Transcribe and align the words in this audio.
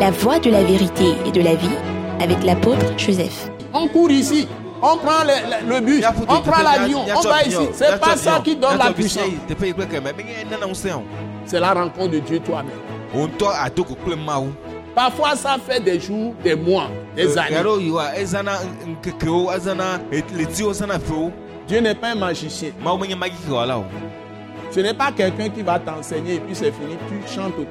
la 0.00 0.10
voie 0.10 0.38
de 0.38 0.50
la 0.50 0.62
vérité 0.62 1.14
et 1.26 1.30
de 1.30 1.40
la 1.40 1.54
vie 1.54 1.76
avec 2.20 2.42
l'apôtre 2.44 2.86
Joseph. 2.98 3.50
On 3.72 3.88
court 3.88 4.10
ici, 4.10 4.46
on 4.82 4.96
prend 4.96 5.22
le, 5.24 5.66
le- 5.68 5.74
le 5.74 5.80
bus, 5.80 6.00
on 6.28 6.40
prend 6.42 6.62
l'avion, 6.78 7.00
on 7.16 7.20
va 7.28 7.42
ici. 7.48 7.56
C'est 7.72 7.84
pas 8.00 8.16
ça 8.16 8.40
qui 8.44 8.56
donne 8.56 8.70
la 8.78 8.84
puissance. 8.94 9.24
C'est 11.46 11.60
la 11.60 11.72
rencontre 11.74 12.10
de 12.10 12.18
Dieu 12.20 12.40
toi-même. 12.40 12.72
Parfois, 14.94 15.36
ça 15.36 15.56
fait 15.66 15.80
des 15.80 16.00
jours, 16.00 16.34
des 16.42 16.54
mois, 16.56 16.88
des 17.14 17.36
années. 17.38 17.56
Dieu 21.68 21.80
n'est 21.80 21.94
pas 21.94 22.08
un 22.08 22.14
magicien. 22.14 22.70
Ce 24.70 24.80
n'est 24.80 24.94
pas 24.94 25.10
quelqu'un 25.12 25.48
qui 25.48 25.62
va 25.62 25.78
t'enseigner 25.78 26.34
et 26.34 26.40
puis 26.40 26.54
c'est 26.54 26.72
fini, 26.72 26.96
tu 27.08 27.34
chantes 27.34 27.54
o. 27.58 27.64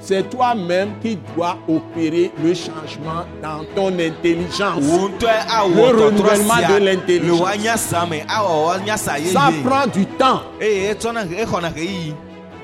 C'est 0.00 0.30
toi-même 0.30 0.90
qui 1.02 1.18
dois 1.36 1.56
opérer 1.68 2.30
le 2.42 2.54
changement 2.54 3.24
dans 3.42 3.64
ton 3.74 3.88
intelligence. 3.98 4.80
Le 4.80 6.04
renouvellement 6.04 6.54
de 6.68 6.84
l'intelligence. 6.84 7.80
Ça 7.80 9.50
prend 9.64 9.86
du 9.86 10.06
temps 10.06 10.42
etsɔna 10.60 11.24
exɔna 11.24 11.70
ɣeyiɣi. 11.70 12.14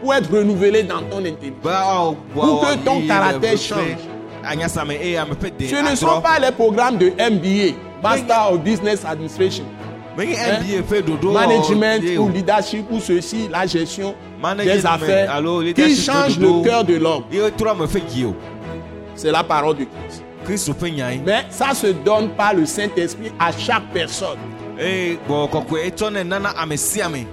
pour 0.01 0.15
être 0.15 0.31
renouvelé 0.31 0.83
dans 0.83 1.03
ton 1.11 1.19
intelligence. 1.25 1.63
Be 1.63 1.69
awɔ 1.69 2.17
Pour 2.35 2.61
que 2.61 2.77
ton 2.85 3.07
caractère 3.07 3.57
change. 3.59 3.99
Ce 4.49 5.91
ne 5.91 5.97
sont 5.97 6.21
pas 6.21 6.39
les 6.39 6.53
programmes 6.53 6.99
de 6.99 7.07
MBA, 7.11 7.75
Master 8.03 8.53
of 8.53 8.61
Business 8.61 9.05
Administration, 9.05 9.65
Hein? 10.19 11.33
Management 11.33 12.03
ou 12.19 12.29
leadership 12.29 12.87
ou 12.91 13.01
ceci, 13.01 13.49
la 13.51 13.67
gestion 13.67 14.15
Management 14.41 14.75
des 14.75 14.87
affaires 14.87 15.43
qui 15.75 15.97
change 15.97 16.39
le 16.39 16.65
cœur 16.65 16.85
de 16.85 16.95
l'homme. 16.95 17.25
C'est 19.15 19.33
la 19.33 19.45
parole 19.45 19.77
de 19.77 19.85
Christ. 19.85 20.23
Mais 21.25 21.45
ça 21.51 21.75
se 21.75 21.89
donne 21.89 22.29
par 22.31 22.55
le 22.55 22.65
Saint-Esprit 22.67 23.33
à 23.39 23.51
chaque 23.53 23.91
personne. 23.93 24.39
ame. 27.03 27.25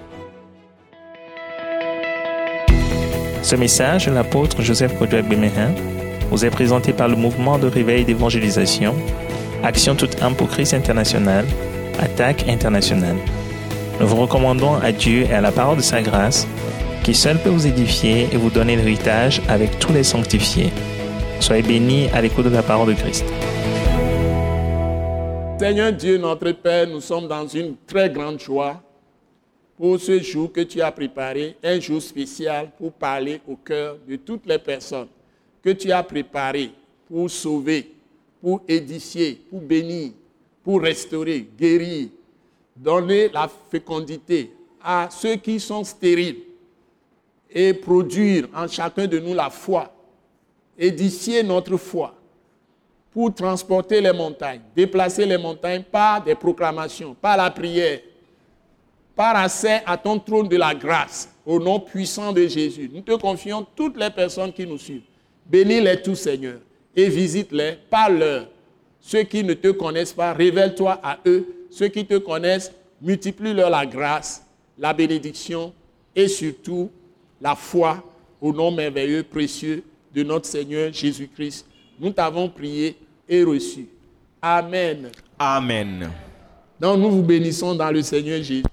Ce 3.44 3.56
message 3.58 4.06
de 4.08 4.12
l'apôtre 4.12 4.62
Joseph 4.62 4.98
Kodouak 4.98 5.28
Bemehin 5.28 5.74
vous 6.32 6.46
est 6.46 6.50
présenté 6.50 6.94
par 6.94 7.10
le 7.10 7.16
mouvement 7.16 7.60
de 7.60 7.68
réveil 7.68 8.06
d'évangélisation, 8.06 8.96
Action 9.64 9.96
toute 9.96 10.22
âme 10.22 10.36
pour 10.36 10.48
Christ 10.48 10.74
international, 10.74 11.46
Attaque 12.00 12.48
internationale. 12.48 13.18
Nous 14.00 14.08
vous 14.08 14.16
recommandons 14.16 14.76
à 14.76 14.92
Dieu 14.92 15.24
et 15.24 15.34
à 15.34 15.42
la 15.42 15.52
parole 15.52 15.78
de 15.78 15.82
sa 15.82 16.02
grâce, 16.02 16.48
qui 17.04 17.14
seul 17.14 17.38
peut 17.38 17.50
vous 17.50 17.68
édifier 17.68 18.28
et 18.32 18.38
vous 18.38 18.50
donner 18.50 18.76
l'héritage 18.76 19.42
avec 19.48 19.78
tous 19.80 19.94
les 19.94 20.04
sanctifiés. 20.04 20.72
Soyez 21.40 21.62
bénis 21.62 22.08
à 22.14 22.22
l'écoute 22.22 22.46
de 22.46 22.50
la 22.50 22.64
parole 22.64 22.90
de 22.90 22.94
Christ. 22.94 23.26
Seigneur 25.60 25.94
Dieu, 25.94 26.18
notre 26.18 26.52
Père, 26.52 26.88
nous 26.88 27.02
sommes 27.02 27.28
dans 27.28 27.48
une 27.48 27.76
très 27.86 28.10
grande 28.10 28.40
joie 28.40 28.82
pour 29.78 30.00
ce 30.00 30.20
jour 30.20 30.52
que 30.52 30.62
tu 30.62 30.82
as 30.82 30.92
préparé, 30.92 31.56
un 31.64 31.80
jour 31.80 32.02
spécial 32.02 32.70
pour 32.78 32.92
parler 32.94 33.42
au 33.48 33.56
cœur 33.56 33.98
de 34.08 34.16
toutes 34.16 34.46
les 34.46 34.60
personnes 34.60 35.08
que 35.64 35.70
tu 35.72 35.92
as 35.92 36.04
préparées 36.04 36.72
pour 37.08 37.30
sauver, 37.30 37.92
pour 38.42 38.62
édifier, 38.68 39.42
pour 39.50 39.62
bénir, 39.62 40.12
pour 40.64 40.82
restaurer, 40.82 41.48
guérir, 41.58 42.08
donner 42.76 43.30
la 43.30 43.50
fécondité 43.70 44.52
à 44.82 45.10
ceux 45.12 45.36
qui 45.36 45.60
sont 45.60 45.84
stériles 45.84 46.40
et 47.50 47.74
produire 47.74 48.48
en 48.56 48.68
chacun 48.68 49.06
de 49.06 49.20
nous 49.20 49.34
la 49.34 49.50
foi, 49.50 49.94
édifier 50.78 51.44
notre 51.44 51.78
foi 51.78 52.16
pour 53.12 53.34
transporter 53.34 54.02
les 54.02 54.12
montagnes, 54.12 54.62
déplacer 54.76 55.26
les 55.26 55.38
montagnes 55.38 55.84
par 55.84 56.24
des 56.24 56.34
proclamations, 56.34 57.14
par 57.14 57.38
la 57.38 57.52
prière, 57.52 58.00
par 59.16 59.36
accès 59.36 59.84
à 59.86 59.96
ton 59.98 60.18
trône 60.18 60.48
de 60.48 60.58
la 60.58 60.74
grâce, 60.74 61.30
au 61.46 61.60
nom 61.60 61.80
puissant 61.80 62.34
de 62.34 62.48
Jésus. 62.48 62.90
Nous 62.92 63.02
te 63.02 63.12
confions 63.14 63.66
toutes 63.76 63.98
les 63.98 64.10
personnes 64.10 64.52
qui 64.52 64.66
nous 64.66 64.80
suivent. 64.80 65.04
Bénis-les 65.46 66.02
tous, 66.02 66.16
Seigneur, 66.16 66.60
et 66.96 67.10
visite-les, 67.10 67.78
parle-leur. 67.90 68.48
Ceux 69.06 69.24
qui 69.24 69.44
ne 69.44 69.54
te 69.54 69.68
connaissent 69.68 70.14
pas, 70.14 70.32
révèle-toi 70.34 70.98
à 71.04 71.20
eux. 71.26 71.46
Ceux 71.70 71.90
qui 71.90 72.06
te 72.06 72.18
connaissent, 72.18 72.72
multiplie-leur 73.02 73.70
la 73.70 73.86
grâce, 73.86 74.46
la 74.80 74.94
bénédiction 74.94 75.74
et 76.16 76.30
surtout 76.30 76.90
la 77.42 77.54
foi 77.54 78.02
au 78.40 78.54
nom 78.54 78.72
merveilleux, 78.72 79.24
précieux 79.24 79.84
de 80.16 80.24
notre 80.24 80.46
Seigneur 80.46 80.94
Jésus-Christ. 80.94 81.66
Nous 82.00 82.12
t'avons 82.12 82.48
prié 82.48 82.96
et 83.28 83.44
reçu. 83.44 83.88
Amen. 84.42 85.10
amen. 85.38 86.10
Donc 86.80 86.98
nous 87.00 87.12
vous 87.12 87.24
bénissons 87.24 87.76
dans 87.76 87.92
le 87.92 88.02
Seigneur 88.02 88.42
Jésus. 88.42 88.64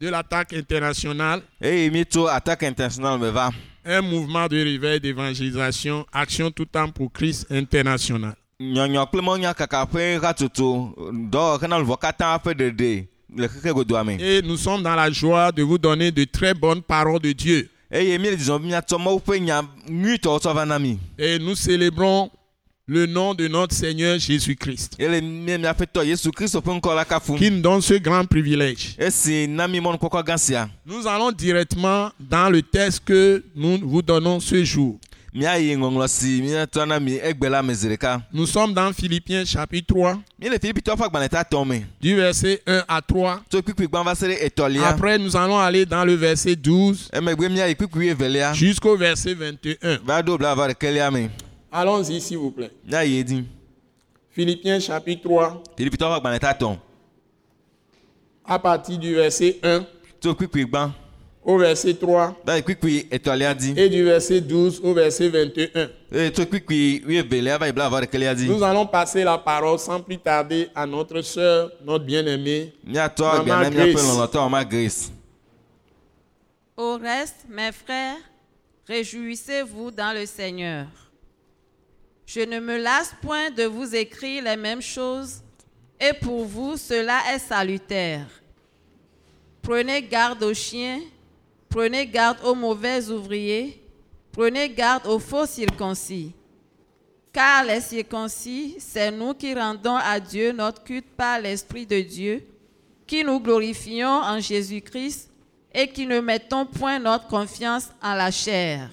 De 0.00 0.08
l'attaque 0.08 0.52
internationale, 0.52 1.42
eye 1.62 1.90
mieto 1.90 2.26
attaque 2.26 2.62
international 2.64 3.18
me 3.18 3.30
va. 3.30 3.50
Un 3.84 4.02
mouvement 4.02 4.46
de 4.46 4.56
réveil 4.56 5.00
d'évangélisation, 5.00 6.06
Action 6.12 6.50
tout 6.50 6.64
temps 6.66 6.88
pour 6.90 7.12
Christ 7.12 7.46
international. 7.50 8.34
nyɔnyɔ 8.60 9.06
kple 9.06 9.22
mɔnyakaka 9.22 9.86
ƒe 9.86 10.20
hatsotso 10.20 10.94
dɔwɔ 11.32 11.62
hena 11.62 11.78
luvɔ 11.78 11.96
katã 11.98 12.36
ƒe 12.38 12.52
ɖeɖe 12.52 13.06
le 13.36 13.48
xexe 13.48 13.72
godoa 13.72 14.04
me. 14.04 14.18
Et 14.20 14.42
nous 14.42 14.58
sommes 14.58 14.82
dans 14.82 14.94
la 14.94 15.10
joie 15.10 15.50
de 15.50 15.62
vous 15.62 15.78
donner 15.78 16.10
de 16.10 16.24
très 16.24 16.52
bonnes 16.52 16.82
paroles 16.82 17.20
de 17.20 17.32
Dieu. 17.32 17.68
eye 17.90 18.18
mi 18.18 18.30
le 18.30 18.36
dzidzɔ 18.36 18.58
be 18.60 18.66
miatsɔ 18.66 18.98
Mawu 18.98 19.18
ƒe 19.18 19.40
nya 19.40 19.62
nyuitɔwo 19.88 20.38
tsɔ 20.40 20.54
va 20.54 20.66
na 20.66 20.78
mi. 20.78 20.98
Et 21.18 21.38
nous 21.38 21.54
célébrons 21.54 22.30
le 22.90 23.06
nom 23.06 23.34
de 23.34 23.46
notre 23.46 23.72
Seigneur 23.72 24.18
Jésus-Christ, 24.18 24.96
qui 27.38 27.50
nous 27.50 27.60
donne 27.60 27.80
ce 27.80 27.94
grand 27.94 28.24
privilège. 28.24 28.96
Nous 30.84 31.06
allons 31.06 31.30
directement 31.30 32.10
dans 32.18 32.50
le 32.50 32.62
texte 32.62 33.04
que 33.04 33.44
nous 33.54 33.78
vous 33.80 34.02
donnons 34.02 34.40
ce 34.40 34.64
jour. 34.64 34.98
Nous 38.32 38.46
sommes 38.46 38.74
dans 38.74 38.92
Philippiens 38.92 39.44
chapitre 39.44 39.94
3, 39.94 40.18
mi 40.40 40.48
le 40.48 40.58
filipitɔwo 40.58 40.96
ƒe 40.96 41.04
agbalẽ 41.04 41.28
tatɔ 41.28 41.64
me. 41.64 41.82
du 42.00 42.16
verset 42.16 42.60
1 42.66 42.82
à 42.88 43.00
3. 43.00 43.40
tso 43.48 43.62
kpikpi 43.62 43.86
gbã 43.86 44.02
va 44.02 44.16
se 44.16 44.26
ɖe 44.26 44.36
etɔlia. 44.42 44.88
Après, 44.88 45.16
nous 45.16 45.36
allons 45.36 45.60
aller 45.60 45.86
dans 45.86 46.04
le 46.04 46.14
verset 46.14 46.56
12 46.56 47.10
emegbe 47.12 47.48
míayi 47.48 47.76
kpikpi 47.76 48.08
evelia. 48.08 48.52
jusqu'au 48.54 48.96
verset 48.96 49.34
21. 49.34 50.00
Allons-y, 51.72 52.20
s'il 52.20 52.38
vous 52.38 52.50
plaît. 52.50 52.70
Philippiens 54.32 54.78
chapitre 54.80 55.22
3, 55.24 55.62
filipitɔwo 55.76 56.12
ƒe 56.12 56.16
agbalẽ 56.16 56.38
tatɔ. 56.38 56.78
à 58.44 58.58
partir 58.58 58.96
du 58.98 59.14
verset 59.14 59.58
1 59.62 59.84
tso 60.20 60.34
kpikpi 60.34 60.64
gbã 60.66 60.92
au 61.44 61.58
verset 61.58 61.94
3 61.94 62.36
va 62.46 62.56
yi 62.56 62.62
kpikpi 62.62 63.06
etɔlia 63.10 63.54
dzi. 63.54 63.74
et 63.76 63.88
du 63.88 64.04
verset 64.04 64.40
12 64.40 64.80
au 64.84 64.94
verset 64.94 65.28
21. 65.28 65.90
eye 66.12 66.30
tso 66.30 66.46
kpikpi 66.46 67.02
wuievelia 67.06 67.58
va 67.58 67.66
yi 67.66 67.72
bla 67.72 67.88
va 67.88 68.00
ɖekelia 68.02 68.34
dzi. 68.34 68.46
Nous 68.48 68.62
allons 68.62 68.86
passer 68.86 69.24
la 69.24 69.36
parole 69.36 69.78
sans 69.80 70.00
plus 70.00 70.18
tarder 70.18 70.68
à 70.76 70.86
notre 70.86 71.20
sœur, 71.22 71.72
notre 71.84 72.04
bien-aimée. 72.04 72.72
Maman 72.84 74.64
grace. 74.64 75.10
Au 76.76 76.96
reste, 76.96 77.46
mes 77.48 77.72
frères, 77.72 78.16
réjouissez-vous 78.86 79.90
dans 79.90 80.16
le 80.16 80.24
Seigneur. 80.24 80.86
Je 82.32 82.42
ne 82.42 82.60
me 82.60 82.76
lasse 82.76 83.12
point 83.20 83.50
de 83.50 83.64
vous 83.64 83.92
écrire 83.92 84.44
les 84.44 84.56
mêmes 84.56 84.80
choses, 84.80 85.40
et 85.98 86.12
pour 86.12 86.44
vous 86.44 86.76
cela 86.76 87.18
est 87.34 87.40
salutaire. 87.40 88.28
Prenez 89.60 90.00
garde 90.00 90.40
aux 90.44 90.54
chiens, 90.54 91.00
prenez 91.68 92.06
garde 92.06 92.38
aux 92.44 92.54
mauvais 92.54 93.10
ouvriers, 93.10 93.82
prenez 94.30 94.68
garde 94.68 95.08
aux 95.08 95.18
faux 95.18 95.44
circoncis. 95.44 96.32
Car 97.32 97.64
les 97.64 97.80
circoncis, 97.80 98.76
c'est 98.78 99.10
nous 99.10 99.34
qui 99.34 99.52
rendons 99.52 99.96
à 99.96 100.20
Dieu 100.20 100.52
notre 100.52 100.84
culte 100.84 101.10
par 101.16 101.40
l'Esprit 101.40 101.84
de 101.84 102.00
Dieu, 102.00 102.46
qui 103.08 103.24
nous 103.24 103.40
glorifions 103.40 104.06
en 104.22 104.38
Jésus-Christ 104.38 105.28
et 105.74 105.88
qui 105.88 106.06
ne 106.06 106.20
mettons 106.20 106.64
point 106.64 107.00
notre 107.00 107.26
confiance 107.26 107.88
en 108.00 108.14
la 108.14 108.30
chair. 108.30 108.88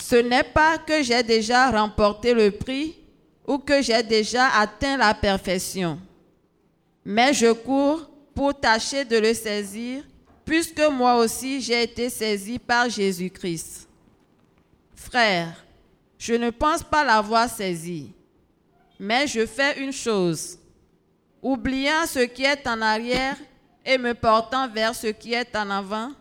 Ce 0.00 0.16
n'est 0.16 0.42
pas 0.42 0.78
que 0.78 1.02
j'ai 1.02 1.22
déjà 1.22 1.70
remporté 1.70 2.32
le 2.32 2.50
prix 2.50 2.96
ou 3.46 3.58
que 3.58 3.82
j'ai 3.82 4.02
déjà 4.02 4.48
atteint 4.48 4.96
la 4.96 5.12
perfection, 5.12 6.00
mais 7.04 7.34
je 7.34 7.52
cours 7.52 8.10
pour 8.34 8.58
tâcher 8.58 9.04
de 9.04 9.18
le 9.18 9.34
saisir, 9.34 10.02
puisque 10.44 10.80
moi 10.90 11.16
aussi 11.16 11.60
j'ai 11.60 11.82
été 11.82 12.08
saisi 12.08 12.58
par 12.58 12.88
Jésus-Christ. 12.88 13.88
Frère, 14.94 15.64
je 16.18 16.34
ne 16.34 16.50
pense 16.50 16.82
pas 16.82 17.04
l'avoir 17.04 17.48
saisi, 17.48 18.12
mais 18.98 19.26
je 19.26 19.44
fais 19.46 19.82
une 19.82 19.92
chose. 19.92 20.58
Oubliant 21.42 22.06
ce 22.06 22.20
qui 22.20 22.44
est 22.44 22.66
en 22.66 22.80
arrière 22.80 23.36
et 23.84 23.98
me 23.98 24.14
portant 24.14 24.68
vers 24.68 24.94
ce 24.94 25.08
qui 25.08 25.34
est 25.34 25.54
en 25.56 25.70
avant, 25.70 26.12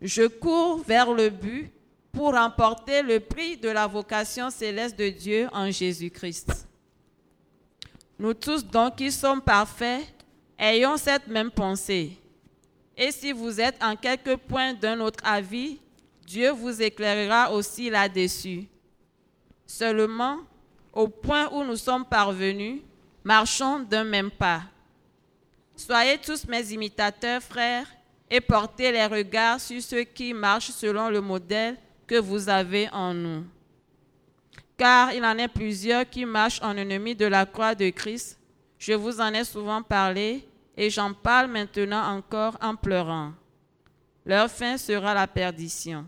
je 0.00 0.26
cours 0.26 0.82
vers 0.82 1.12
le 1.12 1.28
but 1.30 1.70
pour 2.12 2.34
remporter 2.34 3.02
le 3.02 3.20
prix 3.20 3.56
de 3.56 3.68
la 3.68 3.86
vocation 3.86 4.50
céleste 4.50 4.98
de 4.98 5.08
Dieu 5.08 5.48
en 5.52 5.70
Jésus-Christ. 5.70 6.66
Nous 8.18 8.34
tous 8.34 8.64
donc 8.64 8.96
qui 8.96 9.10
sommes 9.10 9.40
parfaits, 9.40 10.02
ayons 10.58 10.96
cette 10.96 11.26
même 11.26 11.50
pensée. 11.50 12.18
Et 12.96 13.12
si 13.12 13.32
vous 13.32 13.60
êtes 13.60 13.82
en 13.82 13.96
quelque 13.96 14.34
point 14.34 14.74
d'un 14.74 15.00
autre 15.00 15.24
avis, 15.24 15.78
Dieu 16.26 16.50
vous 16.50 16.82
éclairera 16.82 17.50
aussi 17.50 17.88
là-dessus. 17.88 18.66
Seulement, 19.66 20.38
au 20.92 21.08
point 21.08 21.48
où 21.52 21.64
nous 21.64 21.76
sommes 21.76 22.04
parvenus, 22.04 22.82
marchons 23.24 23.80
d'un 23.80 24.04
même 24.04 24.30
pas. 24.30 24.62
Soyez 25.76 26.18
tous 26.18 26.46
mes 26.46 26.72
imitateurs, 26.72 27.42
frères, 27.42 27.86
et 28.28 28.40
portez 28.40 28.92
les 28.92 29.06
regards 29.06 29.60
sur 29.60 29.80
ceux 29.82 30.04
qui 30.04 30.34
marchent 30.34 30.70
selon 30.70 31.08
le 31.08 31.20
modèle 31.20 31.76
que 32.10 32.16
vous 32.16 32.48
avez 32.48 32.88
en 32.90 33.14
nous. 33.14 33.44
Car 34.76 35.14
il 35.14 35.24
en 35.24 35.38
est 35.38 35.46
plusieurs 35.46 36.10
qui 36.10 36.24
marchent 36.24 36.60
en 36.60 36.76
ennemis 36.76 37.14
de 37.14 37.26
la 37.26 37.46
croix 37.46 37.76
de 37.76 37.88
Christ. 37.90 38.36
Je 38.80 38.94
vous 38.94 39.20
en 39.20 39.32
ai 39.32 39.44
souvent 39.44 39.80
parlé 39.80 40.44
et 40.76 40.90
j'en 40.90 41.14
parle 41.14 41.46
maintenant 41.46 42.16
encore 42.16 42.58
en 42.60 42.74
pleurant. 42.74 43.30
Leur 44.26 44.50
fin 44.50 44.76
sera 44.76 45.14
la 45.14 45.28
perdition. 45.28 46.04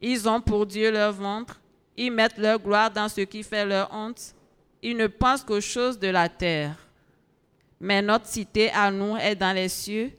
Ils 0.00 0.26
ont 0.26 0.40
pour 0.40 0.64
Dieu 0.64 0.90
leur 0.90 1.12
ventre, 1.12 1.60
ils 1.94 2.10
mettent 2.10 2.38
leur 2.38 2.58
gloire 2.58 2.90
dans 2.90 3.10
ce 3.10 3.20
qui 3.20 3.42
fait 3.42 3.66
leur 3.66 3.92
honte, 3.92 4.34
ils 4.82 4.96
ne 4.96 5.08
pensent 5.08 5.44
qu'aux 5.44 5.60
choses 5.60 5.98
de 5.98 6.08
la 6.08 6.30
terre. 6.30 6.74
Mais 7.78 8.00
notre 8.00 8.26
cité 8.26 8.70
à 8.70 8.90
nous 8.90 9.14
est 9.18 9.34
dans 9.34 9.54
les 9.54 9.68
cieux, 9.68 10.10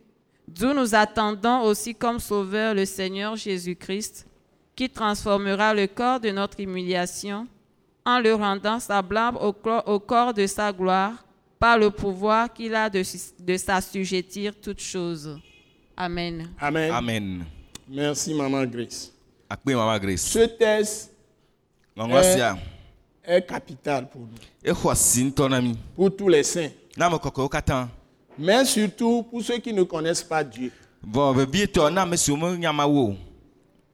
d'où 0.48 0.72
nous 0.72 0.94
attendons 0.94 1.62
aussi 1.62 1.96
comme 1.96 2.20
Sauveur 2.20 2.76
le 2.76 2.86
Seigneur 2.86 3.36
Jésus-Christ, 3.36 4.29
qui 4.80 4.90
transformera 4.90 5.74
le 5.74 5.88
corps 5.88 6.22
de 6.22 6.30
notre 6.30 6.58
humiliation 6.62 7.46
en 8.06 8.18
le 8.22 8.34
rendant 8.34 8.80
semblable 8.80 9.38
au 9.42 9.52
corps, 9.52 9.84
au 9.86 10.00
corps 10.00 10.34
de 10.34 10.48
sa 10.48 10.72
gloire 10.72 11.12
par 11.60 11.78
le 11.78 11.90
pouvoir 11.92 12.54
qu'il 12.54 12.74
a 12.74 12.90
de, 12.90 13.04
de 13.42 13.58
s'assujettir 13.58 14.54
toutes 14.62 14.80
choses. 14.80 15.38
Amen. 15.98 16.48
Amen. 16.62 16.92
amen 16.94 17.46
Merci, 17.90 18.34
Maman 18.34 18.64
Grace. 18.68 19.12
akpe 19.50 19.74
mama 19.76 20.00
grace 20.00 20.22
Ce 20.22 20.46
test 20.48 21.12
sia 22.24 22.58
est 23.26 23.42
capital 23.46 24.08
pour 24.10 24.22
nous, 24.22 24.38
pour 25.94 26.16
tous 26.16 26.30
les 26.30 26.44
saints, 26.44 26.70
mais 28.38 28.64
surtout 28.64 29.24
pour 29.24 29.42
ceux 29.44 29.58
qui 29.58 29.74
ne 29.74 29.84
connaissent 29.84 30.24
pas 30.24 30.42
Dieu. 30.42 30.72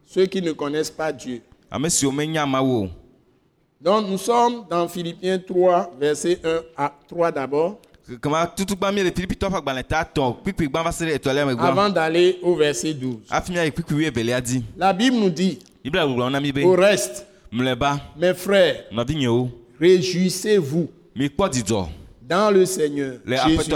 Ceux 0.06 0.26
qui 0.28 0.42
ne 0.42 0.52
connaissent 0.52 0.92
pas 0.92 1.12
Dieu. 1.12 1.42
Donc 3.82 4.08
nous 4.08 4.18
sommes 4.18 4.66
dans 4.70 4.88
Philippiens 4.88 5.38
3, 5.40 5.92
verset 6.00 6.40
1 6.44 6.62
à 6.78 6.94
3 7.08 7.32
d'abord, 7.32 7.80
avant 11.58 11.90
d'aller 11.90 12.40
au 12.42 12.56
verset 12.56 12.94
12. 12.94 13.16
hafi 13.30 13.52
míayi 13.52 13.72
kpikpi 13.72 13.94
wi 13.94 14.06
evelia 14.06 14.42
dzi 14.42 14.64
La 14.78 14.94
Bible 14.94 15.18
nous 15.18 15.30
dit, 15.30 15.60
au 16.64 16.72
reste, 16.76 17.26
mes 17.52 18.34
frères, 18.34 18.86
réjouissez-vous 19.80 20.90
dans 22.22 22.52
le 22.52 22.66
Seigneur 22.66 23.18
Jésus. 23.26 23.72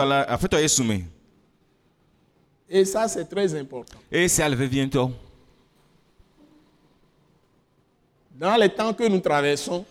Et 2.72 2.86
ça, 2.86 3.08
c'est 3.08 3.26
très 3.26 3.56
important. 3.56 3.98
eye 4.12 4.30
sia 4.30 4.48
le 4.48 4.56
vevie 4.56 4.86
ŋutɔ 4.86 5.10
Dans 8.40 8.56
les 8.56 8.70
temps 8.70 8.94
que 8.94 9.06
nous 9.06 9.20
traversons, 9.20 9.84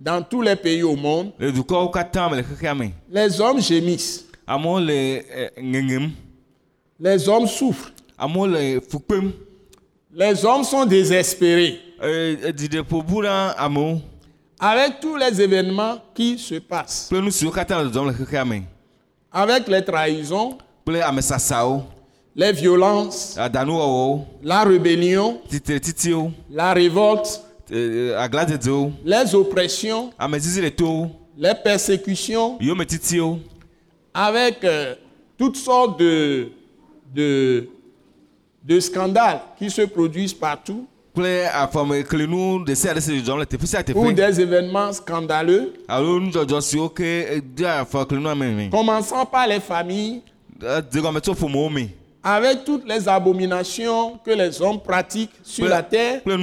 dans 0.00 0.20
tous 0.22 0.42
les 0.42 0.56
pays 0.56 0.82
au 0.82 0.96
monde, 0.96 1.30
les 1.38 3.40
hommes 3.40 3.60
gémissent, 3.60 4.26
eh, 4.48 5.50
ŋeŋem 5.62 6.10
les 6.98 7.28
hommes 7.28 7.46
souffrent, 7.46 7.92
les 10.12 10.44
hommes 10.44 10.64
sont 10.64 10.84
désespérés. 10.86 11.78
Eh, 12.02 12.36
avec 14.58 15.00
tous 15.00 15.16
les 15.16 15.40
événements 15.40 15.98
qui 16.12 16.36
se 16.36 16.56
passent, 16.56 17.08
avec 19.32 19.68
les 19.68 19.84
trahisons, 19.84 20.58
les 22.36 22.52
violences, 22.52 23.36
la 24.42 24.64
rébellion, 24.64 25.40
la 26.50 26.72
révolte, 26.72 27.40
eh, 27.70 28.14
aglãdzedzewo 28.16 28.92
les 29.04 29.34
oppressions, 29.34 30.10
les 31.36 31.54
persécutions, 31.54 32.56
avec 34.14 34.64
euh, 34.64 34.94
toutes 35.38 35.56
sortes 35.56 35.98
de, 35.98 36.48
de, 37.14 37.68
de 38.64 38.80
scandales 38.80 39.40
qui 39.58 39.70
se 39.70 39.82
produisent 39.82 40.34
partout, 40.34 40.86
ou 43.94 44.12
des 44.12 44.40
événements 44.40 44.92
scandaleux, 44.92 45.72
eh, 45.88 45.92
commençant 48.70 49.26
par 49.26 49.46
les 49.48 49.60
familles, 49.60 50.22
Avec 52.22 52.64
toutes 52.64 52.86
les 52.86 53.08
abominations 53.08 54.18
que 54.22 54.30
les 54.30 54.60
hommes 54.60 54.78
pratiquent 54.80 55.30
sur 55.42 55.66
la 55.66 55.82
terre, 55.82 56.20
les 56.26 56.38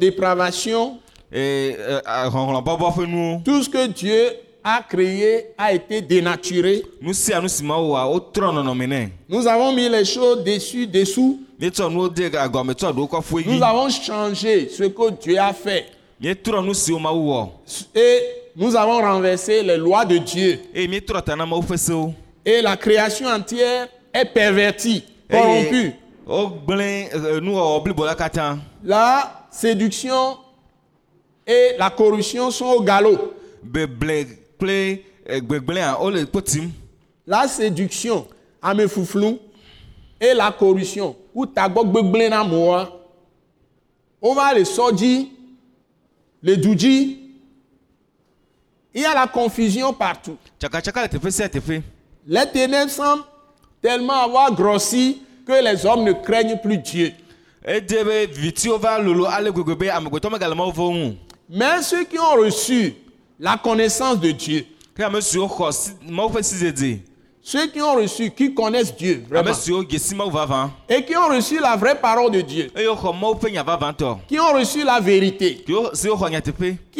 dépravations, 0.00 0.98
ƒe 1.32 3.06
nuwo 3.06 3.40
tout 3.44 3.62
ce 3.62 3.68
que 3.68 3.86
Dieu 3.88 4.32
a 4.64 4.82
créé 4.88 5.48
a 5.58 5.72
été 5.72 6.00
dénaturé. 6.00 6.82
Nous 9.28 9.46
avons 9.48 9.72
mis 9.72 9.88
les 9.88 10.04
choses 10.04 10.44
dessus, 10.44 10.86
dessous. 10.86 11.40
Nous 11.60 11.80
avons 13.62 13.88
changé 13.90 14.68
ce 14.68 14.84
que 14.84 15.10
Dieu 15.20 15.38
a 15.38 15.52
fait. 15.52 15.86
Et 17.94 18.22
nous 18.56 18.76
avons 18.76 19.00
renversé 19.00 19.62
les 19.62 19.76
lois 19.78 20.04
de 20.04 20.18
Dieu. 20.18 20.60
Et 22.44 22.60
la 22.62 22.76
création 22.76 23.28
entière 23.28 23.88
est 24.12 24.24
pervertie, 24.24 25.04
corrompue. 25.30 25.92
eh, 27.12 27.40
nuwɔwɔ 27.40 27.82
blibo 27.84 28.04
la 28.04 28.14
katã 28.14 28.58
La 28.84 29.46
séduction 29.50 30.38
et 31.46 31.76
la 31.78 31.90
corruption 31.90 32.50
sont 32.50 32.66
au 32.66 32.82
galop. 32.82 33.34
eh, 35.26 35.40
tim 36.44 36.70
La 37.26 37.46
séduction, 37.48 38.26
ame 38.60 38.88
fuflu, 38.88 39.38
et 40.20 40.34
la 40.34 40.50
corruption, 40.52 41.16
ou 41.34 41.46
on 44.24 44.34
va 44.34 44.54
le 44.54 44.64
sɔdzi, 44.64 45.30
le 46.42 46.56
du 46.56 46.76
dzi. 46.76 47.18
Il 48.94 49.00
y 49.00 49.04
a 49.04 49.14
la 49.14 49.26
confusion 49.26 49.92
partout. 49.92 50.36
Les 52.26 52.46
ténèbres 52.46 52.90
semblent 52.90 53.24
tellement 53.80 54.22
avoir 54.22 54.54
grossi 54.54 55.22
que 55.46 55.62
les 55.64 55.84
hommes 55.86 56.04
ne 56.04 56.12
craignent 56.12 56.58
plus 56.62 56.78
Dieu. 56.78 57.12
Mais 61.48 61.82
ceux 61.82 62.04
qui 62.04 62.18
ont 62.18 62.34
reçu 62.36 62.94
la 63.38 63.56
connaissance 63.56 64.20
de 64.20 64.30
Dieu, 64.30 64.64
ceux 67.44 67.66
qui 67.66 67.82
ont 67.82 67.96
reçu, 67.96 68.30
qui 68.30 68.54
connaissent 68.54 68.94
Dieu 68.96 69.24
ame 69.34 69.44
vraiment, 70.30 70.70
et 70.88 71.04
qui 71.04 71.16
ont 71.16 71.26
reçu 71.28 71.58
la 71.58 71.74
vraie 71.76 71.96
parole 71.96 72.30
de 72.30 72.40
Dieu, 72.40 72.70
qui 74.28 74.38
ont 74.38 74.52
reçu 74.52 74.84
la 74.84 75.00
vérité, 75.00 75.64
qui 75.64 75.72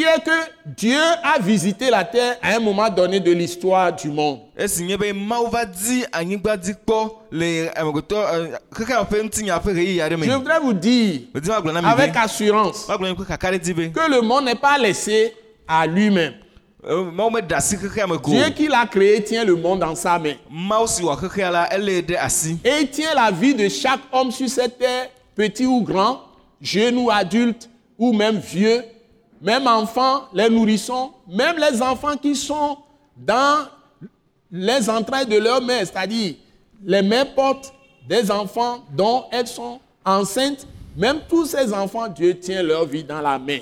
est 0.03 0.25
que 0.25 0.31
Dieu 0.67 0.99
a 1.23 1.39
visité 1.39 1.91
la 1.91 2.03
terre 2.05 2.39
à 2.43 2.57
un 2.57 2.59
moment 2.59 2.89
donné 2.91 3.21
de 3.21 3.31
l'histoire 3.31 3.93
du 3.95 4.09
monde. 4.09 4.41
Je 4.59 4.67
voudrais 10.35 10.61
vous 10.61 10.73
dire 10.73 11.21
avec 11.85 12.17
assurance 12.17 12.87
que 12.89 14.11
le 14.11 14.21
monde 14.23 14.45
n'est 14.47 14.55
pas 14.57 14.77
laissé 14.77 15.35
à 15.69 15.87
lui-même. 15.87 16.35
Ko 18.19 18.31
Dieu 18.33 18.51
qui 18.51 18.67
l'a 18.69 18.87
créé 18.87 19.23
tient 19.23 19.45
le 19.45 19.55
monde 19.55 19.81
dans 19.81 19.95
sa 19.95 20.19
main. 20.19 20.35
Et 22.65 22.81
il 22.83 22.91
tient 22.91 23.15
la 23.15 23.31
vie 23.31 23.55
de 23.55 23.69
chaque 23.69 24.01
homme 24.13 24.31
sur 24.33 24.49
cette 24.49 24.79
terre, 24.79 25.09
petit 25.37 25.65
ou 25.67 25.81
grand, 25.83 26.23
jeune 26.61 26.99
ou 26.99 27.11
adulte, 27.11 27.69
ou 27.99 28.13
même 28.13 28.39
vieux, 28.39 28.83
même 29.41 29.67
enfants, 29.67 30.25
les 30.35 30.49
nourrissons, 30.49 31.13
même 31.29 31.57
les 31.59 31.81
enfants 31.81 32.17
qui 32.17 32.35
sont 32.35 32.79
dans 33.17 33.67
les 34.51 34.91
entrailles 34.91 35.27
de 35.27 35.39
leur 35.39 35.63
mère, 35.63 35.87
c'est-à-dire 35.87 36.35
les 36.85 37.03
mères 37.03 37.33
portent 37.35 37.73
des 38.09 38.31
enfants 38.31 38.85
dont 38.93 39.25
elles 39.31 39.47
sont 39.47 39.79
enceintes. 40.05 40.67
Même 40.97 41.21
tous 41.29 41.47
ces 41.47 41.73
enfants, 41.73 42.07
Dieu 42.09 42.39
tient 42.39 42.63
leur 42.63 42.85
vie 42.85 43.03
dans 43.03 43.21
la 43.23 43.39
main. 43.39 43.59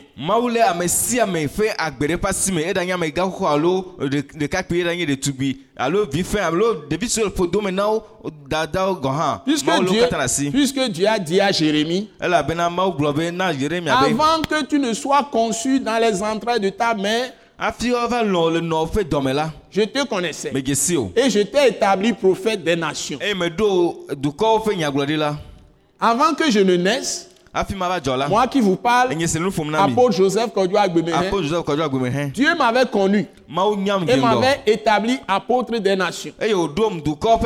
Puisque 9.46 9.66
Dieu, 9.90 10.02
puisque 10.50 10.80
Dieu 10.88 11.06
a 11.06 11.18
dit 11.18 11.40
à 11.40 11.52
Jérémie, 11.52 12.08
avant 14.04 14.42
que 14.42 14.64
tu 14.64 14.78
ne 14.80 14.92
sois 14.92 15.28
conçu 15.30 15.78
dans 15.80 15.98
les 15.98 16.22
entrailles 16.22 16.60
de 16.60 16.70
ta 16.70 16.94
mère, 16.94 17.32
la 17.58 17.72
je 19.70 19.82
te 19.82 20.04
connaissais. 20.06 20.50
Et 21.14 21.28
je 21.30 21.40
t'ai 21.42 21.68
établi 21.68 22.12
prophète 22.12 22.64
des 22.64 22.74
nations. 22.76 23.18
Avant 26.00 26.34
que 26.34 26.50
je 26.50 26.60
ne 26.60 26.76
naisse, 26.76 27.28
moi 28.28 28.46
qui 28.46 28.60
vous 28.60 28.76
parle, 28.76 29.12
apôtre 29.74 30.12
Joseph 30.12 30.52
Kodjo 30.52 30.76
Dieu 32.32 32.54
m'avait 32.56 32.86
connu 32.86 33.26
et 34.08 34.16
m'avait 34.16 34.60
établi 34.66 35.18
apôtre 35.26 35.76
des 35.78 35.96
nations. 35.96 36.32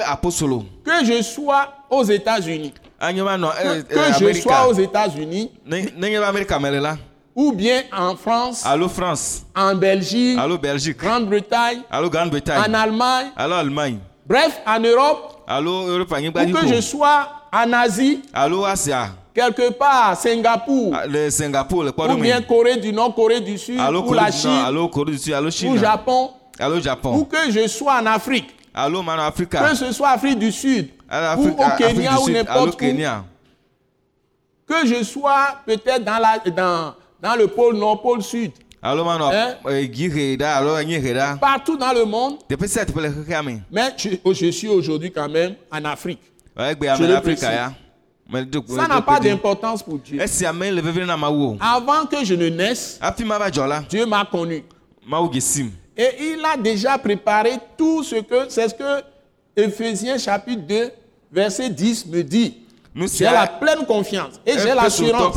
apostolo 0.07 0.65
Que 0.85 1.05
je 1.05 1.23
sois 1.23 1.69
aux 1.91 2.05
États-Unis, 2.05 2.73
que, 3.01 3.07
eh, 3.07 3.83
que 3.83 4.25
eh, 4.25 4.35
je 4.35 4.41
sois 4.41 4.69
aux 4.69 4.75
États-Unis, 4.75 5.51
ou 7.35 7.53
bien 7.53 7.83
en 7.93 8.15
France, 8.15 8.65
alo 8.65 8.89
france. 8.89 9.45
En 9.57 9.75
Belgique, 9.75 10.39
alo 10.39 10.57
belgique. 10.59 10.99
Grande-Bretagne, 10.99 11.81
en 11.91 12.75
Allemagne, 12.75 13.27
alo 13.37 13.55
allemagne. 13.55 13.99
Bref, 14.27 14.61
en 14.67 14.79
Europe, 14.81 15.45
ou 15.51 16.53
que 16.53 16.67
je 16.69 16.81
sois 16.81 17.29
en 17.55 17.73
Asie, 17.73 18.21
quelque 19.33 19.71
part 19.71 20.17
Singapour, 20.17 20.97
le 21.09 21.31
singapour 21.31 21.85
le 21.85 21.91
ou 21.91 22.17
bien 22.17 22.43
Corée 22.43 22.77
du 22.79 22.93
Nord, 22.93 23.15
Corée 23.15 23.41
du 23.41 23.57
Sud, 23.59 23.79
ou 23.79 24.03
corée 24.03 24.17
la 24.17 24.31
Chine, 24.33 24.51
nord 24.51 24.67
alo 24.67 24.89
corée 24.89 25.13
du 25.13 25.19
sud 25.19 25.33
alo 25.35 25.49
ou 25.49 25.77
Japon, 25.77 26.31
alo 26.59 26.77
ou 26.77 26.81
japon 26.81 27.25
que 27.25 27.51
je 27.51 27.69
sois 27.69 28.01
en 28.01 28.07
Afrique, 28.07 28.49
que 29.71 29.77
ce 29.77 29.93
soit 29.93 30.11
Afrique 30.11 30.39
du 30.39 30.51
Sud, 30.51 30.89
ou 31.39 31.49
au 31.49 31.77
Kenya 31.79 32.21
ou 32.21 32.29
n'importe 32.29 32.75
où, 32.75 32.77
kenya. 32.77 33.25
que 34.67 34.87
je 34.87 35.05
sois 35.05 35.59
peut-être 35.65 36.03
dans, 36.05 36.19
la, 36.19 36.39
dans, 36.51 36.95
dans 37.23 37.37
le 37.37 37.47
pôle 37.47 37.77
Nord, 37.77 38.03
pôle 38.03 38.23
Sud, 38.23 38.51
Hein? 39.33 39.55
ɖa 41.15 41.39
partout 41.41 41.77
dans 41.79 41.93
le 41.93 42.05
monde, 42.05 42.39
mais 43.71 43.95
je, 43.97 44.11
je 44.33 44.51
suis 44.51 44.69
aujourd'hui 44.69 45.11
quand 45.11 45.29
même 45.29 45.55
en 45.73 45.85
Afrique. 45.87 46.21
Je 46.57 47.05
le 47.05 47.21
précise. 47.21 47.49
Ça 48.69 48.89
n'a 48.89 49.03
pas 49.03 49.21
d'importance 49.21 49.83
pour 49.83 49.99
Dieu. 49.99 50.19
Avant 51.61 52.07
que 52.07 52.25
je 52.25 52.35
ne 52.35 52.49
naisse, 52.49 52.99
la 53.01 53.81
Dieu 53.89 54.07
m'a 54.07 54.25
connu. 54.25 54.65
Et 55.97 56.09
il 56.33 56.43
a 56.45 56.57
déjà 56.57 56.99
préparé 56.99 57.53
tout 57.77 58.03
ce 58.03 58.17
que, 58.17 58.49
c'est 58.49 58.69
ce 58.69 58.75
que 58.75 59.03
Ephésiens 59.57 60.19
chapitre 60.19 60.63
2, 60.63 60.91
verset 61.31 61.71
10 61.71 62.07
me 62.07 62.23
dit. 62.23 62.64
J'ai 62.97 63.25
la 63.25 63.47
pleine 63.49 63.85
confiance 63.87 64.41
et 64.47 64.53
j'ai 64.53 64.73
l'assurance. 64.73 65.37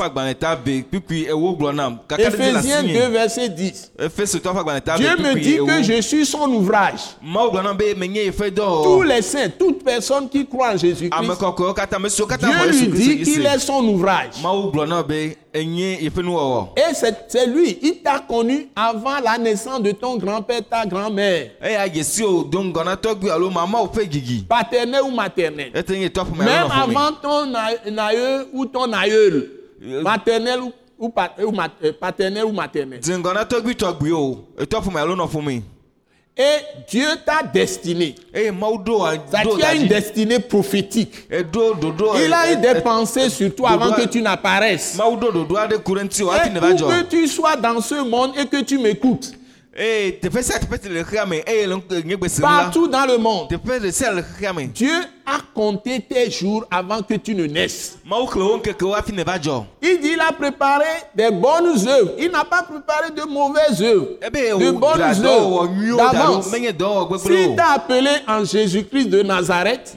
Ephésiens 2.20 2.80
asi 2.80 2.94
2, 2.94 2.94
nye 2.94 3.08
verset 3.10 3.50
10. 3.50 3.92
Efesotɔ 3.98 4.54
ƒe 4.54 4.60
agbalẽ 4.60 4.82
ta 4.82 4.98
be 4.98 5.02
Dieu 5.02 5.16
me 5.18 5.34
dit 5.34 5.58
que 5.58 5.84
je 5.84 6.02
suis 6.02 6.26
son 6.26 6.48
ouvrage. 6.54 7.16
mawu 7.24 7.50
gblɔ 7.52 7.64
nam 7.64 7.78
be 7.78 7.96
menye 7.98 8.26
yeƒe 8.30 8.54
Tous 8.54 9.02
les 9.02 9.24
saints, 9.24 9.50
toute 9.58 9.84
personne 9.84 10.30
qui 10.30 10.46
croit 10.46 10.74
en 10.74 10.78
Jésus-Christ, 10.78 11.40
katã 11.74 12.48
Dieu 12.52 12.72
lui 12.72 12.88
dit 12.90 13.22
qu'il 13.24 13.46
est 13.46 13.60
son 13.60 13.84
ouvrage. 13.88 14.36
Et 16.78 16.94
c'est 16.94 17.46
lui, 17.48 17.78
il 17.82 18.02
t'a 18.04 18.20
connu 18.20 18.68
avant 18.76 19.20
la 19.24 19.38
naissance 19.38 19.82
de 19.82 19.92
ton 19.92 20.18
grand-père, 20.18 20.62
ta 20.70 20.86
grand-mère, 20.86 21.52
dzidzi 24.08 24.46
paternel 24.48 25.02
ou 25.04 25.12
maternel? 25.12 25.72
tɔƒome 26.12 26.38
Même 26.38 26.48
avant 26.72 27.12
ton 27.22 27.54
a- 27.56 27.90
naïeux 27.92 28.48
ou 28.54 28.66
ton 28.66 28.92
aïeul, 28.94 29.50
maternel 30.04 30.60
ou, 30.62 30.72
ou 31.00 31.12
euh, 31.84 31.94
paternel 32.00 32.46
ou 32.46 32.52
maternel? 32.52 33.00
Et 36.40 36.84
Dieu 36.88 37.08
t'a 37.26 37.42
destiné. 37.42 38.14
Ça 38.32 39.42
tu 39.44 39.64
as 39.64 39.74
une 39.74 39.88
destinée 39.88 40.38
prophétique. 40.40 41.28
Il 41.32 42.34
a 42.34 42.52
eu 42.52 42.58
des 42.58 42.82
pensées 42.82 43.30
sur 43.30 43.56
toi 43.56 43.72
avant 43.72 43.92
que 43.94 44.06
tu 44.08 44.22
n'apparaisses. 44.22 45.00
Et 45.00 45.70
que 46.78 47.04
tu 47.10 47.28
sois 47.28 47.56
dans 47.56 47.82
ce 47.82 48.04
monde 48.08 48.34
et 48.38 48.46
que 48.46 48.62
tu 48.62 48.78
m'écoutes, 48.78 49.32
si 52.28 52.42
partout 52.42 52.88
dans 52.88 53.06
le 53.06 53.18
monde, 53.18 53.48
Dieu 54.74 54.96
a 55.24 55.38
compté 55.54 56.00
tes 56.00 56.32
jours 56.32 56.66
avant 56.72 57.04
que 57.04 57.14
tu 57.14 57.36
ne 57.36 57.46
naisses. 57.46 58.00
Il 59.82 60.00
dit 60.00 60.14
il 60.14 60.20
a 60.20 60.32
préparé 60.32 60.86
des 61.14 61.30
bonnes 61.30 61.88
œuvres. 61.88 62.14
Il 62.18 62.32
n'a 62.32 62.46
pas 62.46 62.64
préparé 62.64 63.12
de 63.12 63.22
mauvaises 63.24 63.82
œuvres. 63.84 64.08
ebe 64.22 64.58
De 64.58 64.72
wòdzra 64.72 64.80
bonnes 64.80 65.26
œuvres 65.26 65.68
ɖo 65.68 65.98
d'avance. 65.98 66.48
o 66.48 67.56
t'a 67.56 67.74
appelé 67.74 68.10
en 68.28 68.44
Jésus-Christ 68.46 69.10
de 69.10 69.22
Nazareth 69.22 69.94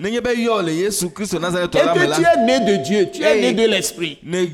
kristo 1.14 1.38
et 1.38 1.40
que 1.40 2.16
tu 2.16 2.22
es 2.22 2.36
né 2.44 2.60
de 2.60 2.76
Dieu, 2.82 3.08
tu 3.10 3.22
es 3.22 3.40
né 3.40 3.52
de 3.52 3.66
l'Esprit, 3.66 4.18
mea 4.22 4.46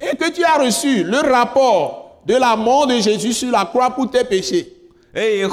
et 0.00 0.16
que 0.16 0.30
tu 0.30 0.42
as 0.44 0.58
reçu 0.58 1.04
le 1.04 1.18
rapport 1.18 2.05
de 2.26 2.34
la 2.34 2.56
mort 2.56 2.88
de 2.88 2.98
Jésus 2.98 3.32
sur 3.32 3.50
la 3.52 3.64
croix 3.64 3.90
pour 3.90 4.10
tes 4.10 4.24
péchés, 4.24 4.72
eh, 5.14 5.44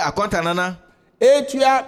akɔntanana 0.00 0.76
et 1.20 1.44
tu 1.48 1.60
as 1.62 1.84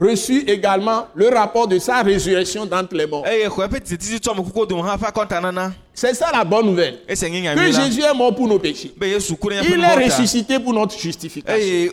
reçu 0.00 0.38
également 0.46 1.06
le 1.14 1.28
rapport 1.28 1.68
de 1.68 1.78
sa 1.78 2.02
résurrection 2.02 2.64
d'entre 2.64 2.96
les 2.96 3.06
morts. 3.06 3.24
akɔntanana 3.26 5.72
C'est 5.92 6.14
ça 6.14 6.30
la 6.32 6.44
bonne 6.44 6.66
nouvelle. 6.66 7.00
nye 7.08 7.54
Que 7.54 7.72
Jésus 7.72 8.02
est 8.02 8.14
mort 8.14 8.34
pour 8.34 8.48
nos 8.48 8.58
péchés. 8.58 8.94
Il 8.98 9.84
est 9.84 10.04
ressuscité 10.04 10.58
pour 10.58 10.72
notre 10.72 10.98
justification. 10.98 11.92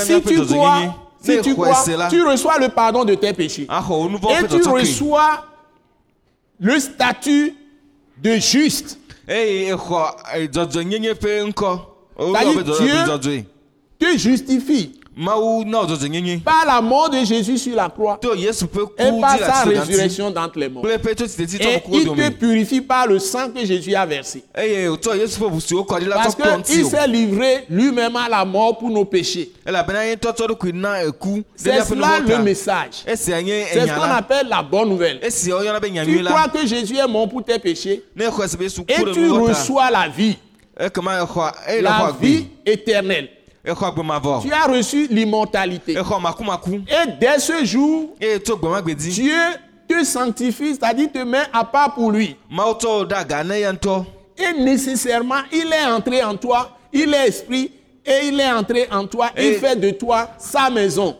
Si 0.00 0.22
tu 0.22 0.46
crois, 0.46 0.94
si 1.22 1.40
tu 1.42 1.54
crois, 1.54 1.84
tu 2.08 2.22
reçois 2.22 2.58
le 2.58 2.70
pardon 2.70 3.04
de 3.04 3.14
tes 3.14 3.34
péchés. 3.34 3.66
nu 3.68 4.16
vɔ 4.16 4.40
Et 4.40 4.46
tu 4.46 4.66
reçois 4.68 5.44
le 6.60 6.78
statut 6.78 7.54
de 8.22 8.38
juste. 8.38 8.98
exɔ 9.28 10.16
eh, 10.30 10.48
C'est-à-dire 12.18 12.50
woyɔ 12.50 12.62
be 12.64 12.64
Dieu- 12.78 13.44
Te 13.98 14.16
justifie 14.18 14.97
par 16.44 16.64
la 16.66 16.80
mort 16.80 17.10
de 17.10 17.24
Jésus 17.24 17.58
sur 17.58 17.74
la 17.74 17.88
croix. 17.88 18.20
Et 18.22 19.20
par 19.20 19.38
sa 19.38 19.64
résurrection 19.64 20.30
d'entre 20.30 20.58
les 20.58 20.68
morts. 20.68 20.86
Et 20.88 20.96
il 21.92 22.06
te 22.06 22.30
purifie 22.30 22.80
par 22.80 23.06
le 23.06 23.18
sang 23.18 23.50
que 23.50 23.64
Jésus 23.64 23.94
a 23.94 24.06
versé. 24.06 24.44
ɖi 24.56 26.06
la 26.06 26.16
Parce 26.16 26.34
qu'il 26.34 26.84
s'est 26.84 27.08
livré 27.08 27.64
lui-même 27.68 28.16
à 28.16 28.28
la 28.28 28.44
mort 28.44 28.78
pour 28.78 28.90
nos 28.90 29.04
péchés. 29.04 29.52
C'est 31.56 31.78
vɔ 31.80 32.20
le 32.28 32.42
message. 32.42 33.04
C'est 33.06 33.16
ce 33.16 33.94
qu'on 33.94 34.02
appelle 34.02 34.48
la 34.48 34.62
bonne 34.62 34.88
nouvelle. 34.88 35.18
be 35.20 35.86
Tu 36.04 36.24
crois 36.24 36.48
que 36.48 36.66
Jésus 36.66 36.96
est 36.96 37.08
mort 37.08 37.28
pour 37.28 37.44
tes 37.44 37.58
péchés? 37.58 38.04
Et 38.16 39.12
tu 39.12 39.30
reçois 39.30 39.90
la 39.90 40.08
vie, 40.08 40.36
la 40.78 42.12
vie 42.20 42.46
éternelle. 42.64 43.30
Tu 44.42 44.52
as 44.52 44.66
reçu 44.66 45.06
l'immortalité. 45.10 45.92
Et 45.96 47.10
dès 47.20 47.38
ce 47.38 47.64
jour, 47.64 48.14
Dieu 48.20 49.34
te 49.88 50.04
sanctifie, 50.04 50.74
c'est-à-dire 50.74 51.10
te 51.12 51.18
met 51.24 51.44
à 51.52 51.64
part 51.64 51.94
pour 51.94 52.10
lui. 52.12 52.36
Et 54.38 54.52
nécessairement, 54.60 55.40
il 55.52 55.72
est 55.72 55.84
entré 55.86 56.22
en 56.22 56.36
toi, 56.36 56.76
il 56.92 57.12
est 57.12 57.28
esprit, 57.28 57.72
et 58.08 58.28
il 58.28 58.40
est 58.40 58.50
entré 58.50 58.88
en 58.90 59.06
toi, 59.06 59.30
il 59.36 59.44
Et- 59.44 59.54
fait 59.58 59.76
de 59.76 59.90
toi 59.90 60.30
sa 60.38 60.70
maison. 60.70 61.16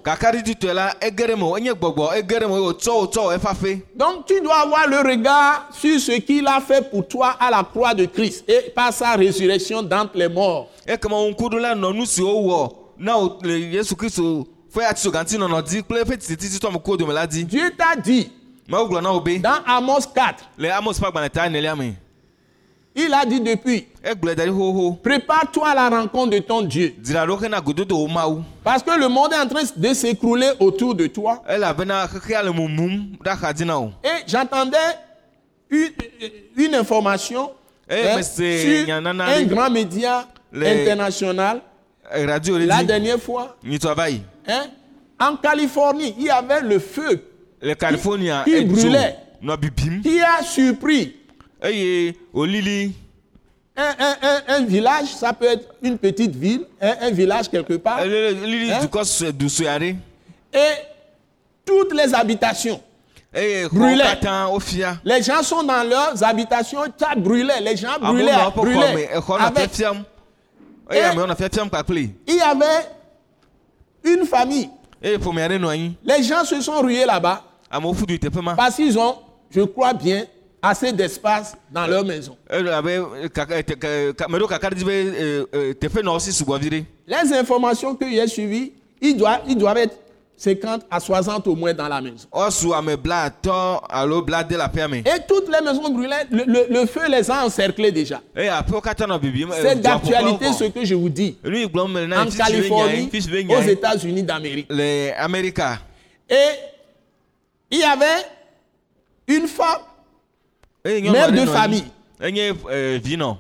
Donc 3.95 4.27
tu 4.27 4.41
dois 4.41 4.61
avoir 4.61 4.87
le 4.89 4.99
regard 4.99 5.69
sur 5.73 5.99
ce 6.01 6.13
qu'il 6.13 6.47
a 6.47 6.61
fait 6.61 6.91
pour 6.91 7.07
toi 7.07 7.37
à 7.39 7.51
la 7.51 7.63
croix 7.65 7.95
de 7.95 8.07
Christ 8.07 8.45
et 8.49 8.71
par 8.71 8.93
sa 8.93 9.13
résurrection 9.15 9.83
d'entre 9.83 10.13
les 10.17 10.29
morts. 10.29 10.69
Dieu 17.45 17.71
t'a 17.77 18.01
dit 18.01 18.31
dans 19.39 19.63
Amos 19.67 20.01
4, 20.15 20.45
Il 23.01 23.15
a 23.15 23.25
dit 23.25 23.41
depuis, 23.41 23.87
xoxo 24.51 24.99
prépare-toi 25.03 25.69
à 25.69 25.75
la 25.75 25.89
rencontre 25.89 26.31
de 26.31 26.39
ton 26.41 26.63
Dieu. 26.63 26.95
Parce 28.65 28.83
que 28.83 28.91
le 28.99 29.07
monde 29.09 29.33
est 29.33 29.39
en 29.41 29.47
train 29.47 29.63
de 29.77 29.95
s'écrouler 29.95 30.51
autour 30.59 30.97
de 30.97 31.07
toi. 31.07 31.41
Et 34.03 34.25
j'entendais 34.27 34.77
une, 35.71 35.91
une 36.57 36.75
information 36.75 37.53
Eh, 37.89 37.95
hein, 38.09 38.23
sur 38.87 38.87
un 39.25 39.43
grand 39.45 39.71
média 39.71 40.27
international. 40.83 41.61
Eh, 42.13 42.27
la 42.67 42.83
dernière 42.87 43.19
fois. 43.21 43.57
hein, 44.49 44.65
en 45.21 45.37
Californie, 45.37 46.15
il 46.19 46.25
y 46.25 46.31
avait 46.31 46.63
le 46.63 46.79
feu. 46.81 47.23
Le 47.63 47.75
qui 48.45 48.51
edzo 48.55 48.75
brûlait. 48.89 49.17
qui 50.03 50.21
a 50.21 50.43
surpris? 50.43 51.15
Eye 51.63 52.15
un, 53.77 53.95
un- 53.99 54.17
un- 54.23 54.55
un 54.57 54.65
village, 54.65 55.07
ça 55.15 55.33
peut 55.33 55.47
être 55.47 55.75
une 55.83 55.97
petite 55.99 56.35
ville, 56.35 56.63
un, 56.81 56.95
un 57.03 57.11
village 57.11 57.49
quelque 57.49 57.75
part, 57.75 58.01
ele 58.01 58.33
lili 58.45 58.73
Hein? 58.73 58.81
dukɔ 58.83 59.05
sue 59.05 59.33
du 59.33 59.49
aɖe 59.69 59.95
et 60.53 60.59
toutes 61.65 61.95
les 61.95 62.13
habitations. 62.15 62.81
katã 64.05 64.49
wofia 64.49 64.97
Les 65.05 65.23
gens 65.23 65.43
sont 65.43 65.63
dans 65.63 65.87
leurs 65.89 66.23
habitations, 66.25 66.81
ça 66.97 67.15
brûlait, 67.15 67.61
les 67.61 67.77
gens 67.77 67.93
amewo 68.01 68.15
brûlaient, 68.15 68.33
brûlaient. 68.57 69.09
Avec- 69.47 69.71
Eh. 70.91 71.15
kpakpli 71.69 72.15
il 72.27 72.35
y 72.37 72.41
avait 72.41 72.89
une 74.05 74.25
famille. 74.27 74.71
Les 75.03 76.23
gens 76.23 76.45
se 76.45 76.61
sont 76.63 76.81
rués 76.81 77.05
là-bas 77.05 77.45
du 78.07 78.19
ma 78.43 78.55
parce 78.55 78.77
qu'ils 78.77 78.99
ont, 78.99 79.17
je 79.51 79.61
crois 79.61 79.93
bien, 79.93 80.25
assez 80.69 80.93
d'espace 80.93 81.57
dans 81.71 81.87
leur 81.87 82.05
maison. 82.05 82.37
Les 87.07 87.33
informations 87.33 87.95
que 87.95 88.09
j'ai 88.09 88.27
suivies, 88.29 88.73
ils 89.01 89.17
doivent, 89.17 89.41
ils 89.49 89.57
doivent 89.57 89.79
être 89.79 89.97
50 90.37 90.83
à 90.89 91.01
60 91.01 91.49
au 91.49 91.57
moins 91.57 91.75
dans 91.75 91.89
la 91.89 92.01
maison. 92.01 92.29
me 92.83 92.95
Et 95.01 95.21
toutes 95.27 95.49
les 95.49 95.61
maisons 95.65 95.91
brûlaient, 95.91 96.27
le, 96.31 96.45
le- 96.47 96.67
le 96.71 96.87
feu 96.87 97.09
les 97.09 97.29
a 97.29 97.45
encerclés 97.45 97.91
déjà. 97.91 98.21
eh, 99.59 99.63
C'est 99.63 99.75
dua 99.81 99.95
d'actualité 100.21 100.45
ce 100.53 100.65
que 100.71 100.85
je 100.85 100.95
vous 100.95 101.09
dis. 101.09 101.37
En 102.21 102.27
Californie, 102.37 103.09
aux 103.57 103.63
États-Unis 103.69 104.23
d'Amérique. 104.23 104.71
Et 106.31 106.51
il 107.73 107.79
y 107.81 107.85
avait 107.85 108.25
une 109.27 109.49
femme 109.49 109.81
Mère 111.13 111.31
de 111.33 111.37
famille. 111.53 111.85
vinɔ 113.01 113.37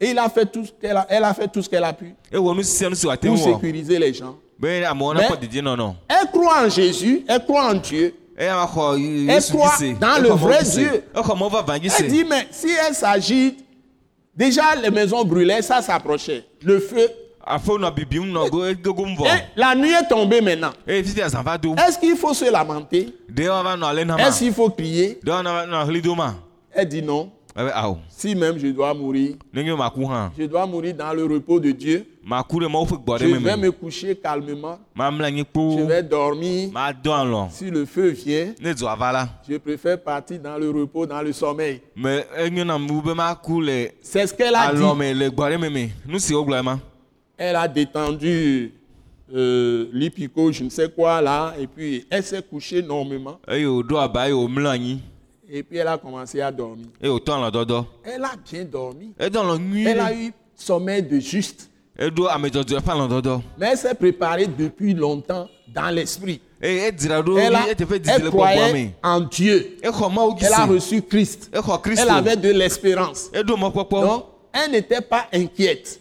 et 0.00 0.10
il 0.10 0.18
a 0.18 0.28
fait 0.28 0.46
tout 0.46 0.64
ce 0.64 0.70
qu'elle 0.80 0.96
a, 0.96 1.06
elle 1.08 1.24
a 1.24 1.34
fait 1.34 1.48
tout 1.48 1.60
ce 1.62 1.68
qu'elle 1.68 1.82
a 1.84 1.92
pu 1.92 2.14
pour 3.28 3.36
wɔ 3.46 3.54
sécuriser 3.54 3.98
les 3.98 4.12
gens. 4.14 4.36
Mais- 5.20 5.28
Elle 6.08 6.30
croit 6.30 6.64
en 6.66 6.68
Jésus, 6.68 7.24
elle 7.28 7.44
croit 7.44 7.70
en 7.70 7.74
Dieu. 7.74 8.14
Elle 9.28 9.42
croit 9.50 9.72
dans 10.00 10.22
le 10.22 10.28
vrai 10.36 10.58
Dieu. 10.88 11.04
Elle 11.98 12.08
dit, 12.08 12.24
mais 12.24 12.46
si 12.52 12.68
elle 12.86 12.94
s'agit, 12.94 13.56
déjà 14.36 14.76
les 14.76 14.90
maisons 14.90 15.24
brûlaient, 15.24 15.62
ça 15.62 15.82
s'approchait. 15.82 16.44
Le 16.62 16.78
feu. 16.78 17.08
Et 19.26 19.60
la 19.60 19.74
nuit 19.74 19.90
est 19.90 20.08
tombée 20.08 20.40
maintenant. 20.40 20.72
do 20.86 21.74
Est-ce 21.76 21.98
qu'il 21.98 22.16
faut 22.16 22.34
se 22.34 22.50
lamenter? 22.50 23.08
Est-ce 23.36 24.38
qu'il 24.38 24.52
faut 24.52 24.70
crier? 24.70 25.20
Elle 26.72 26.88
dit 26.88 27.02
non. 27.02 27.30
ebe 27.58 27.70
awo 27.74 27.98
Si 28.08 28.34
même 28.36 28.56
je 28.58 28.68
dois 28.68 28.94
mourir, 28.94 29.34
je 29.52 30.44
dois 30.44 30.64
mourir 30.66 30.94
dans 30.94 31.12
le 31.12 31.24
repos 31.24 31.58
de 31.58 31.72
Dieu. 31.72 32.06
Je 32.24 33.36
vais 33.44 33.56
me 33.56 33.70
coucher 33.72 34.14
calmement. 34.14 34.78
Je 34.96 35.82
vais 35.86 36.02
dormir. 36.02 36.70
Si 37.50 37.70
le 37.70 37.84
feu 37.86 38.10
vient, 38.10 38.52
je 39.48 39.56
préfère 39.56 40.00
partir 40.02 40.38
dans 40.38 40.56
le 40.58 40.70
repos, 40.70 41.06
dans 41.06 41.22
le 41.22 41.32
sommeil. 41.32 41.80
C'est 44.02 44.26
ce 44.26 44.34
qu'elle 44.34 44.54
a 44.54 44.72
dit. 44.72 44.82
Elle 47.38 47.56
a 47.56 47.68
détendu 47.68 48.72
euh, 49.34 49.86
je 49.92 50.64
ne 50.64 50.70
sais 50.70 50.88
quoi 50.90 51.20
là, 51.20 51.54
et 51.58 51.66
puis 51.66 52.06
elle 52.10 52.22
s'est 52.22 52.42
couchée 52.42 52.82
normalement. 52.82 53.38
anyi 54.66 55.00
Et 55.50 55.62
puis 55.62 55.78
elle 55.78 55.88
a 55.88 55.96
commencé 55.98 56.40
à 56.40 56.50
dormir. 56.50 56.86
Elle 58.04 58.24
a 58.24 58.32
bien 58.50 58.64
dormi. 58.64 59.12
Elle 59.86 60.00
a 60.00 60.12
eu 60.14 60.32
sommeil 60.54 61.02
de 61.02 61.18
juste. 61.20 61.70
dɔdɔ 63.08 63.42
Mais 63.58 63.68
elle 63.72 63.78
s'est 63.78 63.94
préparée 63.94 64.46
depuis 64.46 64.94
longtemps 64.94 65.48
dans 65.66 65.90
l'esprit. 65.94 66.40
Elle, 67.38 67.54
a- 67.54 67.66
elle 68.14 68.22
croyait 68.30 68.72
en 69.02 69.20
Dieu. 69.20 69.76
Elle 70.40 70.52
a 70.52 70.66
reçu 70.66 71.02
Christ. 71.02 71.50
Elle 72.02 72.08
avait 72.18 72.36
de 72.36 72.50
l'espérance. 72.50 73.30
Donc, 74.06 74.24
elle 74.52 74.70
n'était 74.72 75.00
pas 75.00 75.26
inquiète. 75.32 76.00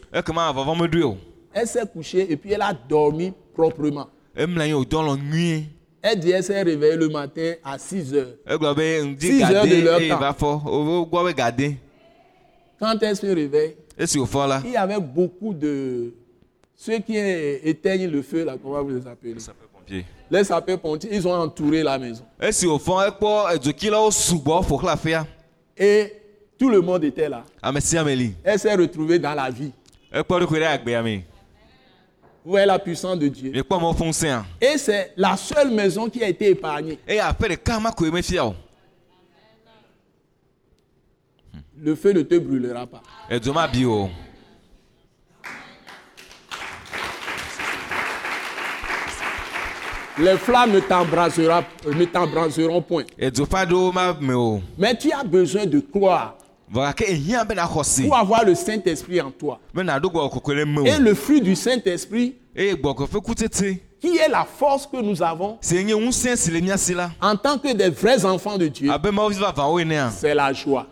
Elle 1.59 1.67
s'est 1.67 1.87
couchée 1.87 2.31
et 2.31 2.37
puis 2.37 2.51
elle 2.53 2.61
a 2.61 2.71
dormi 2.71 3.33
proprement. 3.53 4.07
Elle 4.35 6.19
dit 6.19 6.29
elle 6.29 6.43
s'est 6.43 6.61
réveillée 6.61 6.95
le 6.95 7.09
matin 7.09 7.53
à 7.63 7.79
6 7.79 8.13
heures. 8.13 8.35
egblɔ 8.45 8.73
be 8.75 8.85
ŋdi 9.03 9.27
Six 9.27 9.43
heures 9.43 9.65
gade 9.65 9.69
de 9.69 9.81
leur 9.81 9.99
temps. 9.99 11.23
be 11.23 11.33
gade 11.35 11.73
Quand 12.79 13.01
elle 13.01 13.15
se 13.15 13.25
réveille, 13.25 13.75
il 13.97 14.71
y 14.71 14.75
avait 14.77 14.99
beaucoup 14.99 15.55
de 15.55 16.13
ceux 16.75 16.99
qui 16.99 17.17
éteignent 17.17 18.11
le 18.11 18.21
feu, 18.21 18.45
là, 18.45 18.55
comment 18.61 18.83
vous 18.83 18.89
les 18.91 19.07
appelez? 19.07 19.35
Les 20.29 20.43
sapeurs-pompiers, 20.43 21.09
ils 21.11 21.27
ont 21.27 21.33
entouré 21.33 21.81
la 21.81 21.97
maison. 21.97 22.23
Et 25.79 26.13
tout 26.59 26.69
le 26.69 26.81
monde 26.81 27.03
était 27.03 27.29
là. 27.29 27.43
li 27.73 28.35
Elle 28.43 28.59
s'est 28.59 28.75
retrouvée 28.75 29.17
dans 29.17 29.33
la 29.33 29.49
vie. 29.49 29.71
Vous 32.45 32.51
voyez 32.51 32.65
la 32.65 32.79
puissance 32.79 33.19
de 33.19 33.27
Dieu? 33.27 33.51
ŋusẽa 33.51 34.45
Et 34.61 34.77
c'est 34.77 35.13
la 35.17 35.35
seule 35.35 35.71
maison 35.71 36.09
qui 36.09 36.23
a 36.23 36.29
été 36.29 36.49
épargnée. 36.51 36.99
eye 37.07 37.19
aƒe 37.19 37.47
ɖeka 37.49 37.79
ma 37.79 37.91
koe 37.91 38.11
mefia 38.11 38.45
o 38.45 38.55
Le 41.79 41.93
feu 41.95 42.11
ne 42.13 42.21
te 42.23 42.35
brûlera 42.39 42.87
pas. 42.87 43.03
Les 50.19 50.35
flammes 50.37 50.71
ne 50.71 50.79
t'embraseront 50.79 52.81
point. 52.81 53.03
edzo 53.19 53.45
ƒe 53.45 53.55
aɖewo 53.55 53.91
ma 53.93 54.13
me 54.19 54.33
o 54.33 54.61
Mais 54.77 54.95
tu 54.97 55.11
as 55.11 55.23
besoin 55.23 55.65
de 55.67 55.79
croire 55.79 56.35
pour 56.73 58.17
avoir 58.17 58.43
le 58.45 58.55
Saint-Esprit 58.55 59.21
en 59.21 59.31
toi. 59.31 59.59
Et 59.75 60.97
le 60.99 61.13
fruit 61.13 61.41
du 61.41 61.55
Saint-Esprit, 61.55 62.35
qui 63.99 64.17
est 64.17 64.29
la 64.29 64.45
force 64.45 64.85
que 64.85 64.97
nous 65.01 65.21
avons 65.23 65.57
en 67.21 67.35
tant 67.35 67.57
que 67.57 67.73
des 67.73 67.89
vrais 67.89 68.25
enfants 68.25 68.57
de 68.57 68.67
Dieu, 68.67 68.89
enea 68.91 70.11
c'est 70.11 70.35
la 70.35 70.53
joie. 70.53 70.87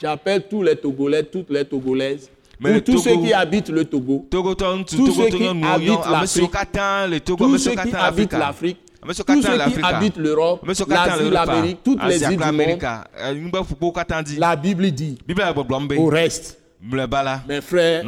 J'appelle 0.00 0.46
tous 0.48 0.62
les 0.62 0.74
Togolais, 0.76 1.22
toutes 1.22 1.50
les 1.50 1.64
Togolaises, 1.64 2.28
ou 2.60 2.80
tous 2.80 2.98
ceux 2.98 3.16
qui 3.16 3.32
habitent 3.32 3.68
le 3.70 3.84
Togo, 3.84 4.26
Tous 4.30 5.12
ceux 5.12 5.28
qui 5.28 5.46
habitent 5.46 6.06
l'Afrique, 6.10 6.50
tous 7.26 7.58
ceux 7.58 7.70
qui 7.76 7.94
habitent 7.94 8.32
l'Afrique, 8.32 8.78
tous 9.04 9.42
ceux 9.42 9.70
qui 9.70 9.80
habitent 9.82 10.16
l'Europe, 10.16 10.64
l'Asie, 10.88 11.30
l'Amérique, 11.30 11.82
toutes 11.82 12.02
les 12.04 12.22
îles 12.22 12.30
du 12.30 12.36
monde. 12.38 12.78
dzi 14.24 14.36
La 14.38 14.56
Bible 14.56 14.90
dit 14.92 15.18
au 15.98 16.06
reste, 16.06 16.58
mes 17.48 17.60
frères, 17.60 18.04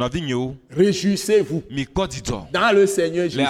réjouissez-vous. 0.69 1.63
Dans 2.51 2.75
le 2.75 2.85
Seigneur 2.85 3.29
Jésus. 3.29 3.45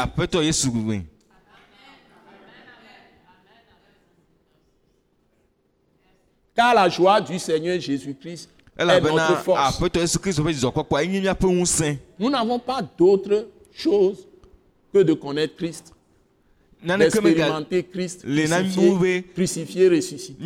Car 6.56 6.74
la 6.74 6.88
joie 6.90 7.20
du 7.22 7.38
Seigneur 7.38 7.80
Jésus-Christ 7.80 8.50
est 8.78 9.02
notre 9.02 9.38
force. 9.44 9.80
Nous 12.20 12.30
n'avons 12.30 12.60
pas 12.60 12.82
d'autre 12.98 13.48
chose 13.74 14.28
que 14.94 15.00
de 15.00 15.14
connaître 15.14 15.56
Christ, 15.58 15.92
d'expérimenter 16.98 17.84
Christ 17.84 18.24
crucifié, 19.34 19.88
ressuscité, 19.90 20.44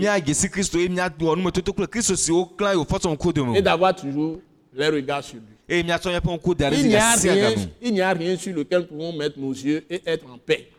et 3.56 3.62
d'avoir 3.62 3.96
toujours 3.96 4.40
les 4.74 4.88
regards 4.88 5.24
sur 5.24 5.38
lui. 5.38 5.44
Il 6.82 6.88
n'y, 6.88 6.96
a 6.96 7.14
rien, 7.14 7.50
il 7.82 7.94
n'y 7.94 8.02
a 8.02 8.12
rien 8.12 8.36
sur 8.38 8.54
lequel 8.56 8.82
nous 8.82 8.88
pouvons 8.88 9.14
mettre 9.14 9.38
nos 9.40 9.52
yeux 9.52 9.84
et 9.90 10.02
être 10.06 10.26
en 10.26 10.38
paix. 10.40 10.70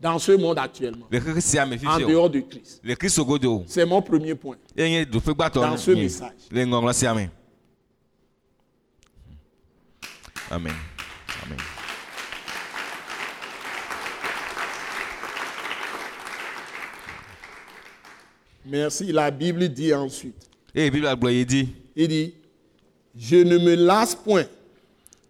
dans 0.00 0.18
ce 0.18 0.32
monde 0.32 0.58
actuellement, 0.58 1.06
en 1.86 1.98
dehors 2.08 2.30
de 2.30 2.40
Christ. 2.40 2.80
C'est 3.66 3.86
mon 3.86 4.02
premier 4.02 4.34
point. 4.34 4.56
Dans 5.70 5.76
ce 5.76 5.90
message. 5.92 6.30
amen. 10.50 10.72
Amen 11.44 11.58
Merci. 18.66 19.12
La 19.12 19.30
Bible 19.30 19.68
dit 19.68 19.92
ensuite, 19.94 20.48
biblia 20.74 21.14
gblɔ 21.14 21.30
yi 21.30 21.44
dzi 21.46 21.68
il 21.96 22.08
dit, 22.08 22.34
je 23.16 23.36
ne 23.36 23.58
me 23.58 23.74
lasse 23.76 24.14
point 24.14 24.46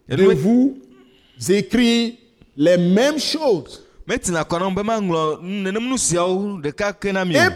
de 0.08 0.24
vous 0.24 0.78
écrire 1.48 2.12
les 2.56 2.78
mêmes 2.78 3.18
choses. 3.18 3.82
Et 4.08 4.18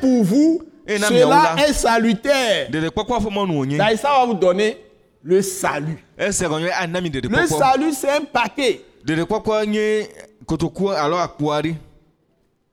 pour 0.00 0.24
vous, 0.24 0.62
Et 0.86 0.98
cela 0.98 1.54
est 1.58 1.72
salutaire. 1.74 2.70
wònye 2.72 3.76
Ça, 3.76 4.08
va 4.08 4.24
vous 4.26 4.34
donner 4.34 4.78
le 5.22 5.42
salut. 5.42 6.02
mi 6.18 7.10
Le 7.10 7.46
salut, 7.46 7.92
c'est 7.92 8.10
un 8.10 8.24
paquet. 8.24 8.80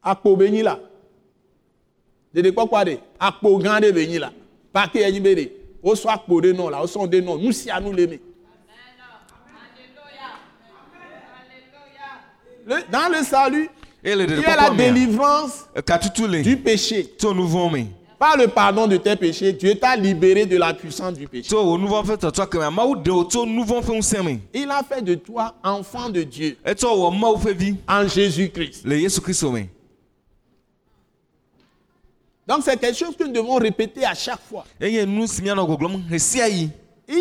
akpo 0.08 0.38
aɖe 0.38 0.62
de 2.41 2.98
akpo 3.19 3.58
gã 3.60 3.80
ɖe 3.80 3.91
be 3.93 4.08
nyi 4.08 4.19
la 4.19 4.32
pake 4.74 4.95
enyi 5.02 5.19
be 5.19 5.36
de 5.36 5.52
wosɔ 5.84 6.10
akpo 6.10 6.41
ɖe 6.41 6.54
nɔ 6.54 6.69
la 6.71 6.82
wosɔ 6.84 7.08
ɖe 7.08 7.21
nɔ 7.24 7.41
nu 7.41 7.52
sia 7.54 7.80
nu 7.80 7.91
le 7.93 8.08
me. 8.08 8.19
Le- 12.67 12.84
dans 12.91 13.10
le 13.12 13.24
salut, 13.24 13.69
le 14.04 14.24
il 14.24 14.39
y 14.41 14.45
a 14.45 14.56
la 14.56 14.69
délivrance 14.71 15.65
katutu 15.86 16.28
du 16.41 16.58
péché. 16.58 17.08
Par 18.17 18.38
le 18.38 18.48
pardon 18.48 18.88
de 18.88 18.98
tes 18.98 19.15
péchés, 19.15 19.52
Dieu 19.54 19.76
t'a 19.76 19.95
libéré 19.95 20.45
de 20.45 20.58
la 20.58 20.74
puissance 20.74 21.13
du 21.13 21.28
péché. 21.28 21.50
Il 24.54 24.71
a 24.71 24.82
fait 24.84 25.02
de 25.02 25.15
toi 25.15 25.54
enfant 25.63 26.10
de 26.10 26.24
Dieu 26.24 26.58
en 27.88 28.08
Jésus-Christ. 28.08 28.86
le 28.86 29.00
yesu 29.00 29.21
kristo 29.21 29.52
me 29.52 29.67
Donc 32.48 32.60
c'est 32.64 32.78
quelque 32.78 32.98
chose 32.98 33.16
que 33.18 33.24
nous 33.24 33.34
devons 33.34 33.56
répéter 33.56 34.06
à 34.06 34.14
chaque 34.14 34.42
fois. 34.42 34.66
Il 34.80 34.92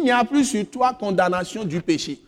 n'y 0.03 0.11
a 0.11 0.25
plus 0.25 0.45
sur 0.45 0.71
toi 0.71 0.93
condamnation 0.99 1.65
du 1.65 1.81
péché. 1.81 2.21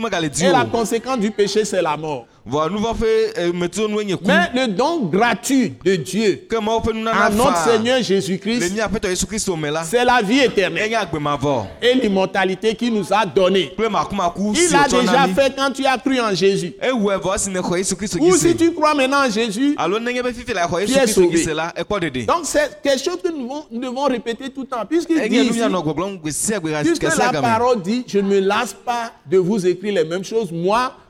Megale 0.00 0.30
dzi 0.30 0.46
Et 0.46 0.50
la 0.50 0.64
conséquence 0.64 1.18
du 1.18 1.30
péché, 1.30 1.64
c'est 1.64 1.82
la 1.82 1.96
mort. 1.96 2.26
Ku 2.46 4.26
Mais 4.26 4.50
le 4.54 4.68
don 4.68 5.06
gratuit 5.06 5.72
de 5.84 5.96
Dieu 5.96 6.46
à 7.12 7.30
notre 7.30 7.56
Seigneur 7.64 8.02
Jésus-Christ, 8.02 8.72
c'est 9.84 10.04
la 10.04 10.20
vie 10.22 10.40
éternelle 10.40 10.92
et 11.80 11.94
l'immortalité 11.94 12.74
qu'il 12.74 12.92
nous 12.92 13.12
a 13.12 13.24
donnée. 13.24 13.72
Il 13.78 13.84
wotsɔ 13.84 15.00
déjà 15.00 15.26
fait 15.34 15.54
quand 15.56 15.70
tu 15.72 15.86
as 15.86 15.96
cru 15.98 16.20
en 16.20 16.34
Jésus. 16.34 16.74
Ou 18.20 18.36
si 18.36 18.56
tu 18.56 18.72
crois 18.72 18.94
maintenant 18.94 19.26
en 19.26 19.30
Jésus, 19.30 19.74
Tu 20.86 20.92
es 20.98 21.06
sauvé. 21.06 21.44
donc 22.26 22.40
c'est 22.44 22.78
quelque 22.82 23.02
chose 23.02 23.18
que 23.22 23.28
nous 23.30 23.42
devons, 23.44 23.64
nous 23.70 23.80
devons 23.80 24.04
répéter 24.04 24.50
tout 24.50 24.62
le 24.62 24.66
temps. 24.66 24.84
Puisqu'il 24.88 25.16
dit 25.28 25.36
ici, 25.36 25.60
puisque 26.84 27.02
la 27.18 27.32
parole 27.40 27.80
dit, 27.82 28.04
je 28.06 28.18
ne 28.18 28.28
me 28.28 28.40
lasse 28.40 28.74
pas 28.84 29.12
de 29.30 29.38
vous 29.38 29.66
écrire 29.66 29.94
les 29.94 30.04
mêmes 30.04 30.24
choses. 30.24 30.50
Moi, 30.52 30.92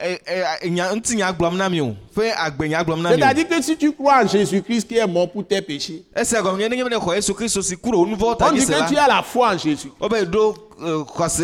eh, 0.00 0.18
eh, 0.26 0.70
C'est-à-dire 2.20 3.48
que 3.48 3.62
si 3.62 3.76
tu 3.76 3.92
crois 3.92 4.22
en 4.24 4.26
Jésus-Christ 4.26 4.88
qui 4.88 4.96
est 4.96 5.06
mort 5.06 5.30
pour 5.30 5.46
tes 5.46 5.62
péchés, 5.62 6.04
esia 6.16 6.42
gɔme 6.42 6.58
nye 6.58 6.68
nenye 6.68 6.84
be 6.84 6.90
ne 6.90 6.96
xɔ 6.96 7.14
yesu 7.16 7.34
kristo 7.34 7.62
si 7.62 7.76
ku 7.76 7.90
ɖe 7.90 7.96
wo 7.96 8.06
nu 8.06 8.16
vɔwo 8.16 8.36
ta 8.36 8.48
on 8.48 8.52
dzi 8.52 8.60
dit 8.60 8.66
se 8.66 8.72
que 8.72 8.88
tu 8.88 8.96
as 8.96 9.06
la 9.08 9.22
foi 9.22 9.54
en 9.54 9.58
Jésus. 9.58 9.92
eh, 10.02 10.24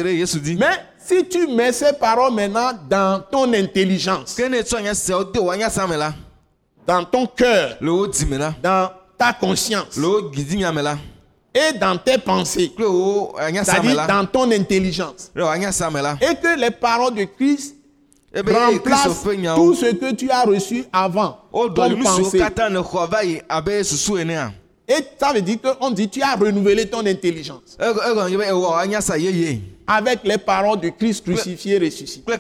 ɖe 0.03 0.15
yesu 0.19 0.41
dzi 0.41 0.57
Mais 0.57 0.79
si 0.99 1.25
tu 1.29 1.47
mets 1.49 1.73
ces 1.73 1.93
paroles 1.93 2.33
maintenant 2.35 2.73
dans 2.89 3.23
ton 3.31 3.53
intelligence, 3.53 4.37
dans 6.87 7.05
ton 7.05 7.27
cœur, 7.27 7.77
dans 7.81 8.91
ta 9.19 9.33
conscience 9.33 9.99
et 11.53 11.73
dans 11.79 11.97
tes 11.99 12.19
pensées, 12.19 12.73
c'est-à-dire 12.77 14.07
dans 14.07 14.27
ton 14.27 14.51
intelligence, 14.53 15.31
et 15.37 16.35
que 16.37 16.61
les 16.61 16.71
paroles 16.71 17.15
de 17.15 17.25
Christ 17.25 17.77
remplacent 18.35 19.25
ƒe 19.27 19.37
nyawo 19.37 19.57
tout 19.57 19.75
ce 19.75 19.87
que 19.93 20.13
tu 20.15 20.31
as 20.31 20.43
reçu 20.45 20.85
avant 20.93 21.39
comme 21.53 22.03
pensée. 22.03 22.39
susu 23.85 24.13
enea 24.13 24.53
Et 24.89 25.05
ça 25.19 25.33
veut 25.33 25.43
dire 25.43 25.59
qu'on 25.61 25.91
dit 25.91 26.09
tu 26.09 26.23
as 26.23 26.35
renouvelé 26.37 26.87
ton 26.87 27.05
intelligence 27.07 27.77
avec 29.87 30.21
les 30.25 30.39
paroles 30.39 30.81
de 30.81 30.89
Christ 30.91 31.25
crucifié 31.25 31.77
et 31.77 31.79
ressuscité. 31.79 32.33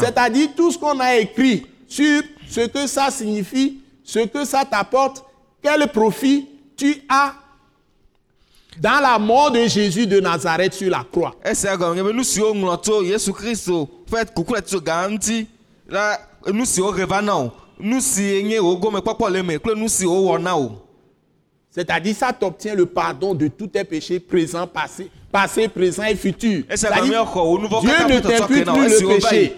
C'est-à-dire 0.00 0.48
tout 0.56 0.72
ce 0.72 0.78
qu'on 0.78 0.98
a 0.98 1.16
écrit 1.16 1.66
sur 1.86 2.22
ce 2.48 2.66
que 2.66 2.86
ça 2.86 3.10
signifie, 3.10 3.78
ce 4.02 4.20
que 4.20 4.44
ça 4.44 4.64
t'apporte, 4.64 5.24
quel 5.62 5.86
profit 5.88 6.48
tu 6.76 7.02
as 7.08 7.34
dans 8.80 9.00
la 9.00 9.18
mort 9.18 9.50
de 9.50 9.66
Jésus 9.66 10.06
de 10.06 10.20
Nazareth 10.20 10.72
sur 10.74 10.90
la 10.90 11.04
croix. 11.10 11.34
Ƒe 14.10 14.24
kuku 14.34 14.54
le 14.54 14.60
tso 14.62 14.80
gã 14.80 15.08
ŋuti 15.08 15.46
la 15.88 16.18
nu 16.52 16.64
siwo 16.66 16.92
he 16.92 17.04
va 17.04 17.22
na 17.22 17.36
o 17.36 17.52
nu 17.80 18.00
si 18.00 18.42
nye 18.42 18.58
wo 18.58 18.76
gomekpɔkpɔ 18.76 19.30
le 19.32 19.42
me 19.42 19.58
kple 19.58 19.74
nu 19.76 19.88
si 19.88 20.06
wo 20.06 20.32
wɔ 20.32 20.42
na 20.42 20.56
o 20.56 20.88
C'est-à-dire 21.70 22.16
ça 22.16 22.32
t'obtient 22.32 22.74
le 22.74 22.86
pardon 22.86 23.34
de 23.34 23.46
tous 23.46 23.68
tes 23.68 23.84
péchés 23.84 24.18
présents, 24.18 24.66
passés, 24.66 25.10
passé, 25.30 25.68
présent 25.68 26.02
et 26.04 26.16
futur. 26.16 26.64
nu 26.66 27.66
vɔ 27.68 27.80
Dieu 27.80 28.14
ne 28.14 28.20
t'impute 28.20 28.64
plus 28.64 29.00
le 29.02 29.20
péché. 29.20 29.54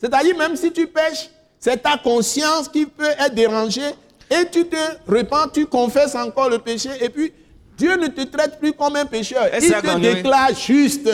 C'est-à-dire 0.00 0.36
même 0.36 0.56
si 0.56 0.72
tu 0.72 0.86
pêches, 0.86 1.30
c'est 1.60 1.82
ta 1.82 1.96
conscience 1.96 2.68
qui 2.68 2.86
peut 2.86 3.04
être 3.04 3.34
dérangée 3.34 3.92
et 4.30 4.44
tu 4.50 4.66
te 4.66 4.76
repens, 5.06 5.48
tu 5.52 5.66
confesses 5.66 6.14
encore 6.16 6.50
le 6.50 6.58
péché 6.58 6.90
et 7.00 7.08
puis 7.08 7.32
Dieu 7.76 7.94
ne 7.96 8.06
te 8.08 8.22
traite 8.24 8.58
plus 8.58 8.72
comme 8.72 8.96
un 8.96 9.04
pécheur. 9.04 9.44
Il 9.54 9.68
te 9.82 9.86
déclare 10.14 10.54
juste. 10.54 11.08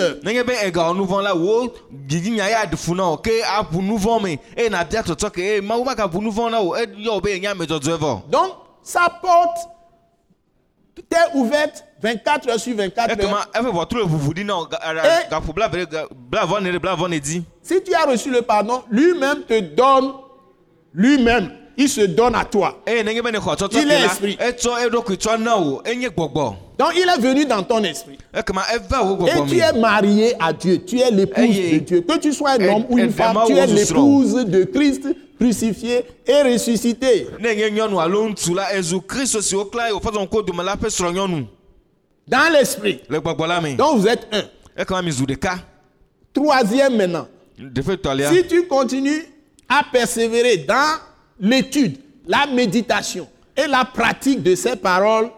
Donc, 8.29 8.53
sa 8.83 9.09
porte 9.21 9.69
t'est 11.09 11.17
ouverte 11.35 11.85
24 12.03 12.49
heures 12.51 12.61
sur 12.61 12.77
24 12.77 13.11
heures. 13.11 13.17
ekema 13.19 13.47
eƒe 13.55 13.71
ʋɔtru 13.73 13.97
le 13.99 14.05
ʋuʋu 14.05 14.35
ɖi 14.35 14.45
na 14.45 14.57
o 14.57 14.67
ga- 14.67 14.79
ara- 14.83 15.03
Eh. 15.05 15.29
dzi 17.21 17.43
Si 17.63 17.83
tu 17.83 17.93
as 17.95 18.07
reçu 18.07 18.31
le 18.31 18.43
pardon, 18.43 18.83
lui-même 18.91 19.43
te 19.49 19.59
donne, 19.61 20.13
lui-même, 20.95 21.51
il 21.77 21.89
se 21.89 22.03
donne 22.03 22.35
à 22.35 22.45
toi. 22.45 22.83
tɔtɔ 22.87 23.83
Il 23.83 23.91
est 23.91 24.05
esprit. 24.05 24.39
enye 25.85 26.09
gbɔgbɔ 26.09 26.55
Donc, 26.79 26.93
il 26.97 27.09
est 27.09 27.21
venu 27.21 27.45
dans 27.45 27.63
ton 27.63 27.83
esprit. 27.85 28.19
Et 28.35 28.41
tu 29.49 29.59
es 29.59 29.73
marié 29.79 30.35
à 30.41 30.53
Dieu. 30.53 30.83
Tu 30.85 30.99
es 30.99 31.11
l'épouse 31.11 31.57
de 31.57 31.79
Dieu. 31.79 32.01
Que 32.01 32.19
tu 32.19 32.33
sois 32.33 32.53
un 32.53 32.69
homme 32.69 32.85
ou 32.89 32.99
une 32.99 33.13
femme, 33.13 33.39
tu 33.47 33.55
es 33.55 33.67
l'épouse 33.67 34.35
de 34.35 34.65
Christ 34.65 35.07
crucifié 35.39 36.05
et 36.27 36.43
ressuscité. 36.43 37.29
Dans 42.29 42.53
l'esprit. 42.53 43.01
Donc, 43.77 43.99
vous 43.99 44.09
êtes 44.09 44.29
un. 44.33 44.43
Troisième 46.33 46.97
maintenant. 46.97 47.29
Si 47.59 48.47
tu 48.49 48.67
continues 48.67 49.25
à 49.69 49.83
persévérer 49.93 50.59
dans 50.59 50.99
l'étude, 51.43 51.99
la 52.27 52.47
méditation 52.47 53.29
et 53.57 53.67
la 53.67 53.85
pratique 53.85 54.43
de 54.43 54.55
ces 54.55 54.77
paroles, 54.77 55.29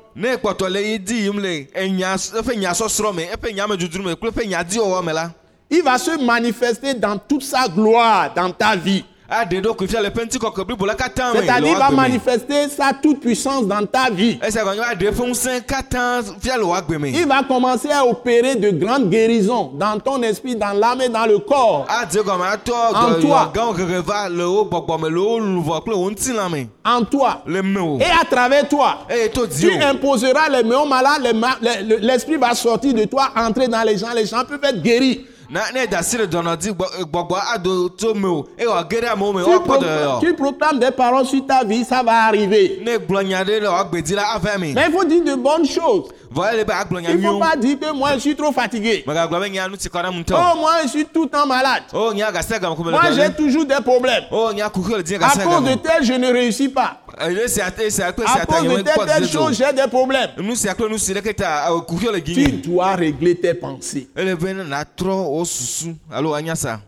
il 5.71 5.83
va 5.83 5.99
se 5.99 6.25
manifester 6.25 6.95
dans 6.95 7.19
toute 7.19 7.43
sa 7.43 7.67
gloire 7.67 8.33
dans 8.33 8.53
ta 8.53 8.77
vie. 8.77 9.05
Le 11.32 11.40
C'est-à-dire, 11.40 11.72
il 11.72 11.78
va 11.78 11.88
manifester 11.96 12.68
sa 12.68 12.92
toute 12.92 13.20
puissance 13.20 13.66
dans 13.66 13.84
ta 13.87 14.10
vie. 14.10 14.38
Me. 16.98 17.08
Il 17.08 17.26
va 17.26 17.42
commencer 17.42 17.90
à 17.90 18.04
opérer 18.04 18.54
de 18.56 18.70
grandes 18.70 19.08
guérisons 19.08 19.72
dans 19.74 19.98
ton 19.98 20.20
esprit, 20.22 20.54
dans 20.56 20.72
l'âme 20.78 21.00
et 21.00 21.08
dans 21.08 21.24
le 21.24 21.38
corps. 21.38 21.87
Atɔ 21.88 22.22
En 22.94 23.20
toi. 23.22 23.50
En 26.84 27.02
toi. 27.04 27.42
Et 28.00 28.04
à 28.04 28.24
travers 28.30 28.68
toi. 28.68 28.98
to 29.32 29.46
Tu 29.46 29.70
imposeras 29.82 30.50
les 30.50 30.62
mains 30.62 30.84
malades, 30.84 31.22
les 31.22 31.32
ma- 31.32 31.56
les- 31.62 31.82
le- 31.82 31.96
l'esprit 31.96 32.37
va 32.37 32.54
sortir 32.54 32.92
de 32.92 33.04
toi, 33.06 33.30
entrer 33.34 33.68
dans 33.68 33.82
les 33.84 33.96
gens, 33.96 34.12
les 34.14 34.26
gens 34.26 34.44
peuvent 34.46 34.60
être 34.62 34.82
guéris. 34.82 35.24
Na 35.55 35.71
ne 35.73 35.81
le 35.83 37.05
gbɔgbɔ 37.05 37.37
ado 37.55 37.90
eye 38.59 39.09
amewo 39.09 39.33
me 39.33 40.21
Tu, 40.21 40.35
proclames 40.35 40.81
des 40.81 40.90
paroles 40.90 41.27
sur 41.27 41.47
ta 41.47 41.62
vie, 41.62 41.85
ça 41.85 42.03
va 42.03 42.25
arriver. 42.25 42.81
ne 42.85 42.97
gblɔ 42.99 43.25
nya 43.25 43.45
ɖe 43.45 43.61
le 43.61 43.69
woagbe 43.69 44.03
dzi 44.03 44.14
la 44.17 44.33
ava 44.35 44.59
mi. 44.59 44.73
Mais 44.75 44.87
il 44.88 44.93
faut 44.93 45.05
dire 45.05 45.23
de 45.23 45.35
bonnes 45.37 45.64
choses. 45.67 46.11
agblɔ 46.35 47.01
nya 47.03 47.11
Il 47.11 47.21
ne 47.21 47.29
faut 47.29 47.38
pas 47.38 47.55
dire 47.57 47.79
que 47.79 47.93
moi 47.93 48.14
je 48.14 48.19
suis 48.19 48.35
trop 48.35 48.51
fatigué. 48.51 49.05
megagblɔ 49.07 49.40
be 49.45 49.51
nya 49.53 49.69
ŋuti 49.69 49.88
kɔ 49.88 50.03
ɖe 50.03 50.11
mu 50.12 50.21
ŋutɔ. 50.23 50.35
Oh, 50.35 50.59
moi 50.59 50.73
je 50.83 50.88
suis 50.88 51.05
tout 51.07 51.23
le 51.25 51.29
temps 51.31 51.47
malade. 51.47 51.85
o 51.93 52.12
nya 52.12 52.33
gasi 52.33 52.55
agame 52.55 52.75
ko 52.75 52.83
me 52.83 52.90
le 52.90 52.97
Moi 52.97 53.12
j'ai 53.12 53.33
toujours 53.33 53.64
des 53.64 53.81
problèmes. 53.81 54.25
o 54.33 54.53
nya 54.53 54.69
kuku 54.69 54.97
le 54.97 55.03
dzi 55.05 55.14
À 55.14 55.31
cause 55.31 55.62
de 55.62 55.75
tel, 55.77 56.03
je 56.03 56.14
ne 56.14 56.33
réussis 56.33 56.69
pas. 56.69 56.99
Kple 57.16 58.24
À 58.27 58.46
cause 58.46 58.62
de 58.62 58.83
telle, 58.83 58.94
kpɔ 58.94 59.07
telle 59.07 59.24
dzidzɔ. 59.24 59.33
chose, 59.33 59.57
j'ai 59.57 59.72
des 59.72 59.88
problèmes. 59.88 60.31
dzi 62.20 62.44
Tu 62.44 62.50
dois 62.68 62.94
régler 62.94 63.35
tes 63.37 63.55
pensées. 63.55 64.09
sa. 66.57 66.81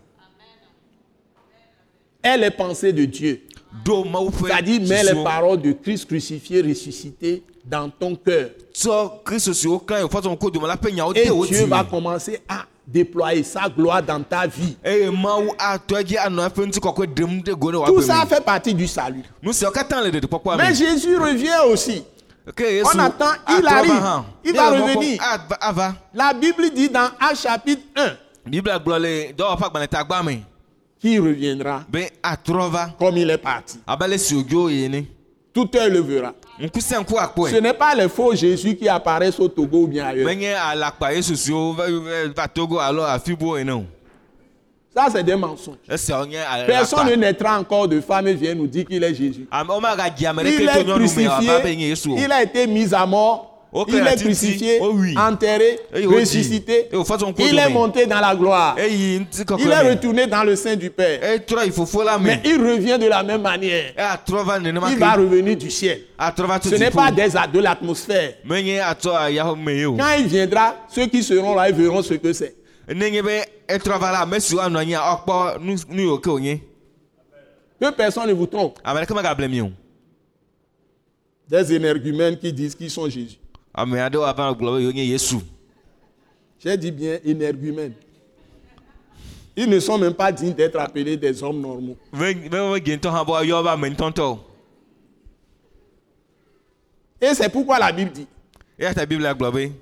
Et 2.23 2.37
les 2.37 2.51
pensées 2.51 2.93
de 2.93 3.05
Dieu. 3.05 3.41
C'est-à-dire, 3.85 4.81
mets 4.81 5.03
les 5.03 5.23
paroles 5.23 5.61
de 5.61 5.71
Christ 5.71 6.07
crucifié, 6.07 6.61
ressuscité 6.61 7.43
dans 7.63 7.89
ton 7.89 8.15
cœur. 8.15 8.49
Et 11.15 11.29
Dieu 11.47 11.65
va 11.65 11.83
me. 11.83 11.89
commencer 11.89 12.39
à 12.47 12.65
déployer 12.87 13.43
sa 13.43 13.67
gloire 13.69 14.01
dans 14.01 14.23
ta 14.23 14.47
vie. 14.47 14.77
Tout 17.85 18.01
ça 18.01 18.25
fait 18.25 18.43
partie 18.43 18.73
du 18.73 18.87
salut. 18.87 19.23
Mais. 20.57 20.73
Jésus 20.73 21.17
revient 21.17 21.69
aussi. 21.71 22.03
on 22.47 22.99
attend, 22.99 23.25
il 23.49 23.67
arrive. 23.67 23.91
Il 24.45 24.53
va 24.53 24.71
gbɔ 24.71 24.81
revenir. 24.81 25.21
ava- 25.21 25.57
ava. 25.59 25.95
La 26.13 26.33
Bible 26.33 26.69
dit 26.73 26.87
dans 26.89 27.09
Actes 27.19 27.41
chapitre 27.43 27.81
1 27.95 28.11
biblia 28.45 28.79
gblɔ 28.79 28.99
le 28.99 29.33
dɔwɔƒe 29.33 29.63
agbalẽtagba 29.65 30.23
me 30.23 30.37
qu'il 30.99 31.19
reviendra 31.21 31.83
be 31.89 32.09
atrɔ 32.23 32.69
va 32.71 32.89
comme 32.97 33.17
il 33.17 33.29
est 33.29 33.37
parti. 33.37 33.77
yi 34.69 34.85
ene. 34.85 35.05
Tout 35.53 35.69
œil 35.75 35.91
le 35.91 35.99
verra. 36.01 36.33
Ce 37.51 37.59
n'est 37.61 37.73
pas 37.73 37.93
les 37.95 38.09
faux 38.09 38.33
Jésus 38.35 38.75
qui 38.75 38.89
apparaissent 38.89 39.39
au 39.39 39.47
Togo 39.47 39.83
ou 39.83 39.87
bien 39.87 40.07
ailleurs. 40.07 40.25
Ça, 44.95 45.07
c'est 45.11 45.23
des 45.23 45.35
mensonges. 45.35 45.75
Personne 46.65 47.07
ne 47.09 47.15
naîtra 47.15 47.59
encore 47.59 47.87
de 47.87 48.01
femme 48.01 48.27
et 48.27 48.33
vient 48.33 48.55
nous 48.55 48.65
dire 48.65 48.85
qu'il 48.85 49.03
est 49.03 49.13
Jésus. 49.13 49.47
Ame 49.51 49.69
Il 50.49 50.67
est 50.67 50.83
crucifié, 50.95 51.49
il 52.17 52.31
a 52.31 52.41
été 52.41 52.65
mis 52.65 52.91
à 52.95 53.05
mort, 53.05 53.56
Il 53.87 53.95
est 53.95 54.15
crucifié, 54.15 54.79
oh 54.81 54.91
oui. 54.93 55.13
enterré, 55.17 55.79
dit, 55.93 56.05
ressuscité, 56.05 56.87
on 56.93 57.03
il 57.37 57.57
est 57.59 57.69
monté 57.69 58.05
dans 58.05 58.19
la 58.21 58.33
gloire. 58.33 58.77
eyi 58.79 59.21
Il 59.59 59.69
est 59.71 59.89
retourné 59.89 60.25
dans 60.25 60.43
le 60.43 60.55
sein 60.55 60.75
du 60.75 60.89
Père. 60.89 61.19
Mais 61.21 62.41
il 62.45 62.57
revient 62.61 62.97
de 62.99 63.07
la 63.07 63.23
même 63.23 63.41
manière. 63.41 63.93
Il 64.89 64.97
va 64.97 65.13
revenir 65.13 65.57
du 65.57 65.69
ciel. 65.69 65.99
Ce 66.19 66.75
n'est 66.75 66.91
pas 66.91 67.11
des 67.11 67.29
de 67.53 67.59
l'atmosphère. 67.59 68.35
Quand 68.47 68.55
il 70.17 70.27
viendra, 70.27 70.75
ceux 70.89 71.07
qui 71.07 71.21
seront 71.21 71.53
là, 71.53 71.69
ils 71.69 71.75
verront 71.75 72.01
ce 72.01 72.13
que 72.13 72.31
c'est. 72.33 72.55
wònye. 76.37 76.61
Que 77.79 77.91
personne 77.91 78.27
ne 78.27 78.33
vous 78.33 78.47
trompe. 78.47 78.79
o. 78.85 79.71
Des 81.49 81.73
énergumènes 81.73 82.37
qui 82.37 82.51
disent 82.51 82.75
qu'ils 82.75 82.89
sont 82.89 83.07
Jésus. 83.09 83.37
Ame 83.77 83.93
aɖewo 83.99 84.25
ava 84.25 84.53
gblɔ 84.57 84.75
be 84.75 84.81
yewo 84.81 84.91
nye 84.93 85.05
yesu. 85.05 85.37
J'ai 86.59 86.75
dit 86.77 86.91
bien 86.91 87.19
énergumènes. 87.23 87.93
Ils 89.55 89.69
ne 89.69 89.79
sont 89.79 89.97
même 89.97 90.13
pas 90.13 90.31
dignes 90.31 90.53
d'être 90.53 90.79
appelés 90.79 91.17
des 91.17 91.41
hommes 91.43 91.61
normaux. 91.61 91.97
Et 97.21 97.33
c'est 97.33 97.49
pourquoi 97.49 97.79
la 97.79 97.91
Bible 97.91 98.11
dit 98.11 98.27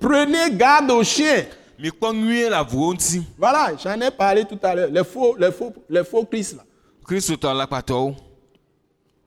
prenez 0.00 0.50
garde 0.52 0.90
aux 0.90 1.02
chiens. 1.02 1.44
Voilà, 3.38 3.72
j'en 3.82 4.00
ai 4.00 4.10
parlé 4.10 4.44
tout 4.46 4.58
à 4.62 4.74
l'heure. 4.74 4.88
Les 4.90 5.04
faux, 5.04 5.36
les 5.38 5.52
faux, 5.52 5.74
les 5.90 6.04
faux 6.04 6.24
Christ 6.24 6.56
là. 7.42 7.54
lakpatɔwo 7.54 8.14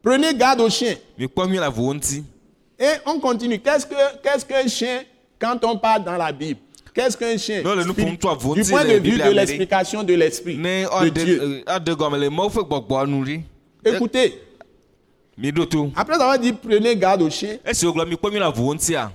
Prenez 0.01 0.34
garde 0.34 0.62
aux 0.62 0.69
chiens. 0.69 0.95
Et 2.79 2.93
on 3.05 3.19
continue. 3.19 3.59
Qu'est-ce 3.59 3.85
que 3.85 3.95
qu'est-ce 4.23 4.45
qu'un 4.45 4.67
chien 4.67 5.03
quand 5.37 5.63
on 5.65 5.77
parle 5.77 6.03
dans 6.03 6.15
la 6.17 6.31
Bible 6.31 6.59
Qu'est-ce 6.93 7.17
qu'un 7.17 7.37
chien? 7.37 7.61
Non, 7.61 7.75
nous 7.75 7.93
Du 7.93 8.63
point 8.69 8.85
de 8.85 8.93
vue 8.99 9.17
de 9.17 9.31
l'explication 9.31 10.03
de 10.03 10.13
l'esprit 10.13 10.57
ne 10.57 10.85
de 11.05 11.09
Dieu. 11.09 11.63
nu 13.07 13.23
ɖi. 13.23 13.41
Écoutez, 13.85 14.39
to. 15.69 15.91
après 15.95 16.15
avoir 16.15 16.37
dit 16.39 16.51
prenez 16.53 16.95
garde 16.95 17.21
le 17.21 18.41
avuwo 18.43 18.73
ŋutia. 18.73 19.11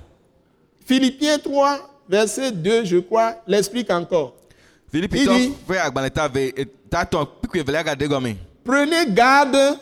Philippiens 0.86 1.38
3, 1.38 1.78
verset 2.08 2.52
2, 2.52 2.84
je 2.84 2.98
crois, 2.98 3.36
l'explique 3.46 3.90
encore. 3.90 4.34
Il 4.92 5.08
dit-. 5.08 5.52
Prenez 8.64 9.06
garde 9.08 9.78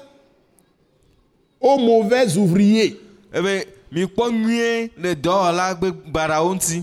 aux 1.60 1.78
mauvais 1.78 2.36
ouvriers. 2.36 2.98
Ebe 3.32 3.66
mikpɔ 3.92 4.30
nyuie 4.32 4.90
le 4.98 5.14
dɔwɔla 5.14 5.78
ŋuti. 6.44 6.82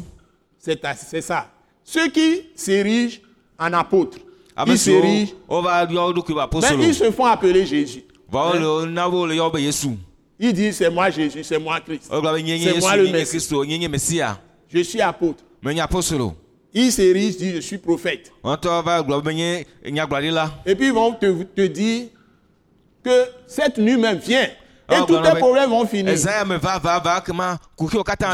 C'est 0.59 1.21
ça. 1.21 1.47
Ceux 1.83 2.09
qui 2.09 2.43
s'érigent 2.55 3.21
en 3.57 3.73
apôtres, 3.73 4.19
ame 4.55 4.75
siwo 4.77 5.01
s'érigent, 5.01 5.33
wova 5.47 5.85
yɔ 5.85 5.95
wo 5.95 6.13
ɖokui 6.13 6.33
be 6.35 6.77
mais 6.77 6.87
ils 6.87 6.93
se 6.95 7.11
font 7.11 7.25
appeler 7.25 7.65
Jésus. 7.65 8.03
vɔwo 8.31 8.83
le 8.83 8.91
na 8.91 9.07
wo 9.07 9.25
le 9.25 9.35
yɔ 9.35 9.51
be 9.51 9.59
yesu. 9.61 9.89
Ils 10.39 10.53
disent 10.53 10.77
c'est 10.77 10.89
moi 10.89 11.09
Jésus, 11.09 11.43
c'est 11.43 11.59
moi 11.59 11.79
Christ. 11.79 12.11
wogblɔ 12.11 12.35
be 12.37 12.43
nye 12.43 12.57
nye 12.57 12.63
C'est 12.63 12.73
yesu 12.75 12.81
moi 12.81 12.95
le 12.97 13.03
nye 13.03 13.07
nye 13.07 13.13
Messie. 13.13 13.29
kristo 13.37 13.65
nye 13.65 13.79
nye 13.79 13.87
mesia. 13.87 14.39
Je 14.67 14.83
suis 14.83 15.01
apôtre. 15.01 15.43
menye 15.63 15.79
apostolo. 15.81 16.35
Ils 16.73 16.91
s'érigent, 16.91 17.37
disent 17.39 17.55
je 17.55 17.61
suis 17.61 17.77
prophète. 17.79 18.31
Et 20.65 20.75
puis 20.75 20.85
ils 20.87 20.93
vont 20.93 21.13
te, 21.13 21.43
te 21.43 21.61
dire 21.65 22.09
que 23.03 23.25
cette 23.47 23.79
nuit 23.79 23.97
même 23.97 24.19
vient. 24.19 24.47
Et 24.91 24.95
Oh, 25.01 25.05
tous 25.05 25.13
tes 25.21 25.29
problèmes 25.39 25.69
vont 25.69 25.85
finir. 25.85 26.13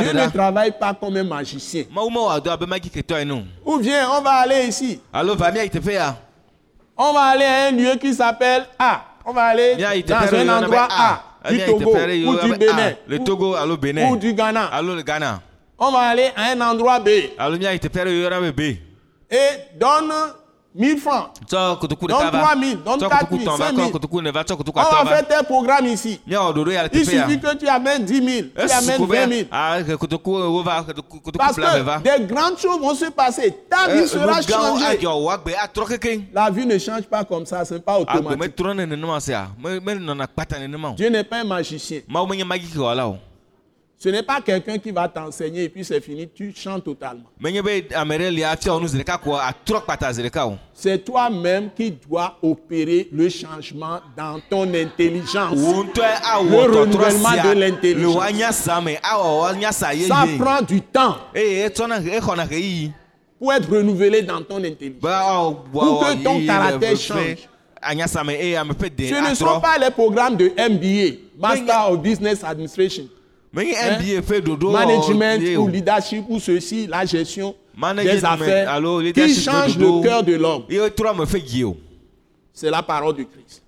Dieu 0.04 0.14
ne 0.14 0.20
travaille 0.32 0.72
pas 0.80 0.94
comme 0.94 1.18
un 1.18 1.24
magicien. 1.24 1.84
Ou 3.66 3.78
bien 3.80 4.08
on 4.18 4.22
va 4.22 4.32
aller 4.36 4.68
ici. 4.68 5.00
On 6.98 7.12
va 7.14 7.22
aller 7.24 7.46
à 7.46 7.66
un 7.68 7.72
lieu 7.72 7.96
qui 8.00 8.14
s'appelle 8.14 8.66
A. 8.80 9.02
On 9.26 9.34
va 9.34 9.44
aller 9.46 9.76
dans 10.02 10.16
un 10.38 10.58
endroit 10.64 10.88
A. 10.92 11.22
Du 11.50 11.58
Togo 11.66 11.92
ou 12.26 12.36
du 12.36 12.50
Bénin. 12.58 12.94
Le 13.08 13.18
ou- 13.20 13.24
Togo 13.24 13.54
alo 13.56 13.78
Benin. 13.78 14.10
Ou 14.10 14.18
du 14.18 14.34
Ghana. 14.34 14.66
Le 14.82 15.02
Ghana. 15.04 15.42
On 15.78 15.92
va 15.92 16.00
aller 16.00 16.32
à 16.36 16.52
un 16.54 16.62
endroit 16.62 17.00
B. 17.00 17.10
Et 19.30 19.38
donne 19.78 20.14
1000 20.76 20.98
francs. 21.00 21.30
Donne 22.08 22.20
ɖeka 22.20 22.32
va. 22.32 22.42
3000, 22.56 22.78
donne 22.84 23.00
Tsɔ 23.00 23.10
4000, 23.10 23.26
kotoku 23.26 23.38
tɔn 23.38 23.58
va. 23.58 23.66
5000. 23.68 23.86
Kɔ 23.86 23.92
kotoku 23.92 24.22
ne 24.22 24.32
va. 24.32 24.44
Tsɔ 24.44 24.58
kotoku 24.58 24.80
On 24.80 24.82
va 25.04 25.06
faire 25.16 25.28
tes 25.28 25.44
programmes 25.46 25.88
ici. 25.88 26.20
Il 26.94 27.06
suffit 27.06 27.40
que 27.40 27.56
tu 27.58 27.68
amènes 27.68 28.04
10 28.06 28.14
000, 28.14 28.48
tu 28.56 28.62
amènes 28.74 28.98
ko 28.98 29.06
20 29.06 29.28
be 29.28 29.34
000. 29.36 29.48
ah 29.52 29.78
kotoku 29.98 30.32
Parce 31.38 31.56
que 31.56 32.04
des 32.04 32.26
grandes 32.26 32.58
choses 32.60 32.80
vont 32.80 32.94
se 32.96 33.06
passer. 33.12 33.56
Ta 33.70 33.88
vie 33.88 34.02
Eh, 34.04 34.08
sera 34.08 34.42
changée. 34.42 34.98
kekeŋ. 35.88 36.26
La 36.34 36.50
vie 36.52 36.66
ne 36.66 36.78
change 36.78 37.04
pas 37.04 37.24
comme 37.24 37.46
ça, 37.46 37.64
ce 37.66 37.76
n'est 37.76 37.80
pas 37.80 37.94
Agbe 37.96 38.02
automatique. 38.02 38.58
Dieu 40.98 41.10
n'est 41.10 41.24
pas 41.24 41.38
un 41.38 41.44
magicien. 41.46 42.02
Ce 44.06 44.10
n'est 44.12 44.22
pas 44.22 44.40
quelqu'un 44.40 44.78
qui 44.78 44.92
va 44.92 45.08
t'enseigner 45.10 45.64
et 45.64 45.70
puis 45.70 45.84
c'est 45.84 46.00
fini, 46.00 46.30
tu 46.30 46.54
chantes 46.56 46.84
totalement. 46.84 47.24
C'est 50.76 51.04
toi-même 51.04 51.70
qui 51.76 51.90
dois 51.90 52.38
opérer 52.44 53.10
le 53.12 53.28
changement 53.30 54.02
dans 54.16 54.40
ton 54.48 54.72
intelligence. 54.76 55.58
awɔ 55.58 56.68
Le 56.68 56.80
renouvellement 56.82 57.32
de 57.32 57.60
l'intelligence. 57.60 58.68
me 58.84 58.94
awɔ 59.02 59.48
anyasa 59.50 59.88
Ça 60.08 60.26
prend 60.38 60.62
du 60.62 60.82
temps 60.82 61.18
etsɔna 61.34 61.98
exɔna 62.00 62.46
ɣeyiɣi 62.46 62.92
pour 63.40 63.54
être 63.54 63.68
renouvelé 63.72 64.22
dans 64.22 64.44
ton 64.44 64.64
intelligence. 64.64 65.02
be 65.02 65.08
awɔ 65.08 65.56
Pour 65.72 66.00
que 66.02 66.24
ton 66.24 66.46
caractère 66.46 66.96
change. 66.96 67.50
Ce 67.88 69.30
ne 69.30 69.36
sont 69.36 69.60
pas 69.60 69.78
les 69.80 69.90
programmes 69.90 70.36
de 70.38 70.50
MBA, 70.58 71.18
Master 71.40 71.92
of 71.92 72.02
Business 72.02 72.44
Administration, 72.44 73.08
menye 73.56 73.74
Hein? 73.76 73.98
mba 74.00 74.22
ƒe 74.22 74.42
ɖoɖo 74.42 74.72
Management 74.72 75.42
ye 75.42 75.58
ou 75.58 75.68
leadership 75.68 76.26
ou 76.30 76.40
ceci, 76.40 76.88
la 76.88 77.06
gestion 77.06 77.56
des 77.96 78.26
affaires 78.26 78.82
qui 79.14 79.34
change 79.36 79.78
dodo. 79.78 80.02
le 80.02 80.08
cœur 80.08 80.24
de 80.24 80.34
l'homme. 80.36 80.64
C'est 82.54 82.70
la 82.70 82.84
parole 82.84 83.16
de 83.16 83.24
Christ. 83.24 83.62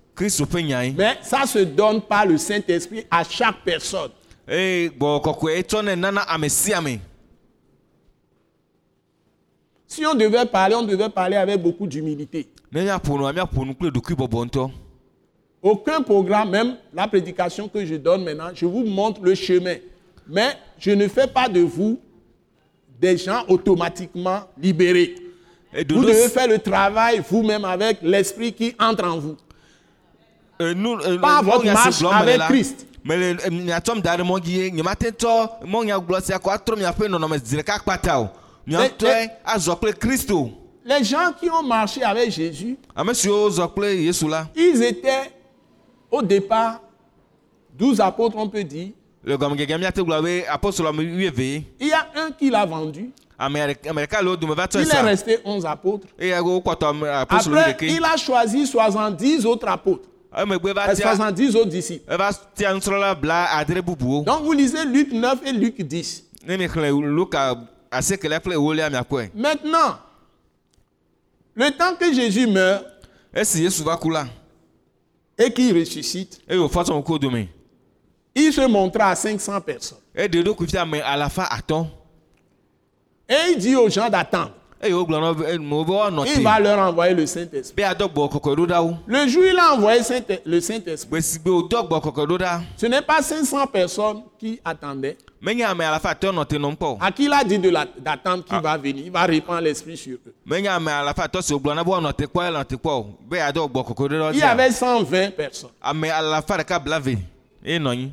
nyae 0.62 0.94
Mais 0.96 1.18
ça 1.22 1.46
se 1.46 1.58
donne 1.60 2.00
par 2.02 2.26
le 2.26 2.36
Saint-Esprit 2.38 3.04
à 3.10 3.22
chaque 3.24 3.62
personne. 3.64 4.10
ame 6.28 6.48
sia 6.48 6.78
ame 6.78 6.98
Si 9.86 10.04
on 10.06 10.14
devait 10.14 10.44
parler, 10.46 10.74
on 10.74 10.82
devait 10.82 11.08
parler 11.08 11.36
avec 11.36 11.62
beaucoup 11.62 11.86
d'humilité. 11.86 12.46
Aucun 15.62 16.02
programme, 16.02 16.50
même 16.50 16.76
la 16.94 17.08
prédication 17.08 17.68
que 17.68 17.84
je 17.84 17.96
donne 17.96 18.24
maintenant, 18.24 18.50
je 18.54 18.64
vous 18.64 18.84
montre 18.84 19.20
le 19.22 19.34
chemin. 19.34 19.74
Mais 20.28 20.56
je 20.78 20.92
ne 20.92 21.08
fais 21.08 21.26
pas 21.26 21.48
de 21.48 21.60
vous 21.60 21.98
des 23.00 23.16
gens 23.16 23.44
automatiquement 23.48 24.42
libérés. 24.60 25.14
Vous 25.72 26.02
devez 26.02 26.28
faire 26.28 26.48
le 26.48 26.58
travail 26.58 27.22
vous-même 27.28 27.64
avec 27.64 27.98
l'esprit 28.02 28.52
qui 28.52 28.74
entre 28.78 29.04
en 29.04 29.18
vous. 29.18 29.36
e 30.60 30.72
nu 30.74 30.94
e, 30.94 31.18
Pas 31.20 31.40
votre 31.40 31.64
marche 31.64 32.02
avec 32.02 32.40
Christ. 32.48 32.86
mele 33.04 33.36
miatsɔm 33.50 34.00
da 34.02 34.16
ɖe 34.16 34.24
mɔ 34.26 34.40
dzi 34.42 34.52
ye 34.58 34.70
nyemate 34.72 35.12
tsɔ 35.16 35.64
mɔnya 35.64 35.98
gblɔ 36.02 36.20
sia 36.20 36.38
kɔ 36.38 36.50
atrɔ 36.56 36.76
miaƒe 36.76 37.08
nɔnɔme 37.08 37.38
zi 37.44 37.56
ɖeka 37.56 37.78
kpata 37.80 38.20
o 38.20 38.28
miatɔe 38.66 39.30
azɔ 39.46 39.76
kple 39.78 39.92
kristo 39.94 40.50
Les 40.84 41.04
gens 41.04 41.32
qui 41.38 41.48
ont 41.50 41.62
marché 41.62 42.02
avec 42.02 42.30
Jésus, 42.30 42.76
ame 42.96 43.14
siwo 43.14 43.48
zɔ 43.50 43.68
kple 43.72 44.02
yesu 44.04 44.28
la 44.28 44.48
ils 44.56 44.82
étaient 44.82 45.30
au 46.10 46.22
départ 46.22 46.80
12 47.78 48.00
apôtres, 48.00 48.36
on 48.36 48.48
peut 48.48 48.64
dire. 48.64 48.88
Il 49.24 49.30
y 49.30 49.34
a 51.92 52.06
un 52.16 52.30
qui 52.30 52.48
l'a 52.50 52.64
vendu. 52.64 53.10
Il 53.40 53.56
est 53.56 55.00
resté 55.00 55.38
11 55.44 55.66
apôtres. 55.66 56.06
Après, 56.18 57.38
il 57.82 58.04
a 58.04 58.16
choisi 58.16 58.66
70 58.66 59.46
autres 59.46 59.68
apôtres, 59.68 60.08
emegbe 60.36 60.66
va 60.74 60.90
euh, 60.90 60.94
tia 60.94 61.14
70 61.14 61.54
autres 61.56 61.70
disciples. 61.70 62.04
bubuwo 63.84 64.24
Donc 64.24 64.42
vous 64.42 64.52
lisez 64.52 64.84
Luc 64.84 65.12
9 65.12 65.38
et 65.46 65.52
Luc 65.52 65.80
10. 65.80 66.24
ne 66.48 66.56
mi 66.56 66.66
xlẽ 66.68 66.90
luka 66.90 67.56
asiekele 67.90 68.40
kple 68.40 68.54
ewolia 68.54 68.90
miakpɔe 68.90 69.30
Maintenant, 69.34 69.98
le 71.54 71.70
temps 71.70 71.94
que 71.98 72.12
Jésus 72.12 72.46
meurt 72.46 72.84
esi 73.34 73.62
yesu 73.62 73.82
va 73.84 73.96
ku 73.96 74.10
la 74.10 74.26
et 75.38 75.52
qu'il 75.52 75.78
ressuscite, 75.78 76.40
il 78.34 78.52
se 78.52 78.66
montra 78.66 79.10
à 79.10 79.14
500 79.14 79.60
personnes. 79.60 79.98
Et 80.16 80.26
il 83.52 83.58
dit 83.58 83.76
aux 83.76 83.88
gens 83.88 84.08
d'attendre. 84.08 84.52
Il 84.80 86.42
va 86.42 86.60
leur 86.60 86.78
envoyer 86.78 87.14
le 87.14 87.26
Saint-Esprit. 87.26 87.84
Le 89.06 89.26
jour 89.28 89.42
où 89.42 89.46
il 89.46 89.58
a 89.58 89.74
envoyé 89.74 90.00
le 90.44 90.60
Saint-Esprit, 90.60 91.22
ce 91.22 92.86
n'est 92.86 93.02
pas 93.02 93.20
500 93.20 93.66
personnes 93.66 94.22
qui 94.38 94.60
attendaient. 94.64 95.16
Menye 95.40 95.64
ame 95.64 95.84
alafa 95.84 96.10
atɔ 96.10 96.32
nɔ 96.32 96.46
te 96.46 96.56
nɔm 96.56 96.76
kpɔ 96.76 96.84
o 96.86 96.98
À 97.00 97.12
qui 97.12 97.24
il 97.24 97.32
a 97.32 97.44
dit 97.44 97.58
d'attendre 97.58 98.44
qu'il 98.44 98.58
va 98.60 98.76
venir, 98.76 99.04
il 99.06 99.10
va 99.12 99.22
répandre 99.24 99.60
l'Esprit 99.62 99.96
sur 99.96 100.14
eux. 100.26 100.34
Il 100.46 100.64
y 104.38 104.42
avait 104.42 104.70
120 104.70 105.30
personnes. 105.36 105.70
nɔ 107.64 107.88
anyi 107.90 108.12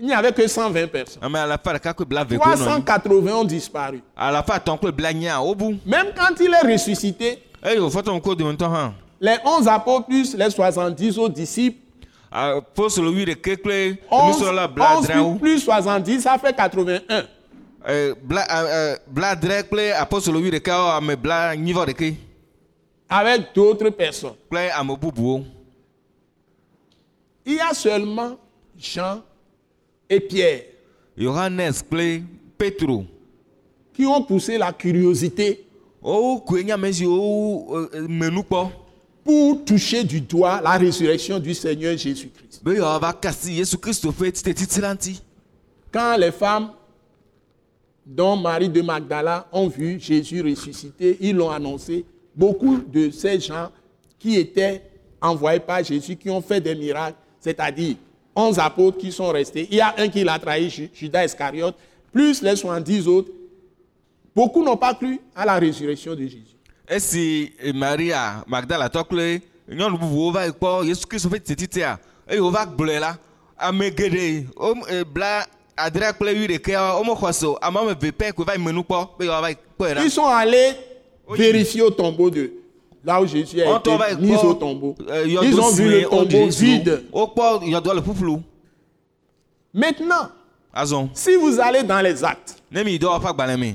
Il 0.00 0.06
n'y 0.06 0.12
avait 0.12 0.32
que 0.32 0.46
120 0.46 0.86
personnes. 0.88 1.22
ame 1.24 1.36
alafa 1.36 1.74
ɖeka 1.74 1.92
kple 1.94 2.04
blave 2.06 2.38
ko 2.38 2.44
nɔ 2.44 2.52
anyi 2.52 2.84
380 2.84 3.32
ont 3.34 3.44
disparu. 3.44 4.00
Même 5.86 6.12
quand 6.16 6.40
il 6.40 6.52
est 6.54 6.72
ressuscité, 6.72 7.42
ŋutɔ 7.64 8.64
hã 8.72 8.92
les 9.20 9.36
11 9.44 9.66
apôtres 9.68 10.06
plus 10.06 10.36
les 10.36 10.50
70 10.50 11.18
autres 11.18 11.34
disciples, 11.34 11.78
apostolo 12.30 13.10
wi 13.12 13.24
ɖeke 13.24 13.56
kple 13.56 13.98
11, 14.10 14.28
nusrɔ̃la 14.28 14.68
bla 14.68 14.96
11 14.98 15.04
adreawo 15.04 15.38
plus 15.38 15.60
70, 15.64 16.20
ça 16.20 16.38
fait 16.38 16.52
81. 16.56 17.26
Eh, 17.88 18.12
bla 18.22 18.44
eh, 18.44 18.92
eh, 18.94 18.96
bla 19.06 19.28
adre 19.30 19.62
kple 19.62 19.92
apostolo 19.96 20.40
wi 20.40 20.50
ɖeka 20.50 20.76
wo 20.82 20.90
ame 20.90 21.16
bla 21.16 21.56
nyivɔ 21.56 21.86
ɖeke 21.86 22.14
Avec 23.10 23.54
d'autres 23.54 23.90
personnes. 23.90 24.34
kple 24.48 24.70
ame 24.72 24.96
bubuwo 24.96 25.44
Il 27.46 27.54
y 27.54 27.60
a 27.60 27.72
seulement 27.72 28.36
Jean 28.76 29.22
et 30.10 30.20
Pierre 30.20 30.62
kple 31.16 32.22
petro. 32.58 33.04
qui 33.94 34.06
ont 34.06 34.22
poussé 34.22 34.58
la 34.58 34.72
curiosité. 34.72 35.64
Siwo 36.92 37.78
pour 39.24 39.64
toucher 39.64 40.04
du 40.04 40.20
doigt 40.20 40.60
la 40.62 40.72
résurrection 40.78 41.38
du 41.38 41.54
Seigneur 41.54 41.96
Jésus-Christ. 41.96 42.60
Quand 45.92 46.16
les 46.18 46.32
femmes 46.32 46.70
dont 48.06 48.36
Marie 48.36 48.68
de 48.68 48.80
Magdala 48.80 49.46
ont 49.52 49.68
vu 49.68 49.98
Jésus 50.00 50.40
ressuscité, 50.42 51.16
ils 51.20 51.36
l'ont 51.36 51.50
annoncé. 51.50 52.04
Beaucoup 52.34 52.78
de 52.78 53.10
ces 53.10 53.38
gens 53.40 53.70
qui 54.18 54.36
étaient 54.36 54.82
envoyés 55.20 55.60
par 55.60 55.82
Jésus, 55.84 56.16
qui 56.16 56.30
ont 56.30 56.40
fait 56.40 56.60
des 56.60 56.74
miracles, 56.74 57.18
c'est-à-dire 57.40 57.96
11 58.34 58.58
apôtres 58.58 58.98
qui 58.98 59.10
sont 59.12 59.28
restés. 59.28 59.66
Il 59.70 59.76
y 59.76 59.80
a 59.80 59.94
un 59.98 60.08
qui 60.08 60.22
l'a 60.24 60.38
trahi, 60.38 60.70
Ju- 60.70 60.90
Judas 60.94 61.24
Iscariote, 61.24 61.74
plus 62.12 62.40
les 62.42 62.54
70 62.56 63.08
autres. 63.08 63.30
Beaucoup 64.34 64.62
n'ont 64.62 64.76
pas 64.76 64.94
cru 64.94 65.18
à 65.34 65.44
la 65.44 65.58
résurrection 65.58 66.14
de 66.14 66.22
Jésus. 66.22 66.56
Esi 66.88 67.52
eh, 67.62 67.72
maria 67.74 68.42
magdalatɔ 68.46 69.04
kple 69.04 69.40
nyɔnu 69.68 69.98
bubuwo 69.98 70.32
va 70.32 70.46
yi 70.46 70.52
kpɔ 70.52 70.86
yesu 70.88 71.06
kristo 71.06 71.28
ƒe 71.28 71.40
tititia 71.40 71.98
eye 72.28 72.40
wova 72.40 72.64
gblɔe 72.66 73.00
la 73.00 73.16
ame 73.58 73.90
geɖe 73.90 74.46
wo 74.56 74.74
bla 75.12 75.46
adre 75.76 76.12
kple 76.12 76.32
wi 76.32 76.46
ɖekea 76.48 76.94
womexɔ 77.00 77.32
se 77.32 77.46
o 77.46 77.58
ame 77.60 77.76
wɔme 77.76 77.90
eve 77.92 78.10
pɛ 78.12 78.32
koe 78.34 78.44
va 78.44 78.54
yi 78.54 78.58
me 78.62 78.72
nu 78.72 78.82
kpɔ 78.82 79.08
be 79.18 79.24
yewoava 79.26 79.50
yi 79.50 79.56
kpɔe 79.78 79.94
ɖa 79.94 80.04
Ils 80.04 80.10
sont 80.10 80.26
allés 80.26 80.74
vérifier 81.30 81.82
au 81.82 81.90
tombeau 81.90 82.30
de 82.30 82.50
là 83.04 83.20
où 83.20 83.26
Jésus 83.26 83.60
a 83.62 83.76
été 83.76 83.90
mis 84.20 84.34
au 84.36 84.54
tombeau. 84.54 84.96
eh, 85.12 85.28
Ils 85.28 85.60
ont 85.60 85.70
vu 85.70 85.88
le 85.90 86.02
tombeau 86.08 86.48
vide. 86.48 87.02
le 87.94 88.00
ƒuƒlu 88.00 88.42
Maintenant, 89.74 90.30
si 91.14 91.36
vous 91.36 91.60
allez 91.60 91.82
dans 91.82 92.00
les 92.00 92.24
actes, 92.24 92.56
ne 92.70 92.82
mi 92.82 92.94
agbalẽ 92.98 93.74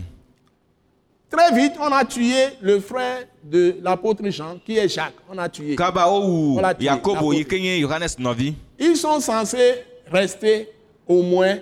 Très 1.34 1.52
vite, 1.56 1.74
on 1.80 1.92
a 1.92 2.06
tué 2.06 2.50
le 2.62 2.80
frère 2.80 3.24
de 3.44 3.78
l'apôtre 3.82 4.22
Jean, 4.30 4.60
qui 4.64 4.78
est 4.78 4.88
Jacques. 4.88 5.16
On 5.28 5.36
a 5.40 5.50
tué. 5.50 5.76
kaba 5.76 6.08
wowu 6.08 6.54
Voilà, 6.54 6.76
tu- 6.76 6.86
yakobo 6.86 7.32
la 7.32 7.38
yi 7.40 7.44
ke 7.46 7.56
nye 7.56 7.80
yohanes 7.80 8.16
nɔvi 8.20 8.54
Ils 8.78 8.96
sont 8.96 9.20
censés 9.20 9.84
rester 10.12 10.70
au 11.08 11.24
moins 11.24 11.58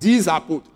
10 0.00 0.26
apôtres. 0.26 0.68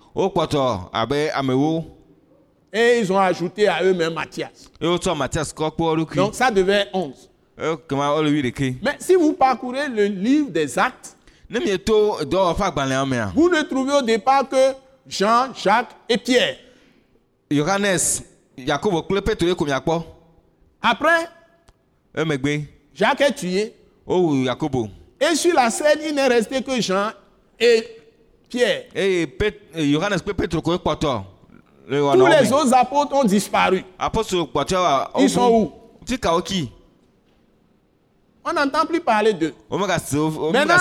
Et 2.72 3.00
ils 3.00 3.12
ont 3.12 3.18
ajouté 3.18 3.66
à 3.66 3.82
eux-mêmes 3.82 4.14
Matthias. 4.14 4.70
Donc 4.80 6.34
ça 6.34 6.48
devait 6.52 6.86
11. 6.94 7.28
Eye 7.58 7.76
kema 7.88 8.14
wole 8.14 8.28
wi 8.28 8.42
ɖeke 8.42 8.76
Mais 8.80 8.96
si 9.00 9.16
vous 9.16 9.32
parcourez 9.32 9.88
le 9.88 10.04
livre 10.04 10.50
des 10.50 10.78
actes, 10.78 11.16
mea 11.50 13.32
vous 13.34 13.48
ne 13.48 13.62
trouvez 13.62 13.94
au 13.94 14.02
départ 14.02 14.48
que 14.48 14.72
Jean, 15.08 15.52
Jacques 15.52 15.96
et 16.08 16.16
Pierre. 16.18 16.58
Yakobo 18.56 19.02
kple 19.02 19.20
petro 19.22 19.54
ko 19.54 19.64
miakpɔ 19.64 20.02
Après, 20.82 21.26
emegbe 22.14 22.64
Jacques 22.94 23.20
est 23.20 23.32
tué. 23.34 23.74
wowu 24.06 24.44
yakobo 24.44 24.88
Et 25.20 25.34
sur 25.34 25.54
la 25.54 25.70
scène, 25.70 25.98
il 26.06 26.14
n'est 26.14 26.26
resté 26.28 26.62
que 26.62 26.80
Jean 26.80 27.10
et 27.58 27.84
Pierre. 28.48 28.84
eye 28.94 29.26
Pet- 29.26 29.60
eh, 29.74 29.86
yohanes 29.88 30.18
kple 30.20 30.34
petro 30.34 30.60
koe 30.62 30.78
kpɔtɔ 30.78 31.22
le 31.88 32.00
Tous 32.00 32.26
les 32.26 32.52
autres 32.52 32.74
apôtres 32.74 33.14
ont 33.14 33.24
disparu. 33.24 33.82
apostolo 33.98 34.46
kpɔtɔa 34.46 35.10
Ils 35.18 35.30
sont 35.30 35.50
où? 35.50 35.72
ti 36.04 36.18
kawo 36.18 36.40
ki? 36.42 36.70
On 38.44 38.52
n'entend 38.52 38.86
plus 38.86 39.00
parler 39.00 39.32
d'eux. 39.32 39.52
Maintenant- 40.52 40.78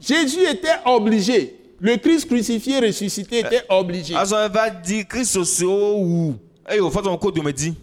Jésus 0.00 0.44
était 0.48 0.78
obligé. 0.86 1.58
Le 1.80 1.96
Christ 1.96 2.28
crucifié, 2.28 2.78
ressuscité 2.78 3.40
était 3.40 3.64
obligé. 3.68 4.14
Di 7.52 7.74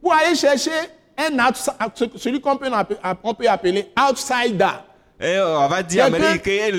Pour 0.00 0.12
aller 0.12 0.34
chercher 0.34 0.70
un 1.16 1.38
outside, 1.48 1.74
celui 2.16 2.40
qu'on 2.40 2.56
peut, 2.56 2.68
on 3.24 3.34
peut 3.34 3.48
appeler 3.48 3.86
outsider. 3.98 4.66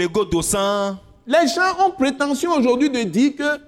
godo 0.08 0.42
sãa 0.42 0.98
Les 1.28 1.48
gens 1.48 1.86
ont 1.86 1.92
prétention 1.92 2.52
aujourd'hui 2.58 2.90
de 2.90 3.04
dire 3.04 3.36
que 3.36 3.60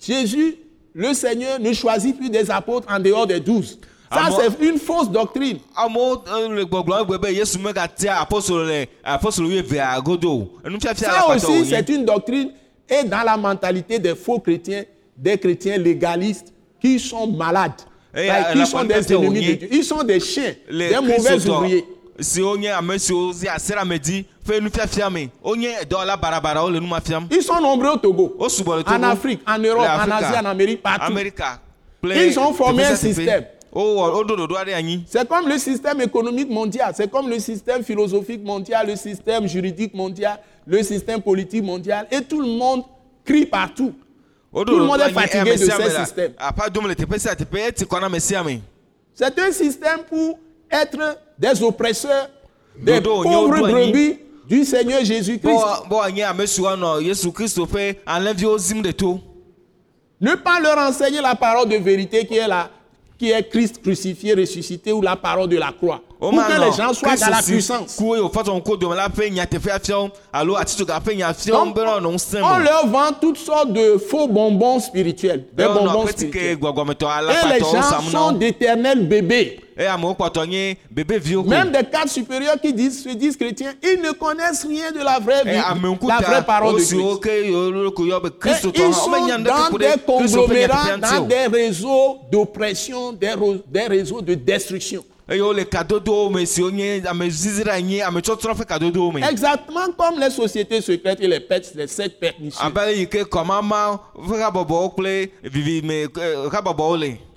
Jésus, 0.00 0.56
le 0.94 1.14
Seigneur, 1.14 1.60
ne 1.60 1.72
choisit 1.72 2.16
plus 2.16 2.30
des 2.30 2.50
apôtres 2.50 2.88
en 2.90 2.98
dehors 2.98 3.26
des 3.26 3.38
douze. 3.40 3.78
Ça, 4.12 4.24
Amewo- 4.24 4.40
c'est 4.40 4.66
une 4.66 4.78
fausse 4.78 5.08
doctrine. 5.10 5.58
eh, 5.76 5.92
Ça 10.94 11.26
aussi, 11.28 11.64
c'est 11.66 11.88
une 11.88 12.04
doctrine 12.04 12.50
et 12.88 13.04
dans 13.04 13.22
la 13.22 13.36
mentalité 13.36 13.98
des 13.98 14.14
faux 14.14 14.38
chrétiens, 14.40 14.84
des 15.16 15.38
chrétiens 15.38 15.78
légalistes 15.78 16.52
qui 16.82 16.98
sont 16.98 17.28
malades, 17.28 17.72
Et, 18.14 18.28
euh, 18.28 18.52
qui 18.52 18.66
sont 18.66 18.82
des 18.84 19.12
ennemis 19.14 19.46
de. 19.46 19.54
Dieu. 19.54 19.68
Ils 19.70 19.84
sont 19.84 20.02
des 20.02 20.18
chiens, 20.20 20.52
le 20.68 20.88
des 20.88 21.00
mauvais 21.00 21.48
ouvriers. 21.48 21.84
Ils 22.18 22.24
sont 27.42 27.60
nombreux 27.60 27.90
au 27.90 27.96
Togo, 27.96 28.36
en 28.86 29.02
Afrique, 29.04 29.40
en 29.48 29.58
Europe, 29.58 29.86
en 29.86 30.10
Asie, 30.10 30.38
en 30.38 30.44
Amérique, 30.44 30.82
partout. 30.82 31.14
Ils 32.04 32.38
ont 32.38 32.52
formé 32.52 32.84
un 32.84 32.96
système. 32.96 33.44
ɖoɖo 33.74 34.56
aɖe 34.56 34.74
anyi 34.74 35.04
C'est 35.08 35.26
comme 35.26 35.48
le 35.48 35.56
système 35.56 36.00
économique 36.02 36.50
mondial, 36.50 36.92
c'est 36.94 37.10
comme 37.10 37.30
le 37.30 37.38
système 37.38 37.82
philosophique 37.82 38.44
mondial, 38.44 38.86
le 38.88 38.96
système 38.96 39.46
juridique 39.46 39.94
mondial, 39.94 40.38
le 40.66 40.82
système 40.82 41.22
politique 41.22 41.62
mondial, 41.64 42.06
et 42.10 42.20
tout 42.20 42.42
le 42.42 42.48
monde 42.48 42.82
crie 43.24 43.46
partout. 43.46 43.94
Tout 44.54 44.64
le 44.78 44.84
monde 44.84 45.00
est 45.00 45.12
fatigué 45.12 45.56
de 45.56 45.70
ame 48.04 48.20
sia 48.20 48.40
ame 48.40 48.60
C'est 49.14 49.38
un 49.38 49.52
système 49.52 50.00
pour 50.08 50.38
être 50.70 51.18
des 51.38 51.62
oppresseurs, 51.62 52.28
des 52.76 53.00
pauvres 53.00 53.48
brebis 53.60 54.18
du 54.48 54.64
Seigneur 54.64 55.04
Jésus-Christ. 55.04 55.56
Ne 60.20 60.34
pas 60.36 60.60
leur 60.60 60.78
enseigner 60.78 61.20
la 61.20 61.34
parole 61.34 61.68
de 61.68 61.76
vérité 61.76 62.26
qui 62.26 62.36
est, 62.36 62.46
la, 62.46 62.70
qui 63.18 63.30
est 63.30 63.48
Christ 63.48 63.82
crucifié, 63.82 64.34
ressuscité 64.34 64.92
ou 64.92 65.00
la 65.00 65.16
parole 65.16 65.48
de 65.48 65.56
la 65.56 65.72
croix. 65.72 66.00
Pour 66.22 66.30
que 66.30 66.60
les 66.60 66.70
gens 66.76 66.94
soient 66.94 67.16
dans 67.16 67.30
la 67.30 67.42
puissance. 67.42 67.96
Donc, 67.98 68.16
on 72.42 72.58
leur 72.58 72.86
vend 72.86 73.12
toutes 73.20 73.38
sortes 73.38 73.72
de 73.72 73.98
faux 73.98 74.28
bonbons 74.28 74.78
spirituels. 74.78 75.46
Des 75.52 75.64
wònɔ 75.64 75.74
bonbons 75.74 76.06
spirituels. 76.06 76.58
Et 76.62 77.48
les 77.52 77.58
gens 77.58 78.00
sont 78.08 78.32
d'éternels 78.32 79.08
bébés. 79.08 79.58
ko 79.76 81.42
Même 81.44 81.70
des 81.72 81.82
cadres 81.90 82.08
supérieurs 82.08 82.60
qui 82.60 82.72
disent, 82.72 83.02
se 83.02 83.08
disent 83.08 83.36
chrétiens, 83.36 83.72
ils 83.82 84.00
ne 84.00 84.12
connaissent 84.12 84.64
rien 84.64 84.92
de 84.92 84.98
la 85.02 85.18
vraie 85.18 85.42
vie, 85.42 85.50
eye 85.50 85.62
ame 85.66 85.96
la 86.06 86.18
vraie 86.20 86.36
ŋkuta 86.36 86.42
parole 86.42 86.76
de 86.76 86.84
Christ. 88.38 88.64
Et 88.74 88.80
ils 88.80 88.94
sont 88.94 89.10
dans 89.10 89.76
des 89.76 89.94
conglomérats, 90.06 90.98
dans 90.98 91.22
des 91.26 91.46
réseaux 91.48 92.18
d'oppression, 92.30 93.12
des 93.12 93.86
réseaux 93.88 94.20
de 94.20 94.34
destruction. 94.34 95.02
Exactement 99.30 99.86
comme 99.96 100.20
les 100.20 100.30
sociétés 100.30 100.80
secrètes 100.80 101.20
et 101.20 101.28
les 101.28 101.40
pets, 101.40 101.72
les 101.74 101.86
sectes 101.86 102.18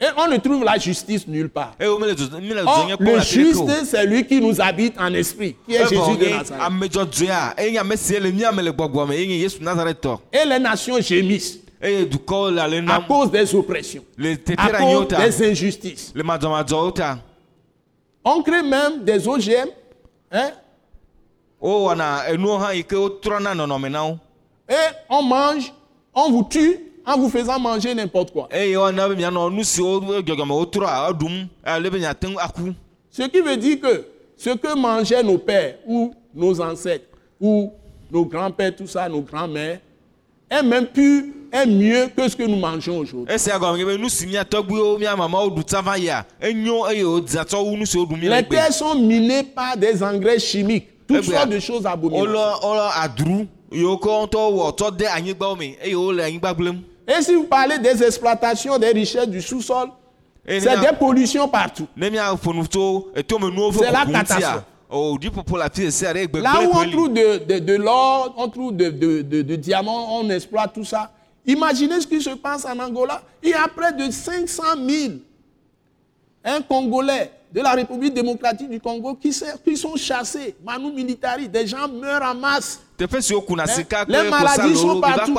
Et 0.02 0.06
on 0.18 0.28
ne 0.28 0.38
trouve 0.38 0.64
la 0.64 0.78
justice 0.78 1.26
nulle 1.28 1.50
part. 1.50 1.74
Or, 2.68 2.88
le 3.00 3.20
juste, 3.22 3.86
c'est 3.86 4.06
lui 4.06 4.26
qui 4.26 4.42
nous 4.42 4.60
habite 4.60 5.00
en 5.00 5.14
esprit, 5.14 5.56
qui 5.68 5.76
est 5.76 5.88
Jésus 5.88 6.18
de 6.18 6.26
Nazareth. 6.30 6.60
Et 10.34 10.46
les 10.46 10.60
nations 10.60 11.00
gémissent 11.00 11.60
à 12.90 13.00
cause 13.08 13.32
des 13.32 13.54
oppressions, 13.56 14.04
à 14.58 14.70
cause 14.70 15.08
des 15.40 15.50
injustices. 15.52 16.12
On 18.26 18.42
crée 18.42 18.64
même 18.64 19.04
des 19.04 19.28
OGM 19.28 19.70
hein, 20.32 20.50
et 24.68 24.74
on 25.10 25.22
mange, 25.22 25.72
on 26.14 26.32
vous 26.32 26.44
tue 26.44 26.80
en 27.06 27.18
vous 27.18 27.30
faisant 27.30 27.60
manger 27.60 27.94
n'importe 27.94 28.32
quoi. 28.32 28.50
Ce 33.12 33.24
qui 33.24 33.40
veut 33.42 33.58
dire 33.58 33.80
que 33.80 34.06
ce 34.36 34.50
que 34.50 34.76
mangeaient 34.76 35.24
nos 35.24 35.38
pères 35.38 35.76
ou 35.86 36.14
nos 36.34 36.60
ancêtres 36.62 37.06
ou 37.40 37.72
nos 38.12 38.26
grands-pères, 38.26 38.76
tout 38.76 38.88
ça, 38.88 39.08
nos 39.08 39.22
grands-mères, 39.22 39.80
est 40.50 40.64
même 40.64 40.88
plus, 40.88 41.34
est 41.56 41.66
mieux 41.66 42.08
que 42.16 42.28
ce 42.28 42.36
que 42.36 42.44
nous 42.44 42.58
mangeons 42.58 43.00
aujourd'hui. 43.00 43.34
Les 48.30 48.44
terres 48.48 48.74
sont 48.74 48.96
minées 48.96 49.44
par 49.44 49.78
des 49.78 50.04
engrais 50.04 50.40
chimiques, 50.40 50.88
toutes 51.08 51.18
Eh 51.28 51.32
sortes 51.32 51.50
de 51.50 51.60
choses 51.60 51.86
abominables. 51.86 52.38
Et 57.08 57.22
si 57.22 57.36
vous 57.36 57.44
parlez 57.44 57.78
des 57.80 58.04
exploitations 58.04 58.78
des 58.80 58.90
richesses 58.90 59.28
du 59.30 59.42
sous-sol, 59.42 59.90
c'est 60.48 60.62
des 60.80 60.96
pollutions 61.00 61.48
partout. 61.48 61.88
C'est 62.00 62.10
la 62.10 64.06
catastrophe. 64.12 64.64
o 64.90 65.18
ɖiƒoƒo 65.18 65.58
le 65.58 65.64
afi 65.64 65.92
sia 65.92 66.14
sia 66.14 66.14
ɖe 66.14 66.40
Là 66.42 66.62
où 66.64 66.70
on 66.78 66.90
trouve 66.92 67.12
de, 67.14 67.44
de, 67.44 67.60
de 67.60 67.74
l'or, 67.76 68.34
on 68.38 68.48
trouve 68.50 68.76
de 68.76 69.56
diamants, 69.56 70.20
on 70.22 70.30
exploite 70.30 70.74
tout 70.74 70.84
ça. 70.86 71.12
Imaginez 71.48 72.02
ce 72.02 72.08
qui 72.08 72.22
se 72.22 72.32
passe 72.32 72.66
en 72.66 72.78
Angola. 72.80 73.22
Il 73.44 73.50
y 73.50 73.54
a 73.54 73.68
près 73.68 73.94
de 73.94 74.10
500 74.12 74.64
000 74.88 75.14
un 76.44 76.62
Congolais 76.62 77.32
de 77.52 77.62
la 77.62 77.72
République 77.72 78.14
démocratique 78.14 78.70
du 78.70 78.80
Congo 78.80 79.16
qui, 79.16 79.32
sont 79.34 79.96
chassés, 79.96 80.56
Manu 80.64 80.92
Militari, 80.92 81.48
des 81.48 81.66
gens 81.66 81.88
meurent 81.88 82.22
en 82.24 82.36
masse. 82.36 82.82
les 83.00 84.30
maladies 84.30 84.76
sont 84.76 85.00
partout. 85.02 85.36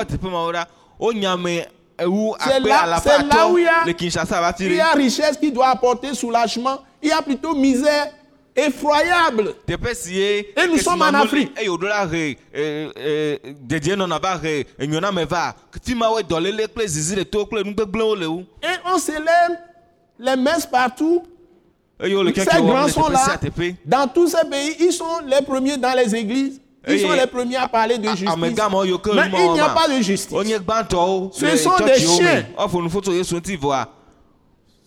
C'est 2.45 2.61
là, 2.61 2.87
là 2.87 3.49
où 3.49 3.59
il 3.59 3.65
y 3.65 3.69
a, 3.69 3.85
il 4.61 4.75
y 4.75 4.81
a 4.81 4.93
richesse 4.93 5.37
qui 5.37 5.53
doit 5.53 5.69
apporter 5.69 6.15
soulagement. 6.15 6.79
Il 7.03 7.09
y 7.09 7.13
a 7.13 7.23
plutôt 7.23 7.55
misère 7.55 8.11
effroyable. 8.57 9.55
Et 10.57 10.67
nous 10.69 10.79
sommes 10.79 11.03
en 11.03 11.13
Afrique. 11.15 11.53
eh, 12.55 12.89
eh, 12.97 13.41
Et 18.63 18.77
on 18.93 18.99
célèbre 18.99 19.57
les 20.19 20.37
messes 20.37 20.67
partout. 20.67 21.23
wole 22.15 22.33
Ces 22.35 22.45
grands 22.63 22.89
sont 22.89 23.09
là. 23.09 23.19
Dans 23.85 24.07
tous 24.09 24.29
ces 24.29 24.49
pays, 24.49 24.77
ils 24.81 24.93
sont 24.93 25.21
les 25.27 25.43
premiers 25.45 25.77
dans 25.79 25.95
les 25.97 26.15
églises. 26.15 26.61
Ils 26.89 26.95
Et- 26.95 26.99
sont 27.01 27.13
les 27.13 27.27
premiers 27.27 27.57
à 27.57 27.67
parler 27.69 27.99
de 27.99 28.07
a- 28.07 28.15
justice. 28.15 28.29
amegã 28.33 28.69
mawo 28.69 28.85
yiwo 28.85 28.99
ke 28.99 29.09
Mais 29.15 29.23
il 29.47 29.53
n'y 29.53 29.61
a 29.61 29.69
pas 29.75 29.89
de 29.89 30.03
justice. 30.03 30.33
Ce 31.33 31.57
sont 31.57 31.71
des 31.85 31.99
chiens. 31.99 32.45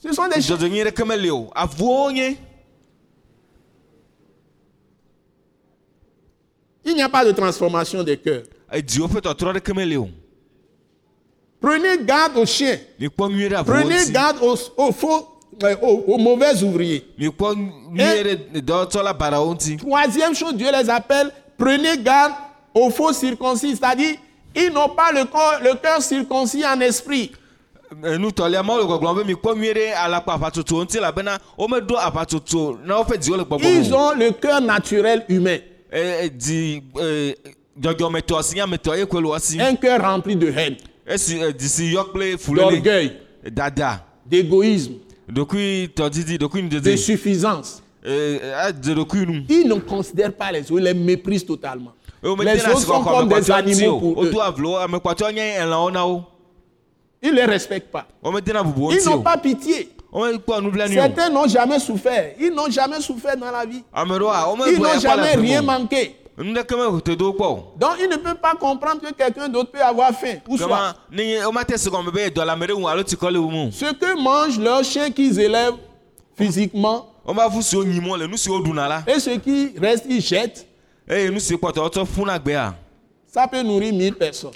Ce 0.02 0.14
sont 0.14 0.28
des 0.28 0.42
chiens. 0.42 0.56
Il 6.90 6.96
n'y 6.96 7.02
a 7.04 7.10
pas 7.10 7.24
de 7.24 7.32
transformation 7.32 8.04
meli 9.76 9.98
o 9.98 10.10
Prenez 11.62 11.98
garde 12.06 12.38
aux 12.38 12.46
chiens. 12.46 12.78
Prenez 13.66 14.12
garde 14.12 14.38
aux, 14.42 14.56
aux 14.78 14.92
faux, 14.94 15.28
euh, 15.64 15.76
aux, 15.82 16.04
aux 16.14 16.18
mauvais 16.18 16.64
ouvriers. 16.64 17.06
Troisième 19.78 20.34
chose, 20.36 20.56
Dieu 20.56 20.68
les 20.72 20.90
appelle, 20.90 21.32
prenez 21.58 21.98
garde 21.98 22.34
aux 22.74 22.90
faux 22.90 23.12
circoncis. 23.14 23.76
C'est-à-dire, 23.76 24.16
ils 24.56 24.72
n'ont 24.72 24.90
pas 24.90 25.12
le, 25.12 25.26
corps, 25.26 25.60
le 25.62 25.76
cœur 25.76 26.02
circoncis 26.02 26.66
en 26.66 26.80
esprit. 26.80 27.32
Ils 33.68 33.94
ont 33.94 34.12
le 34.16 34.32
cœur 34.32 34.62
naturel 34.62 35.26
humain. 35.28 35.58
Eh, 35.92 36.30
eh, 36.30 36.82
eh, 37.02 37.36
Un 39.60 39.76
cœur 39.76 40.02
rempli 40.02 40.36
de 40.36 40.48
haine, 40.48 40.76
d'orgueil, 42.56 43.12
dada. 43.52 44.06
D'égoïsme, 44.26 44.94
de 46.82 46.96
suffisance. 46.98 47.82
Ils 48.06 49.68
ne 49.68 49.80
considèrent 49.80 50.34
pas 50.34 50.52
les 50.52 50.62
autres, 50.72 50.80
ils 50.80 50.84
les 50.84 50.94
méprisent 50.94 51.46
totalement. 51.46 51.94
Les 52.22 52.30
autres 52.68 52.82
sont 52.82 53.04
comme 53.04 53.30
des 53.30 53.50
animaux 53.52 53.96
o 53.96 54.00
pour 54.00 54.24
eux. 54.24 54.32
Ils 57.22 57.32
ne 57.32 57.36
les 57.36 57.46
respectent 57.46 57.92
pas. 57.92 58.08
Ils 58.24 59.06
n'ont 59.06 59.16
o 59.16 59.22
pas 59.24 59.38
pitié. 59.38 59.90
Certains 60.96 61.30
n'ont 61.30 61.48
jamais 61.48 61.80
souffert. 61.80 62.34
Ils 62.40 62.52
n'ont 62.52 62.70
jamais 62.70 63.00
souffert 63.02 63.38
dans 63.38 63.52
la 63.52 63.66
vie. 63.66 63.84
ɖewoa 63.94 64.72
Ils 64.72 64.80
n'ont 64.82 65.00
jamais 65.00 65.36
rien 65.36 65.62
manqué. 65.62 66.16
Donc 66.38 67.98
ils 68.00 68.08
ne 68.10 68.16
peuvent 68.16 68.40
pas 68.42 68.56
comprendre 68.56 69.02
que 69.02 69.14
quelqu'un 69.14 69.50
d'autre 69.50 69.72
peut 69.72 69.82
avoir 69.82 70.12
faim 70.14 70.38
ou 70.48 70.56
mu 73.52 73.72
Ce 73.72 73.94
que 73.94 74.18
mangent 74.24 74.58
leurs 74.58 74.84
chiens 74.86 75.12
qu'ils 75.12 75.38
élèvent 75.40 75.76
physiquement, 76.38 77.08
et 79.06 79.20
ceux 79.20 79.38
qui 79.38 79.74
restent, 79.78 80.06
ils 80.10 80.22
jettent. 80.22 80.66
gbea 82.40 82.74
Ça 83.28 83.46
peut 83.48 83.62
nourrir 83.62 83.94
1000 83.94 84.16
personnes. 84.16 84.52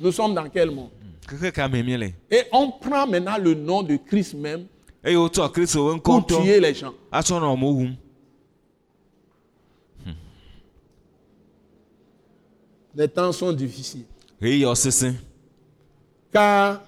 Nous 0.00 0.12
sommes 0.12 0.34
dans 0.34 0.48
quel 0.48 0.70
monde? 0.70 0.90
Et 2.30 2.42
on 2.52 2.70
prend 2.70 3.06
maintenant 3.06 3.36
le 3.38 3.54
nom 3.54 3.82
de 3.82 3.96
Christ 3.96 4.34
même 4.34 4.66
pour 6.00 6.26
tuer 6.42 6.60
les 6.60 6.74
gens. 6.74 6.94
Les 12.94 13.08
temps 13.08 13.30
sont 13.32 13.52
difficiles. 13.52 14.04
Car 16.32 16.82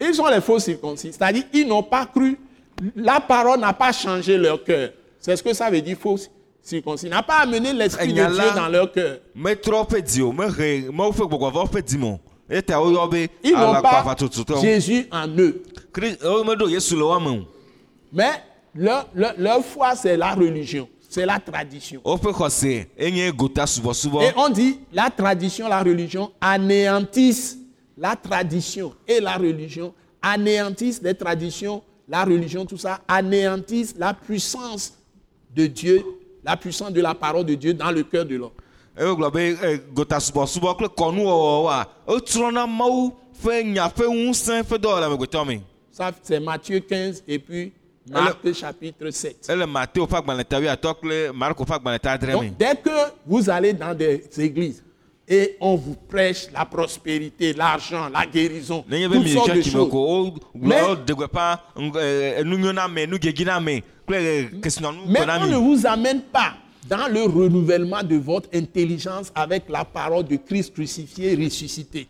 ils 0.00 0.14
sont 0.14 0.26
les 0.28 0.40
faux 0.40 0.58
circoncis. 0.58 1.12
C'est-à-dire 1.12 1.44
ils 1.52 1.66
n'ont 1.66 1.82
pas 1.82 2.06
cru. 2.06 2.38
La 2.94 3.20
parole 3.20 3.60
n'a 3.60 3.72
pas 3.72 3.92
changé 3.92 4.36
leur 4.38 4.62
cœur. 4.64 4.90
C'est 5.18 5.36
ce 5.36 5.42
que 5.42 5.52
ça 5.52 5.70
veut 5.70 5.80
dire 5.82 5.96
faux 5.98 6.16
circoncis. 6.62 7.08
N'a 7.08 7.22
pas 7.22 7.38
amené 7.40 7.72
l'esprit 7.72 8.08
de 8.08 8.12
Dieu 8.14 8.54
dans 8.54 8.68
leur 8.68 8.92
cœur. 8.92 9.18
Ils 13.42 13.52
n'ont 13.52 13.72
pas 13.82 13.90
Jésus 14.60 15.06
en 15.10 15.28
eux. 15.36 15.62
Kri- 15.92 16.16
womeɖo 16.22 16.68
yesu 16.68 16.94
le 16.96 17.04
woame 17.04 17.26
o 17.26 17.38
Mais 18.12 18.30
leur, 18.74 19.08
leur- 19.14 19.34
leur 19.38 19.64
foi, 19.64 19.94
c'est 19.96 20.16
la 20.16 20.32
religion. 20.34 20.88
C'est 21.08 21.24
la 21.26 21.38
tradition. 21.40 22.00
Et 24.22 24.32
on 24.36 24.48
dit 24.50 24.78
la 24.92 25.08
tradition, 25.10 25.68
la 25.68 25.82
religion 25.82 26.30
anéantissent 26.40 27.56
la 27.96 28.14
tradition 28.16 28.92
et 29.08 29.20
la 29.20 29.36
religion 29.36 29.94
anéantissent 30.20 31.00
les 31.02 31.14
traditions, 31.14 31.82
la 32.08 32.24
religion, 32.24 32.66
tout 32.66 32.76
ça 32.76 33.00
anéantissent 33.08 33.94
la 33.96 34.12
puissance 34.12 34.92
de 35.54 35.66
Dieu, 35.66 36.04
la 36.44 36.56
puissance 36.56 36.92
de 36.92 37.00
la 37.00 37.14
parole 37.14 37.46
de 37.46 37.54
Dieu 37.54 37.72
dans 37.72 37.90
le 37.90 38.02
cœur 38.02 38.26
de 38.26 38.36
l'homme. 38.36 38.50
Be 38.96 39.56
eh, 39.62 39.78
kple 40.74 40.88
mawu 42.66 43.12
ƒe 43.44 43.62
nya 43.64 43.88
ƒe 43.88 44.06
ŋusẽ 44.08 44.62
ƒe 44.62 44.78
me 45.46 45.60
Ça, 45.92 46.12
c'est 46.22 46.40
Matthieu 46.40 46.80
15 46.80 47.22
et 47.26 47.38
puis 47.38 47.72
Marc 48.10 48.52
chapitre 48.52 49.10
7. 49.10 49.48
ele 49.50 49.66
mateo 49.66 50.06
ƒe 50.06 50.16
agbalẽ 50.16 50.44
ta 50.44 50.58
wuiatɔ 50.60 50.94
kple 50.94 51.32
marko 51.34 51.64
ƒe 51.64 51.74
agbalẽ 51.74 51.98
ta 51.98 52.12
adre 52.12 52.28
me 52.28 52.32
Donc, 52.48 52.58
dès 52.58 52.76
que 52.76 53.12
vous 53.26 53.50
allez 53.50 53.72
dans 53.72 53.94
des 53.94 54.24
églises 54.38 54.82
et 55.28 55.56
on 55.60 55.74
vous 55.74 55.96
prêche 56.08 56.46
la 56.52 56.64
prospérité, 56.64 57.52
l'argent, 57.52 58.08
la 58.08 58.24
guérison, 58.26 58.84
toutes 58.88 59.28
sortes 59.28 59.56
de 59.56 59.62
choses, 59.62 59.90
Mais- 60.54 60.82
on 60.82 60.94
ne 65.46 65.56
vous 65.56 65.84
amène 65.86 66.20
pas 66.22 66.54
dans 66.88 67.08
le 67.12 67.22
renouvellement 67.24 68.02
de 68.02 68.16
votre 68.16 68.48
intelligence 68.54 69.30
avec 69.34 69.64
la 69.68 69.84
parole 69.84 70.24
de 70.24 70.36
Christ 70.36 70.72
crucifié 70.74 71.32
et 71.32 71.44
ressuscité. 71.44 72.06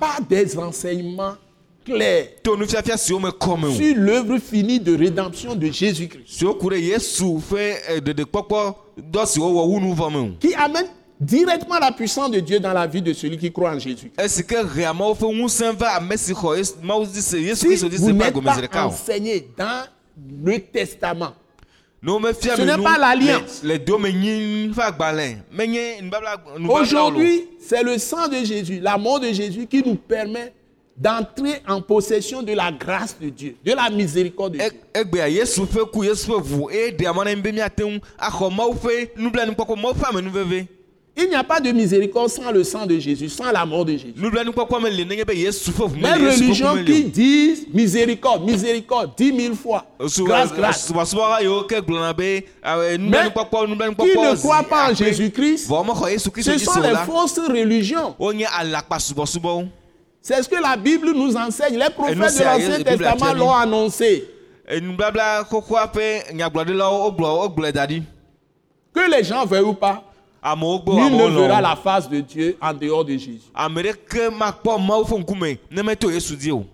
Pas 0.00 0.18
des 0.28 0.58
enseignements 0.58 1.34
clairs. 1.84 2.28
Sur 3.74 3.96
l'œuvre 3.96 4.38
finie 4.38 4.80
de 4.80 4.96
rédemption 4.96 5.54
de 5.54 5.66
Jésus-Christ. 5.70 6.26
Qui 10.40 10.54
amène 10.54 10.86
directement 11.20 11.78
la 11.78 11.90
puissance 11.92 12.30
de 12.30 12.40
Dieu 12.40 12.60
dans 12.60 12.72
la 12.72 12.86
vie 12.86 13.02
de 13.02 13.12
celui 13.12 13.36
qui 13.38 13.50
croit 13.52 13.72
en 13.72 13.78
Jésus. 13.78 14.10
si 17.54 17.66
vous 17.98 18.12
n'êtes 18.12 18.34
pas 18.42 18.54
enseigné 18.86 19.48
dans 19.56 19.84
le 20.44 20.58
testament, 20.60 21.34
Ce 22.56 22.60
n'est 22.62 22.82
pas 22.84 22.96
l'alliance. 22.98 23.60
aujourd'hui, 26.82 27.48
c'est 27.60 27.82
le 27.82 27.98
sang 27.98 28.28
de 28.28 28.44
Jésus, 28.44 28.78
la 28.80 28.96
mort 28.96 29.18
de 29.18 29.32
Jésus 29.32 29.66
qui 29.66 29.82
nous 29.84 29.96
permet 29.96 30.52
d'entrer 30.96 31.60
en 31.66 31.80
possession 31.80 32.42
de 32.42 32.52
la 32.52 32.70
grâce 32.72 33.16
de 33.20 33.28
Dieu, 33.28 33.56
de 33.64 33.72
la 33.72 33.90
miséricorde 33.90 34.52
de 34.54 34.58
Dieu. 34.58 34.80
Il 41.20 41.28
n'y 41.28 41.34
a 41.34 41.42
pas 41.42 41.58
de 41.58 41.72
miséricorde 41.72 42.28
sans 42.28 42.52
le 42.52 42.62
sang 42.62 42.86
de 42.86 42.96
Jésus, 42.98 43.28
sans 43.28 43.50
la 43.50 43.66
mort 43.66 43.84
de 43.84 43.92
Jésus. 43.92 44.14
Les 44.16 44.28
religions 46.12 46.76
qui 46.84 47.02
disent 47.04 47.66
miséricorde, 47.74 48.44
miséricorde, 48.44 49.10
dix 49.16 49.32
mille 49.32 49.54
fois, 49.54 49.84
grâce, 49.98 50.52
grâce, 50.54 50.92
nublanuikpɔkpɔ 52.98 53.66
qui 53.96 54.18
ne 54.18 54.36
croient 54.36 54.62
pas 54.62 54.90
en. 54.90 54.94
Jésus-Christ, 54.94 55.66
ce 55.66 56.58
sont 56.58 56.80
les 56.80 56.94
fausses 57.04 57.38
religions. 57.40 58.14
C'est 60.22 60.42
ce 60.42 60.48
que 60.48 60.60
la 60.62 60.76
Bible 60.76 61.12
nous 61.14 61.36
enseigne. 61.36 61.78
Les 61.78 61.90
prophètes 61.90 62.16
de 62.16 62.44
l'Ancien 62.44 62.82
Testament 62.82 63.32
l'ont 63.34 63.52
annoncé. 63.54 64.24
Que 68.94 69.10
les 69.10 69.24
gens 69.24 69.44
veuillent 69.46 69.62
ou 69.62 69.74
pas, 69.74 70.04
nul 70.42 71.32
ne 71.32 71.40
verra 71.40 71.60
la 71.60 71.76
face 71.76 72.08
de 72.08 72.20
Dieu 72.20 72.56
en 72.60 72.72
dehors 72.74 73.04
de 73.04 73.12
Jésus. 73.12 73.50
ame 73.54 73.82
ɖeke 73.82 74.30
makpɔ 74.30 74.78
mawu 74.78 75.04
ƒe 75.04 75.18
ŋkume 75.20 75.58
ne 75.70 75.82
meto 75.82 76.10
yesu 76.10 76.36
di 76.36 76.50
o 76.52 76.64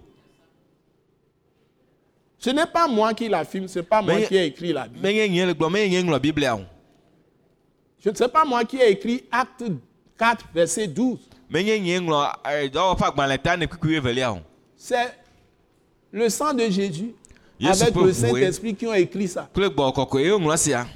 Ce 2.38 2.50
n'est 2.50 2.66
pas 2.66 2.86
moi 2.86 3.14
qui 3.14 3.26
l'affirme, 3.26 3.66
ce 3.68 3.78
n'est 3.78 3.84
pas 3.86 4.02
moi 4.02 4.20
qui 4.20 4.36
ai 4.36 4.44
écrit 4.44 4.70
la 4.74 4.86
Bible. 4.86 5.08
o 5.08 5.70
Ce 7.98 8.22
n'est 8.22 8.28
pas 8.28 8.44
moi 8.44 8.64
qui 8.66 8.76
ai 8.76 8.90
écrit 8.90 9.24
Acte 9.32 9.64
4, 10.18 10.44
verset 10.54 10.86
12. 10.88 11.18
menye 11.50 11.78
nye 11.80 11.98
ŋlɔ 12.00 12.32
eh, 12.50 12.68
dɔwɔƒe 12.68 13.04
agbalẽ 13.06 13.38
ta 13.42 13.56
ne 13.56 13.66
kukui 13.66 13.94
evelia 13.96 14.32
o 14.32 14.38
C'est 14.76 15.14
le 16.12 16.28
sang 16.28 16.52
de 16.52 16.68
Jésus 16.68 17.14
avec 17.64 17.94
le. 17.94 18.12
Saint-Esprit 18.12 18.74
qui 18.74 18.86
ont 18.86 18.94
écrit 18.94 19.28
ça. 19.28 19.48
kple 19.52 19.68
gbɔ 19.70 19.92
kɔkɔe 19.94 20.20
ye 20.24 20.32
ŋlɔ 20.38 20.56
sia 20.56 20.86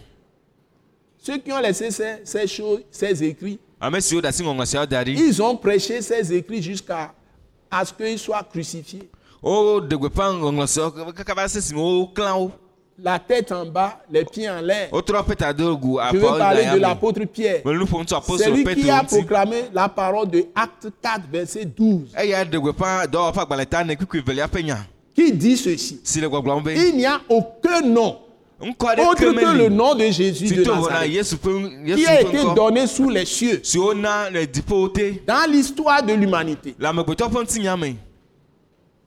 Ceux 1.21 1.39
qui 1.39 1.53
ont 1.53 1.59
laissé 1.61 1.91
ces, 1.91 2.17
ces 2.25 2.47
choses, 2.47 2.81
ces 2.91 3.25
écrits, 3.25 3.59
ɖi 3.81 5.15
ils 5.17 5.43
ont 5.43 5.57
prêché 5.57 6.03
ces 6.03 6.33
écrits 6.33 6.63
jusqu'à 6.63 7.13
à 7.71 7.85
ce 7.85 7.93
qu'ils 7.93 8.19
soient 8.19 8.43
crucifiés. 8.43 9.09
wo 9.43 9.81
La 13.01 13.17
tête 13.21 13.53
en 13.53 13.65
bas, 13.65 14.01
les 14.11 14.25
pieds 14.25 14.51
en 14.51 14.61
l'air. 14.61 14.89
Je 14.93 16.17
veux 16.17 16.39
parler 16.39 16.65
de 16.65 16.79
l'apôtre 16.81 17.25
Pierre. 17.27 17.63
C'est 18.37 18.51
lui 18.51 18.65
qui 18.75 18.91
a 18.91 19.05
proclamé 19.05 19.65
la 19.73 19.89
parole 19.89 20.29
de 20.29 20.47
Acte 20.53 20.89
4, 21.01 21.23
verset 21.31 21.65
12, 21.65 22.09
eya 22.17 22.45
ɖe 22.45 22.59
gbeƒã 22.59 23.07
dɔwɔƒe 23.07 23.41
agbalẽ 23.41 23.67
ta 23.67 23.85
ne 23.85 23.95
kukui 23.95 24.19
evelia 24.19 24.49
ƒe 24.49 24.63
nya 24.65 24.79
qui 25.15 25.33
dit 25.33 25.57
ceci? 25.57 26.01
Il 26.17 26.97
n'y 26.97 27.07
a 27.07 27.21
aucun 27.29 27.83
nom 27.83 28.19
autre 28.61 29.21
que 29.21 29.57
le 29.59 29.69
nom 29.69 29.95
de 29.95 30.05
Jésus 30.11 30.55
de 30.55 30.65
Nazareth, 30.65 31.37
qui 31.95 32.07
a 32.07 32.21
été 32.21 32.39
donné 32.55 32.87
sous 32.87 33.09
les 33.09 33.25
cieux. 33.25 33.63
Dans 35.27 35.51
l'histoire 35.51 36.03
de 36.03 36.13
l'humanité, 36.13 36.75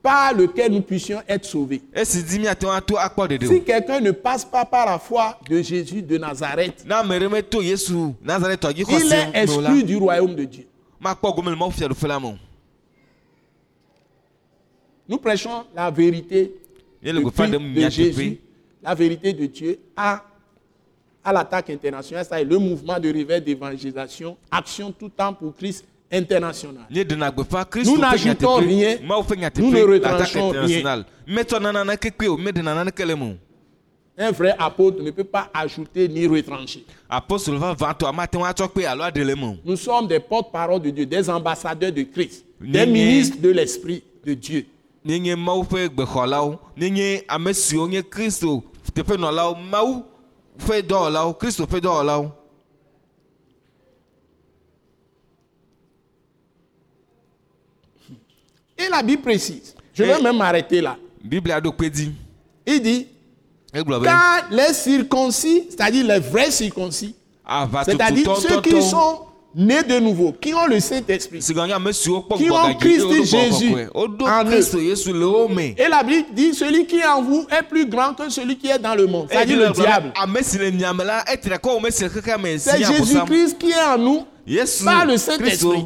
par 0.02 0.34
lequel 0.34 0.72
nous 0.72 0.82
puissions 0.82 1.22
être 1.28 1.44
sauvés. 1.44 1.80
Si 2.04 3.62
quelqu'un 3.64 4.00
ne 4.00 4.10
passe 4.10 4.44
pas 4.44 4.64
par 4.64 4.86
la 4.86 4.98
foi 4.98 5.38
de 5.48 5.62
Jésus 5.62 6.02
de 6.02 6.18
Nazareth, 6.18 6.84
il 6.84 6.92
est 9.12 9.30
exclu 9.34 9.84
du 9.84 9.96
royaume 9.96 10.34
de 10.34 10.44
Dieu. 10.44 10.66
Nous 15.08 15.18
prêchons 15.18 15.64
la 15.74 15.90
vérité 15.90 16.52
de, 17.02 17.90
Jésus, 17.90 18.38
la 18.82 18.94
vérité 18.94 19.32
de 19.32 19.46
Dieu 19.46 19.78
à, 19.96 20.22
à 21.24 21.32
l'attaque 21.32 21.70
internationale, 21.70 22.26
c'est 22.28 22.44
le 22.44 22.58
mouvement 22.58 22.98
de 22.98 23.12
réveil 23.12 23.40
d'évangélisation, 23.40 24.36
action 24.50 24.92
tout 24.92 25.08
temps 25.08 25.32
pour 25.32 25.54
Christ 25.54 25.84
international. 26.10 26.84
Nous 27.86 27.96
n'ajoutons 27.98 28.56
rien, 28.56 28.98
nous 29.62 29.70
ne 29.70 29.82
retranchons 29.94 30.50
o 30.50 30.52
Un 34.18 34.30
vrai 34.30 34.54
apôtre 34.58 35.02
ne 35.02 35.10
peut 35.10 35.24
pas 35.24 35.48
ajouter 35.54 36.06
ni 36.06 36.26
retrancher. 36.26 36.84
Nous 39.64 39.76
sommes 39.76 40.06
des 40.06 40.20
porte-parole 40.20 40.82
de 40.82 40.90
Dieu, 40.90 41.06
des 41.06 41.30
ambassadeurs 41.30 41.92
de 41.92 42.02
Christ, 42.02 42.44
des 42.60 42.84
ministres 42.84 43.38
de 43.40 43.48
l'Esprit 43.50 44.02
de 44.26 44.34
Dieu. 44.34 44.66
Et 58.78 58.88
la 58.90 59.02
Bible 59.02 59.22
précise. 59.22 59.74
Je 59.94 60.02
vais 60.04 60.20
même 60.20 60.36
m'arrêter 60.38 60.80
là. 60.80 60.96
Bible 61.22 61.52
Il 62.66 62.82
dit 62.82 63.06
car 64.02 64.48
les 64.50 64.74
circoncis, 64.74 65.64
c'est-à-dire 65.70 66.06
les 66.06 66.18
vrais 66.18 66.50
circoncis, 66.50 67.14
c'est-à-dire 67.84 68.36
ceux 68.36 68.60
qui 68.60 68.82
sont 68.82 69.20
nés 69.54 69.82
de 69.82 69.98
nouveau, 69.98 70.32
qui 70.32 70.54
ont 70.54 70.66
le 70.66 70.80
Saint-Esprit. 70.80 71.40
Qui 71.40 72.50
ont 72.50 72.74
Christ 72.78 73.06
Jésus 73.24 73.74
en 74.20 74.44
eux. 74.44 74.60
Et 75.78 75.88
la 75.88 76.02
Bible 76.02 76.28
dit, 76.32 76.54
celui 76.54 76.86
qui 76.86 76.96
est 76.98 77.06
en 77.06 77.22
vous 77.22 77.46
est 77.50 77.62
plus 77.62 77.86
grand 77.86 78.14
que 78.14 78.28
celui 78.30 78.56
qui 78.56 78.68
est 78.68 78.78
dans 78.78 78.94
le 78.94 79.06
monde, 79.06 79.28
c'est-à-dire 79.30 79.58
le 79.58 79.70
diable. 79.70 80.12
C'est 82.58 82.78
Jésus-Christ 82.84 83.58
qui 83.58 83.70
est 83.70 83.84
en 83.94 83.98
nous 83.98 84.24
par 84.84 85.06
le 85.06 85.16
Saint-Esprit. 85.16 85.84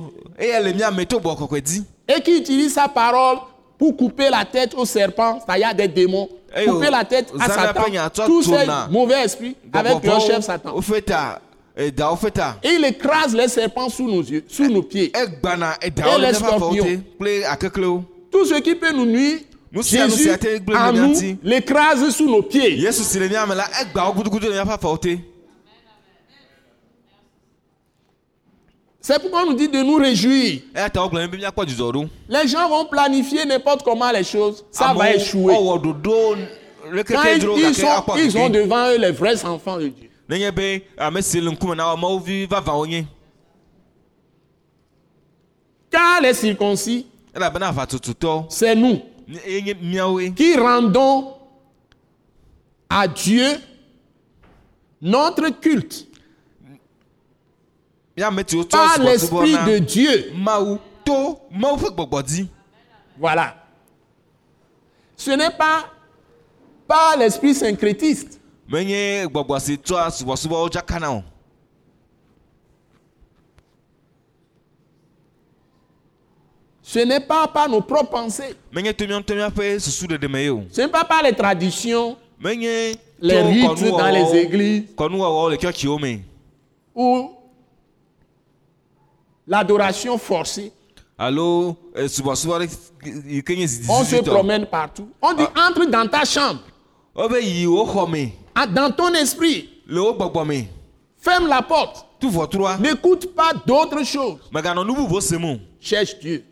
dzi 1.65 1.85
et 2.09 2.21
qui 2.21 2.37
utilise 2.39 2.75
sa 2.75 2.89
parole 2.89 3.39
pour 3.79 3.97
couper 3.97 4.31
la 4.31 4.45
tête 4.45 4.75
au 4.75 4.85
serpent, 4.85 5.41
c'est-à-dire 5.45 5.75
des 5.75 5.89
démons, 5.89 6.29
Eh 6.57 6.65
couper 6.67 6.87
yo, 6.87 6.91
la 6.93 7.05
tête 7.05 7.33
à 7.41 7.47
Satan, 7.49 7.83
tous 8.27 8.43
ces 8.43 8.67
mauvais 8.91 9.25
esprits 9.25 9.57
avec 9.73 10.05
leur 10.05 10.21
chef 10.21 10.41
Satan. 10.45 10.73
Ta 11.77 12.57
Et 12.63 12.71
il 12.75 12.85
écrase 12.85 13.35
les 13.35 13.49
serpents 13.49 13.89
sous 13.89 14.09
nos 14.09 14.23
yeux, 14.23 14.45
sous 14.49 14.69
nos 14.71 14.83
pieds. 14.83 15.13
Et 15.15 15.21
le 15.21 16.21
les 16.21 16.33
miaƒe 16.33 16.35
afɔwo 16.35 16.75
scorpions. 16.75 18.05
Tout 18.31 18.47
ce 18.47 18.55
qui 18.61 18.75
peut 18.75 18.93
nous 18.93 19.05
nuire, 19.07 19.39
Jésus 19.73 20.31
en 20.75 20.93
nous 20.93 21.15
l'écrase 21.43 22.09
sous 22.11 22.27
nos 22.29 22.43
pieds. 22.43 22.83
C'est 29.01 29.21
pourquoi 29.21 29.43
on 29.43 29.47
nous 29.51 29.55
dit 29.55 29.69
de 29.69 29.83
nous 29.83 29.97
réjouir. 29.97 30.61
Les 32.29 32.49
gens 32.49 32.69
vont 32.69 32.87
planifier 32.87 33.45
n'importe 33.45 33.83
comment 33.85 34.11
les 34.11 34.25
choses. 34.25 34.65
Ça 34.71 34.95
va 34.95 35.13
échouer. 35.15 35.55
Quand 35.55 37.23
keke 37.23 37.43
ils, 37.57 38.31
sont, 38.31 38.39
ont 38.39 38.49
devant 38.49 38.91
eux 38.91 38.99
les 38.99 39.11
vrais 39.11 39.45
enfants 39.45 39.77
de 39.77 39.89
Dieu. 39.89 40.09
Nenye 40.29 40.53
be 40.53 40.83
ame 40.99 41.23
si 41.23 41.41
le 41.41 41.51
ŋkume 41.51 41.77
na 41.77 41.87
wo 41.87 41.93
amewo 41.93 42.19
vi 42.19 42.47
vavawo 42.47 42.87
nye 42.87 43.07
Car 45.91 46.21
les 46.21 46.35
circoncis, 46.35 47.07
elabena 47.35 47.73
c'est 48.49 48.75
nous 48.75 49.01
eye 49.47 49.63
nye 49.63 49.75
miawoe 49.75 50.31
qui 50.35 50.57
rendons 50.57 51.35
à 52.89 53.07
Dieu 53.09 53.47
notre 55.01 55.49
culte 55.61 56.07
miame 58.17 58.45
tiwo 58.45 58.65
tsɔ 58.65 58.71
par 58.71 58.99
l'Esprit 58.99 59.57
de 59.67 59.79
Dieu. 59.79 60.33
mawu 60.35 60.79
to 61.05 61.39
mawu 61.51 61.77
ƒe 61.77 61.91
gbɔgbɔ 61.95 62.23
dzi 62.23 62.49
Voilà. 63.19 63.55
Ce 65.17 65.31
n'est 65.31 65.51
pas 65.57 65.91
par 66.87 67.17
l'Esprit 67.17 67.55
syncrétiste. 67.55 68.36
Menye 68.69 69.27
gbɔgbɔ 69.27 69.61
si 69.61 69.77
tsɔa 69.79 70.11
subɔsubɔwo 70.11 70.69
dzaka 70.71 70.99
na 71.01 71.11
o. 71.13 71.23
Ce 76.83 77.01
n'est 77.01 77.21
pas 77.21 77.49
par 77.49 77.69
nos 77.69 77.81
propres 77.81 78.11
pensées. 78.11 78.55
Ce 80.71 80.81
n'est 80.81 80.89
pas 80.89 81.05
par 81.05 81.23
les 81.23 81.33
traditions, 81.33 82.17
les 83.21 83.41
rites 83.43 83.67
dans 83.91 84.11
les 84.11 84.37
églises. 84.37 84.85
ou 86.95 87.31
l'adoration 89.49 90.17
forcée. 90.19 90.73
eh, 91.97 92.09
On 93.89 94.05
se 94.05 94.17
promène 94.31 94.67
partout. 94.67 95.09
On 95.23 95.33
dit 95.35 95.43
entre 95.57 95.87
dans 95.91 96.07
ta 96.09 96.25
chambre, 96.25 96.61
ah, 98.59 98.67
dans 98.67 98.91
ton 98.91 99.13
esprit. 99.15 99.69
Ferme 101.19 101.47
la 101.49 101.61
porte. 101.63 102.07
N'écoute 102.81 103.35
pas 103.35 103.53
d'autres 103.67 104.03
choses. 104.05 104.39
Cherche 105.79 106.19
Dieu. 106.19 106.43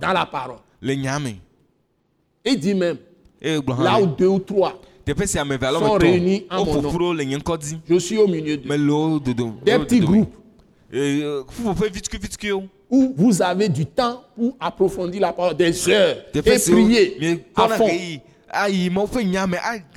Dans 0.00 0.12
la 0.12 0.26
parole. 0.26 0.58
Il 0.82 2.60
dit 2.60 2.74
même, 2.74 2.98
gblɔ 3.42 3.82
là 3.82 4.00
où 4.00 4.06
deux 4.06 4.28
ou 4.28 4.38
trois, 4.38 4.80
sont 5.04 5.92
réunis 5.94 6.46
en 6.48 6.64
mon 6.64 6.90
je 7.88 7.98
suis 7.98 8.18
au 8.18 8.28
milieu 8.28 8.56
d'eux. 8.56 8.68
Des 9.64 9.78
petits 9.80 10.00
groupes. 10.00 10.32
Eh, 10.92 11.24
où 12.88 13.12
vous 13.16 13.42
avez 13.42 13.68
du 13.68 13.84
temps 13.86 14.22
pour 14.36 14.56
approfondir 14.60 15.20
la 15.20 15.32
parole, 15.32 15.56
des 15.56 15.88
heures, 15.88 16.16
et 16.32 16.42
prier 16.42 17.44
à 17.56 17.68
fond. 17.70 17.88
Ayi 18.56 18.90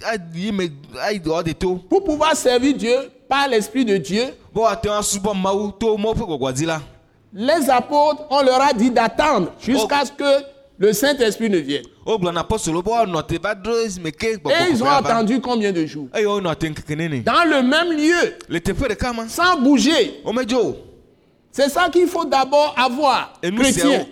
ayi 0.06 0.72
ayi 1.02 1.20
dɔ 1.20 1.44
de 1.44 1.54
to 1.54 1.76
Pour 1.90 2.04
pouvoir 2.04 2.36
servir 2.36 2.76
Dieu 2.76 2.96
par 3.28 3.48
l'Esprit 3.48 3.86
de 3.86 3.98
Dieu, 3.98 4.26
to 4.54 5.98
la 6.66 6.82
les 7.34 7.70
apôtres, 7.70 8.24
on 8.30 8.42
leur 8.42 8.62
a 8.62 8.74
dit 8.74 8.90
d'attendre 8.90 9.52
jusqu'à 9.62 10.06
ce 10.06 10.12
que 10.12 10.44
le 10.78 10.94
Saint-Esprit 10.94 11.50
ne 11.50 11.58
vienne. 11.58 11.84
na 12.34 12.44
ke 12.44 14.26
Et 14.26 14.72
ils 14.72 14.84
ont 14.84 14.90
attendu 14.90 15.40
combien 15.42 15.72
de 15.72 15.86
jours? 15.86 16.08
Ŋkeke 16.14 16.96
nene 16.96 17.22
Dans 17.24 17.44
le 17.46 17.62
même 17.62 17.92
lieu, 17.92 18.36
le 18.48 18.60
sans 19.28 19.60
bouger. 19.62 20.22
womedzo 20.26 20.58
o 20.58 20.76
C'est 21.52 21.68
ça 21.70 21.90
qu'il 21.90 22.08
faut 22.08 22.26
d'abord 22.26 22.76
avoir, 22.78 23.34
chrétien, 23.64 24.06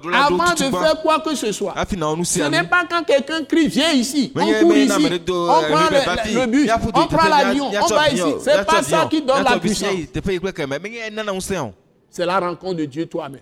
ɖo 0.00 0.10
avant 0.14 0.36
de 0.54 0.70
faire 0.84 1.02
quoi 1.02 1.18
que 1.20 1.34
ce 1.34 1.52
soit. 1.52 1.72
nu 2.16 2.24
Ce 2.24 2.38
n'est 2.50 2.64
pas 2.68 2.84
quand 2.88 3.02
quelqu'un 3.02 3.42
crie, 3.44 3.66
viens 3.66 3.92
ici, 3.92 4.30
on 4.36 4.40
court 4.60 4.72
ici, 4.76 4.92
on 5.06 5.24
do, 5.24 5.46
prend 5.46 5.88
le, 5.90 5.96
le- 6.34 6.46
bus, 6.46 6.70
on 6.94 7.06
prend 7.06 7.28
l'avion, 7.44 7.70
on 7.82 7.86
va 7.96 8.08
ici. 8.10 8.22
C'est 8.44 8.66
pas 8.66 8.72
miatsɔ 8.74 8.84
ça 8.90 8.96
qui 9.10 9.22
donne 9.22 9.36
la 9.44 9.58
puissance. 9.60 9.88
o 9.88 9.94
C'est 12.10 12.26
la 12.26 12.38
rencontre 12.40 12.74
de 12.76 12.84
Dieu 12.84 13.06
toi-même. 13.06 13.40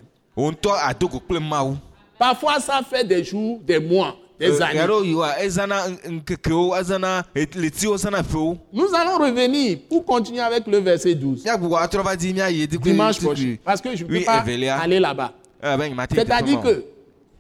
Parfois, 2.18 2.60
ça 2.60 2.80
fait 2.88 3.04
des 3.04 3.24
jours, 3.24 3.58
des 3.64 3.80
mois, 3.80 4.14
des 4.38 4.62
années. 4.62 4.80
ƒewo 8.32 8.58
Nous 8.72 8.94
allons 8.94 9.18
revenir 9.18 9.78
pour 9.88 10.04
continuer 10.04 10.40
avec 10.40 10.66
le 10.66 10.78
verset 10.78 11.14
12. 11.14 11.44
míagbugbɔ 11.44 11.76
atrɔ 11.78 12.02
va 12.04 12.16
dzi 12.16 12.32
míayi 12.32 12.66
dikpe 12.66 12.84
Dimanche 12.84 13.20
prochain. 13.20 13.56
Parce 13.64 13.80
que 13.80 13.94
je 13.96 14.04
ne 14.04 14.08
peux 14.08 14.24
pas 14.24 14.44
aller 14.82 15.00
là-bas. 15.00 15.32
nyima 15.62 16.06
te 16.06 16.14
C'est-à-dire 16.14 16.60
que, 16.60 16.84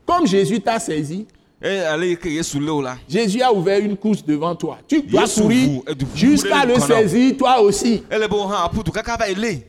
comme 0.06 0.26
Jésus 0.26 0.60
t'a 0.60 0.78
saisi, 0.78 1.26
e 1.62 1.68
ale 1.86 2.06
yi 2.10 2.16
ke 2.16 2.28
yesu 2.28 2.60
lé 2.60 2.70
o 2.70 2.80
la 2.80 2.96
Jésus 3.08 3.42
a 3.42 3.52
ouvert 3.52 3.80
une 3.80 3.96
course 3.96 4.24
devant 4.24 4.54
toi. 4.54 4.78
Tu 4.86 5.02
dois 5.02 5.24
courir 5.28 5.82
du- 5.96 6.04
vous 6.04 6.16
jusqu'à 6.16 6.64
le 6.64 6.78
saisir 6.78 7.36
toi 7.36 7.60
aussi. 7.60 8.02
ele 8.10 8.28
be 8.28 8.32
wo 8.32 8.46
hã 8.48 8.64
aƒudu 8.68 8.90
kaka 8.92 9.16
va 9.16 9.28
yi 9.28 9.34
lé 9.34 9.66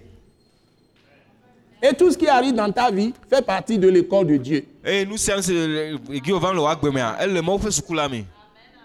Et 1.81 1.93
tout 1.93 2.11
ce 2.11 2.17
qui 2.17 2.27
arrive 2.27 2.53
dans 2.53 2.71
ta 2.71 2.91
vie 2.91 3.13
fait 3.29 3.41
partie 3.45 3.77
de 3.77 3.87
l'école 3.87 4.27
de 4.27 4.37
Dieu. 4.37 4.65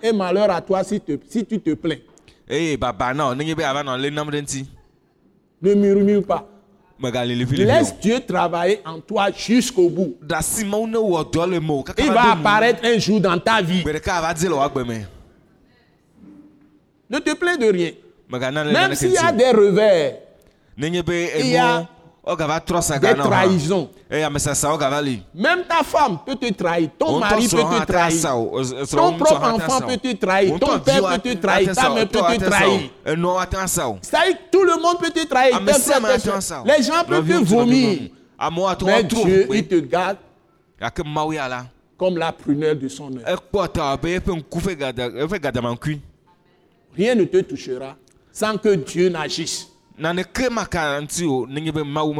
Et 0.02 0.12
malheur 0.12 0.50
à 0.50 0.60
toi 0.60 0.84
si, 0.84 1.00
te- 1.00 1.18
si 1.28 1.44
tu 1.44 1.58
te 1.60 1.74
plains. 1.74 1.98
ŋuti 4.26 4.66
Ne 5.62 5.74
murmure 5.74 6.22
pas. 6.26 6.46
Laisse 7.66 7.94
Dieu 8.00 8.20
travailler 8.20 8.80
en 8.84 9.00
toi 9.00 9.28
jusqu'au 9.36 9.88
bout. 9.88 10.14
Il 11.98 12.12
va 12.12 12.32
apparaître 12.32 12.84
un 12.84 12.98
jour 12.98 13.20
dans 13.20 13.38
ta 13.38 13.60
vie. 13.62 13.82
Ne 17.10 17.18
te 17.18 17.34
plains 17.34 17.56
de 17.56 17.66
rien. 17.66 17.90
Même 18.72 18.94
s'il 18.94 19.12
y 19.12 19.16
a 19.18 19.32
des 19.32 19.50
revers, 19.50 20.14
Il 21.40 21.46
y 21.52 21.56
a 21.56 21.88
des 22.26 23.06
hã 23.06 23.16
trahisons. 23.16 23.88
gava 24.78 25.00
li 25.02 25.22
Même 25.34 25.64
ta 25.68 25.82
femme 25.82 26.18
peut 26.24 26.36
te 26.36 26.52
trahir, 26.52 26.88
ton 26.98 27.18
mari 27.18 27.44
ŋutɔ 27.44 27.50
peut 27.50 27.56
srɔ̃ 27.56 27.74
hã 27.74 27.80
te 27.80 27.92
trahir, 27.92 28.86
ton 28.90 29.18
propre 29.18 29.48
enfant 29.54 29.80
peut 29.86 29.96
te 29.98 30.12
trahir, 30.14 30.58
ton 30.58 30.78
père 30.78 31.02
peut 31.08 31.18
te 31.18 31.34
trahir, 31.34 31.74
ta 31.74 31.90
mère 31.90 32.08
peut 32.08 32.20
te 32.38 32.44
trahir. 32.44 32.90
o. 33.06 33.98
C'est-à-dire 34.02 34.36
tout 34.50 34.62
le 34.64 34.80
monde 34.80 34.98
peut 34.98 35.10
te 35.10 35.26
trahir. 35.26 35.60
O. 35.60 35.72
soeurs. 35.78 36.64
Les 36.64 36.82
gens 36.82 37.04
peuvent 37.06 37.26
te 37.26 37.44
vomir. 37.44 38.10
Mais 38.86 39.04
Dieu, 39.04 39.46
il 39.52 39.66
te 39.68 39.76
garde 39.76 40.16
comme 41.96 42.18
la 42.18 42.32
prunelle 42.32 42.78
de 42.78 42.88
son 42.88 43.10
œil. 43.16 43.24
gadamaŋkui 45.40 46.00
Rien 46.96 47.14
ne 47.16 47.24
te 47.24 47.40
touchera 47.42 47.96
sans 48.32 48.56
que 48.56 48.74
Dieu 48.74 49.08
n'agisse. 49.08 49.73
Naneke 49.98 50.48
maka 50.50 51.00
ŋuti 51.00 51.24
o 51.24 51.46
mawu 51.84 52.14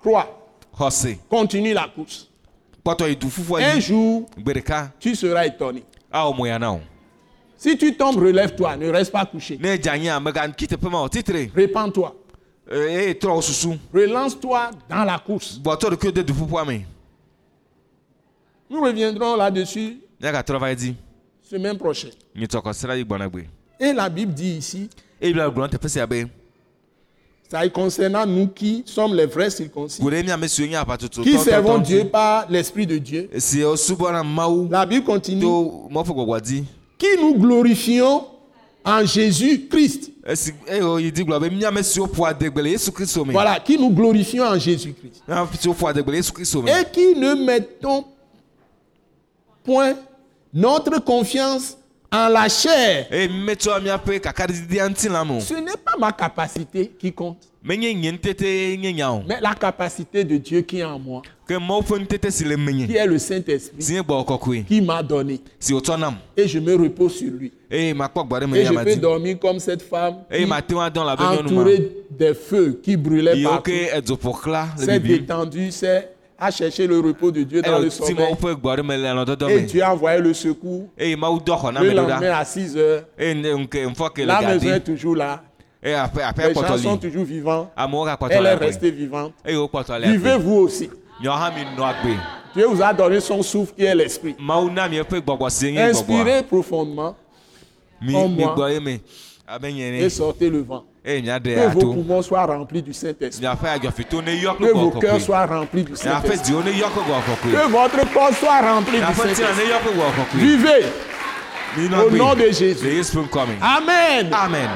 Crois, 0.00 0.28
continue 1.28 1.74
la 1.74 1.88
course. 1.88 2.28
Un 3.60 3.80
jour, 3.80 4.26
tu 5.00 5.14
seras 5.14 5.46
étonné. 5.46 5.82
na 6.12 6.78
Si 7.56 7.76
tu 7.76 7.94
tombes, 7.96 8.16
relève-toi, 8.18 8.76
ne 8.76 8.88
reste 8.88 9.10
pas 9.12 9.26
couché. 9.26 9.58
Répands-toi. 11.54 12.14
wo 12.70 13.40
susu 13.42 13.78
Relance-toi 13.92 14.70
dans 14.88 15.04
la 15.04 15.18
course. 15.18 15.60
Nous 18.70 18.80
reviendrons 18.80 19.36
là-dessus 19.36 19.98
semaine 21.48 21.78
prochaine. 21.78 22.12
Et 23.80 23.92
la 23.92 24.08
Bible 24.08 24.32
dit 24.34 24.56
ici, 24.58 24.88
ça 27.50 27.64
y 27.64 27.70
concernant 27.70 28.26
nous 28.26 28.48
qui 28.48 28.82
sommes 28.84 29.14
les 29.14 29.24
vrais 29.26 29.48
circoncis, 29.50 30.02
qui 31.22 31.38
servons 31.38 31.78
Dieu 31.78 32.04
par 32.04 32.50
l'Esprit 32.50 32.86
de 32.86 32.98
Dieu. 32.98 33.30
La 34.70 34.84
Bible 34.86 35.04
continue, 35.04 35.40
qui 36.98 37.16
nous 37.18 37.38
glorifions 37.38 38.26
en 38.84 39.04
Jésus-Christ. 39.06 40.12
kristo 42.92 43.24
me 43.24 43.32
Voilà, 43.32 43.58
qui 43.60 43.78
nous 43.78 43.90
glorifions 43.90 44.44
en 44.44 44.58
Jésus-Christ. 44.58 45.22
me 45.26 46.68
Et 46.68 46.84
qui 46.92 47.14
ne 47.18 47.34
mettons 47.46 48.04
point 49.64 49.94
notre 50.52 50.98
confiance 51.04 51.76
en 52.10 52.28
la 52.28 52.48
chair. 52.48 53.06
o 53.10 53.16
Ce 55.40 55.54
n'est 55.54 55.76
pas 55.84 55.96
ma 55.98 56.12
capacité 56.12 56.90
qui 56.98 57.12
compte, 57.12 57.38
mais 57.62 57.76
la 59.40 59.54
capacité 59.54 60.24
de 60.24 60.36
Dieu 60.38 60.62
qui 60.62 60.78
est 60.78 60.84
en 60.84 60.98
moi, 60.98 61.20
qui 61.46 61.52
est 62.96 63.06
le 63.06 63.18
Saint-Esprit, 63.18 63.84
qui 64.66 64.80
m'a 64.80 65.02
donné. 65.02 65.40
Et 66.36 66.48
je 66.48 66.58
me 66.58 66.74
repose 66.76 67.14
sur 67.16 67.30
lui. 67.30 67.52
me 67.70 68.56
Et 68.56 68.64
je 68.64 68.72
peux 68.84 68.96
dormir 68.96 69.38
comme 69.38 69.58
cette 69.58 69.82
femme 69.82 70.24
eye 70.30 70.46
qui, 70.66 70.74
entourée 70.74 71.92
des 72.10 72.32
feux 72.34 72.80
qui 72.82 72.96
brûlaient 72.96 73.42
partout, 73.42 73.70
s'est 74.78 75.00
détendue, 75.00 75.70
s'est 75.72 76.08
a 76.38 76.50
cherché 76.50 76.86
le 76.86 77.00
repos 77.00 77.30
de 77.32 77.42
Dieu 77.42 77.60
dans 77.62 77.78
le 77.78 77.90
sommeil. 77.90 78.14
me 78.14 78.96
le 78.96 79.06
alɔdɔdɔ 79.08 79.50
Et 79.50 79.60
Dieu 79.62 79.82
a 79.82 79.92
envoyé 79.92 80.20
le 80.20 80.32
secours. 80.32 80.88
na 81.72 81.80
Le 81.82 81.90
lendemain 81.92 82.30
à 82.32 82.44
6 82.44 82.76
heures, 82.76 83.02
le 83.18 84.24
la 84.24 84.40
maison 84.42 84.68
est 84.72 84.80
toujours 84.80 85.16
là. 85.16 85.42
aƒea 85.82 86.32
Les 86.48 86.54
gens 86.54 86.78
sont 86.78 86.96
toujours 86.96 87.24
vivants. 87.24 87.70
gakpɔtɔ 87.76 88.30
Elle 88.32 88.42
le 88.42 88.48
est 88.48 88.54
restée 88.54 88.90
vivante. 88.90 89.32
eye 89.44 89.56
wo 89.56 89.66
kpɔtɔ 89.68 89.98
le 90.00 90.12
Vivez 90.12 90.30
aƒe 90.30 90.40
vous 90.42 90.56
aussi. 90.60 90.90
Dieu 92.54 92.64
vous 92.66 92.82
a 92.82 92.94
donné 92.94 93.20
son 93.20 93.42
souffle 93.42 93.74
qui 93.74 93.84
est 93.84 93.94
l'esprit. 93.94 94.36
Inspirez 95.76 96.42
profondément 96.44 97.16
mi 98.00 98.14
en 98.14 98.28
mi 98.28 98.44
moi. 98.44 98.54
gbɔ 98.56 98.72
ye 98.74 98.80
me 98.80 98.98
abe 99.46 99.64
nye 99.72 100.02
et 100.04 100.08
sortez 100.08 100.48
le 100.50 100.60
vent. 100.62 100.84
Que 101.54 101.68
vos 101.72 101.80
poumons 101.94 102.22
soient 102.22 102.44
remplis 102.46 102.82
du 102.82 102.92
Saint-Esprit. 102.92 103.40
Que 104.58 104.64
vos 104.72 104.90
cœurs 105.00 105.20
soient 105.20 105.46
remplis 105.46 105.84
du 105.84 105.92
Saint-Esprit. 105.96 106.38
Que 107.52 107.68
votre 107.70 108.12
corps 108.12 108.34
soit 108.34 108.60
rempli 108.60 108.98
du 108.98 109.04
Saint-Esprit. 109.34 109.64
Vivez 110.34 110.84
au 112.06 112.10
nom 112.10 112.34
de 112.34 112.50
Jésus. 112.52 112.84
Amen. 113.62 114.28
amen. 114.32 114.68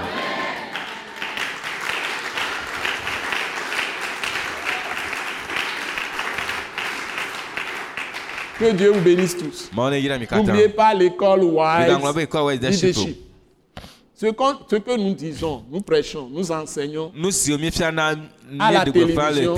Que 8.58 8.70
Dieu 8.72 8.90
vous 8.92 9.00
bénisse 9.00 9.36
tous. 9.36 9.70
N'oubliez 10.46 10.68
pas 10.68 10.94
l'école 10.94 11.40
Wise 11.42 11.88
Leadership. 12.94 13.31
Ce, 14.22 14.28
que 14.76 14.96
nous 14.96 15.14
disons, 15.14 15.64
nous 15.68 15.80
prêchons, 15.80 16.28
nous 16.30 16.52
enseignons, 16.52 17.10
na 17.92 18.14
À 18.60 18.70
la 18.70 18.84
télévision. 18.84 19.56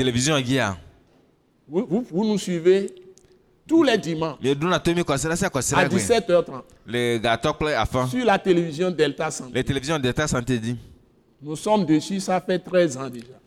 vous, 1.68 1.86
vous- 1.86 2.06
vous 2.10 2.24
nous 2.24 2.38
suivez 2.38 2.86
tous 3.68 3.82
les 3.82 3.98
dimanches 3.98 4.38
à 4.42 5.50
kɔsira 5.50 5.84
gbe 5.84 5.98
17h30 5.98 6.62
le 6.86 7.18
gatɔ 7.18 7.52
kple 7.52 7.74
afɔ 7.74 8.08
sur 8.08 8.24
la 8.24 8.38
télévision 8.38 8.90
Delta 8.90 9.30
Santé. 9.30 9.62
d'état 9.98 10.26
santé 10.26 10.58
dzi 10.58 10.76
Nous 11.42 11.56
sommes 11.56 11.84
dessus, 11.84 12.20
ça 12.20 12.40
fait 12.40 12.58
13 12.58 12.96
ans 12.96 13.10
déjà. 13.10 13.38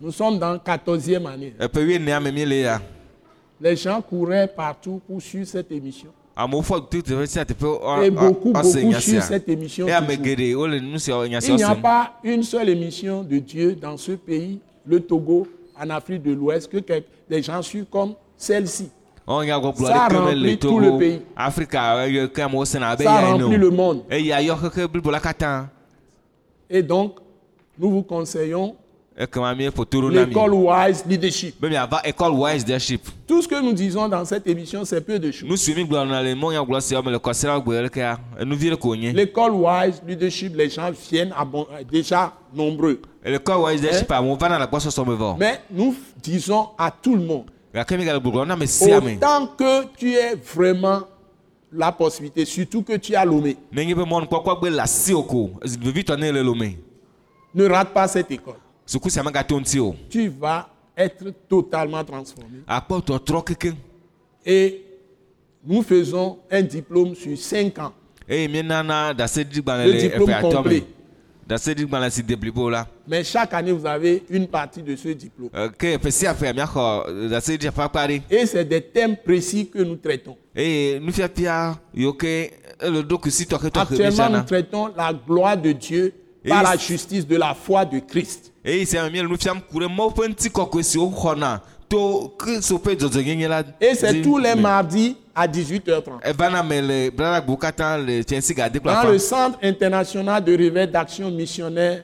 Nous 0.00 0.10
sommes 0.10 0.40
dans 0.40 0.58
14e 0.58 1.26
année. 1.26 1.54
Les 3.60 3.76
gens 3.76 4.02
couraient 4.02 4.48
partout 4.48 5.00
pour 5.06 5.22
suivre 5.22 5.46
cette 5.46 5.70
émission. 5.70 6.12
Amewo 6.36 6.62
fɔ 6.62 6.88
to 6.90 6.98
teƒe 7.02 7.26
sia 7.26 7.44
teƒe 7.44 8.04
Et 8.04 8.10
ɔ- 8.10 8.14
beaucoup, 8.14 8.52
ɔ- 8.52 8.60
ɔse 8.60 8.74
beaucoup 8.74 8.88
nya 8.90 9.00
suivent 9.00 9.20
sia 9.22 9.22
cette 9.22 9.48
émission. 9.48 9.86
eye 9.86 9.92
ame 9.92 10.06
toujours. 10.16 10.24
geɖe 10.24 10.54
wole 10.54 10.80
nu 10.80 10.98
sia 10.98 11.14
nya 11.28 11.38
Il 11.40 11.54
n'y 11.56 11.62
a 11.62 11.74
pas 11.76 12.12
une 12.24 12.42
seule 12.42 12.68
émission 12.70 13.22
de 13.22 13.38
Dieu 13.38 13.74
dans 13.74 13.96
ce 13.96 14.12
pays, 14.12 14.58
le 14.86 15.00
Togo, 15.00 15.46
en 15.80 15.90
Afrique 15.90 16.22
de 16.22 16.32
l'Ouest, 16.32 16.70
que 16.70 16.78
des 17.28 17.42
gens 17.42 17.62
suivent 17.62 17.86
comme 17.90 18.14
celle-ci. 18.36 18.90
Ça 19.26 20.08
remplit 20.08 20.34
mele 20.42 20.58
tout 20.58 20.78
le 20.78 20.86
togo 20.88 20.98
pays. 20.98 21.20
Ça 23.04 23.04
ya 23.04 23.30
ene 23.36 23.42
remplit 23.42 23.56
le 23.58 23.70
monde. 23.70 24.02
katã 25.20 25.68
Et 26.68 26.82
donc, 26.82 27.16
nous 27.78 27.90
vous 27.90 28.02
conseillons 28.02 28.74
l'école 29.16 30.54
Wise 30.54 31.04
Leadership. 31.06 31.60
be 31.60 31.66
miava 31.70 32.00
école 32.04 32.32
wise 32.32 32.64
leadership. 32.64 33.02
Tout 33.26 33.42
ce 33.42 33.48
que 33.48 33.60
nous 33.62 33.72
disons 33.72 34.08
dans 34.08 34.24
cette 34.24 34.46
émission, 34.48 34.84
c'est 34.84 35.00
peu 35.00 35.18
de 35.20 35.30
choses. 35.30 35.68
L'école 39.14 39.52
Wise 39.52 40.02
Leadership, 40.06 40.56
les 40.56 40.68
gens 40.68 40.90
viennent 41.10 41.32
déjà 41.90 42.32
nombreux. 42.52 43.00
vɔ 45.16 45.36
Mais 45.38 45.60
nous 45.70 45.94
disons 46.20 46.68
à 46.76 46.90
tout 46.90 47.14
le 47.14 47.22
monde, 47.22 47.50
autant 47.72 49.46
que 49.56 49.86
tu 49.96 50.12
es 50.12 50.34
vraiment 50.34 51.02
la 51.72 51.92
possibilité, 51.92 52.44
surtout 52.44 52.82
que 52.82 52.96
tu 52.96 53.14
as 53.14 53.24
lome 53.24 53.54
ne 57.54 57.68
rate 57.68 57.90
pas 57.90 58.08
cette 58.08 58.30
école. 58.32 58.63
Tu 60.10 60.28
vas 60.28 60.68
être 60.96 61.30
totalement 61.48 62.04
transformé. 62.04 62.58
Et 64.46 64.82
nous 65.66 65.82
faisons 65.82 66.38
un 66.50 66.62
diplôme 66.62 67.14
sur 67.14 67.36
5 67.36 67.78
ans. 67.78 67.92
daseɖigbalẽ 69.14 69.86
Le 69.86 69.92
diplôme 70.00 70.30
complet. 70.40 70.84
Mais 73.06 73.22
chaque 73.22 73.52
année, 73.52 73.72
vous 73.72 73.84
avez 73.84 74.22
une 74.30 74.46
partie 74.46 74.82
de 74.82 74.96
ce 74.96 75.08
diplôme. 75.08 75.50
Eh, 75.54 75.98
Et 78.30 78.46
c'est 78.46 78.64
des 78.64 78.80
thèmes 78.80 79.16
précis 79.16 79.68
que 79.68 79.82
nous 79.82 79.96
traitons. 79.96 80.36
Actuellement, 83.82 84.30
nous 84.38 84.44
traitons 84.44 84.86
la 84.96 85.12
gloire 85.12 85.56
de 85.58 85.72
Dieu 85.72 86.12
par 86.48 86.62
la 86.62 86.76
justice 86.76 87.26
de 87.26 87.36
la 87.36 87.52
foi 87.54 87.84
de 87.84 87.98
Christ. 87.98 88.52
Eye 88.64 88.84
sia 88.86 89.02
me 89.04 89.10
miele 89.10 89.28
nu 89.28 89.36
fiam 89.36 89.60
ku 89.60 89.78
ɖe 89.80 89.88
mawu 89.88 90.10
ƒe 90.10 90.28
ŋutikɔkɔe 90.28 90.82
siwo 90.82 91.10
xɔna 91.10 91.60
to 91.88 92.32
kristo 92.38 92.78
ƒe 92.78 92.96
dzɔdzɔnyenye 92.96 93.48
la 93.48 93.62
Et 93.80 93.94
c'est 93.94 94.22
tous 94.22 94.38
les 94.38 94.54
mardis 94.54 95.16
à 95.34 95.46
18h30. 95.46 96.20
evana 96.24 96.62
me 96.62 96.80
le 96.80 97.10
bladagbo 97.10 97.56
katã 97.56 97.98
le 97.98 98.22
tiɛnsi 98.22 98.54
gade 98.54 98.78
kple 98.80 98.90
Dans 98.92 99.02
le 99.02 99.16
afa 99.16 99.18
Centre 99.18 99.58
international 99.62 100.42
de 100.42 100.56
réveil 100.56 100.88
d'action 100.88 101.30
missionnaire 101.30 102.02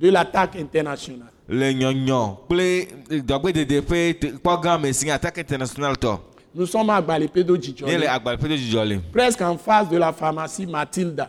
de 0.00 0.10
l'attaque 0.10 0.56
internationale. 0.56 1.30
le 1.48 1.72
nyɔnyɔ 1.72 2.36
kple 2.46 2.88
dɔgbedede 3.22 3.80
ƒe 3.80 4.18
te- 4.18 4.32
kpɔ 4.32 4.62
gã 4.62 4.78
me 4.78 4.92
si 4.92 5.10
attaque 5.10 5.38
international 5.38 5.94
tɔ 5.96 6.18
Nous 6.54 6.66
sommes 6.66 6.88
à 6.90 7.00
dzidzɔ 7.02 8.84
le 8.84 8.98
presque 9.12 9.40
en 9.42 9.56
face 9.58 9.88
de 9.90 9.96
la 9.98 10.10
pharmacie 10.12 10.66
Matilda. 10.66 11.28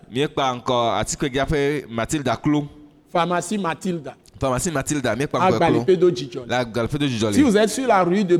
Pharmacie 3.11 3.57
Matilda, 3.57 4.15
ŋkɔ 5.39 5.49
klo 5.49 5.59
Balipedo 5.59 6.09
Djidjoli. 6.11 6.47
le 6.47 6.55
agbalẽ 6.55 6.87
ƒe 6.87 6.97
dzidzɔ 6.97 7.33
Si 7.33 7.41
vous 7.43 7.57
êtes 7.57 7.69
sur 7.69 7.87
la 7.87 8.03
rue 8.03 8.23
de 8.23 8.37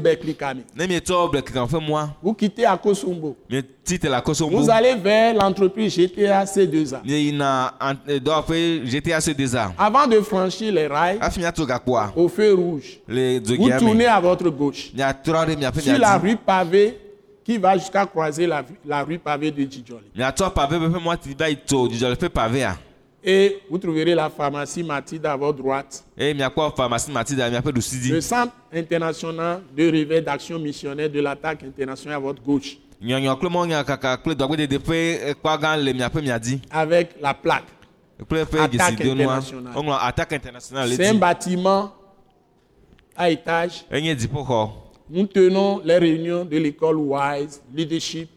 ƒe 1.67 1.79
mɔa 1.81 2.09
vous 2.21 2.33
quittez 2.33 2.65
à 2.65 2.77
Kosombo, 2.77 3.35
mieti 3.49 3.99
te 3.99 4.07
le 4.07 4.13
akɔsombo 4.15 4.57
vous 4.57 4.69
allez 4.69 4.95
vers 4.95 5.33
l'entreprise 5.33 5.95
GTA 5.95 6.45
C2A. 6.45 7.01
mieyina 7.05 7.73
an- 7.79 7.95
eh, 8.07 8.19
dɔwɔƒe 8.19 8.83
gta 8.85 9.21
se 9.21 9.31
deza 9.31 9.73
Avant 9.77 10.07
de 10.07 10.19
franchir 10.21 10.71
les 10.73 10.87
rails, 10.87 11.17
hafi 11.21 11.39
miato 11.39 11.65
gakpoa 11.65 12.11
au 12.15 12.27
feu 12.27 12.53
rouge, 12.53 12.99
le 13.07 13.39
vous 13.39 13.45
dzogia 13.45 13.79
tournez 13.79 14.05
à 14.05 14.19
votre 14.19 14.49
gauche. 14.49 14.91
Sur 15.81 15.97
la 15.99 16.17
rue 16.17 16.35
pavée 16.35 16.97
qui 17.43 17.57
va 17.57 17.77
jusqu'à 17.77 18.05
croiser 18.05 18.45
la, 18.45 18.61
la 18.85 19.03
rue 19.03 19.17
pavée 19.19 19.51
de 19.51 19.61
Djidjoli. 19.61 20.11
miatrɔ 20.15 20.51
pave 20.53 20.79
be 20.79 20.85
ƒe 20.93 21.01
mɔti 21.01 21.35
va 21.37 21.49
yi 21.49 21.55
tso 21.65 21.87
dzidzɔ 21.87 22.09
le 22.09 22.15
ƒe 22.15 22.29
pavea 22.29 22.77
Et 23.29 23.59
vous 23.69 23.77
trouverez 23.77 24.15
la 24.15 24.29
pharmacie 24.29 24.83
Matilda 24.83 25.33
à 25.33 25.35
votre 25.35 25.57
droite. 25.57 26.01
eye 26.17 26.33
miakpɔ 26.33 26.71
pharmacie 26.77 27.11
matilda 27.11 27.49
miaƒe 27.49 27.73
ɖusi 27.73 28.09
Le 28.13 28.21
centre 28.21 28.53
international 28.73 29.63
de 29.75 29.91
réveil 29.91 30.21
d'action 30.21 30.57
missionnaire 30.57 31.09
de 31.09 31.19
l'attaque 31.19 31.61
internationale 31.63 32.15
à 32.15 32.19
votre 32.19 32.41
gauche, 32.41 32.77
avec 36.71 37.15
la 37.21 37.33
plaque. 37.33 37.65
Attaque 38.17 39.01
internationale. 39.01 39.99
attaque 40.01 40.41
C'est 40.95 41.07
un 41.07 41.13
bâtiment 41.15 41.91
à 43.17 43.29
étage. 43.29 43.85
Nous 45.09 45.25
tenons 45.27 45.81
les 45.83 45.97
réunions 45.97 46.45
de 46.45 46.57
l'école 46.57 46.95
Wise 46.95 47.61
Leadership 47.75 48.29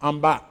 en 0.00 0.14
bas. 0.14 0.49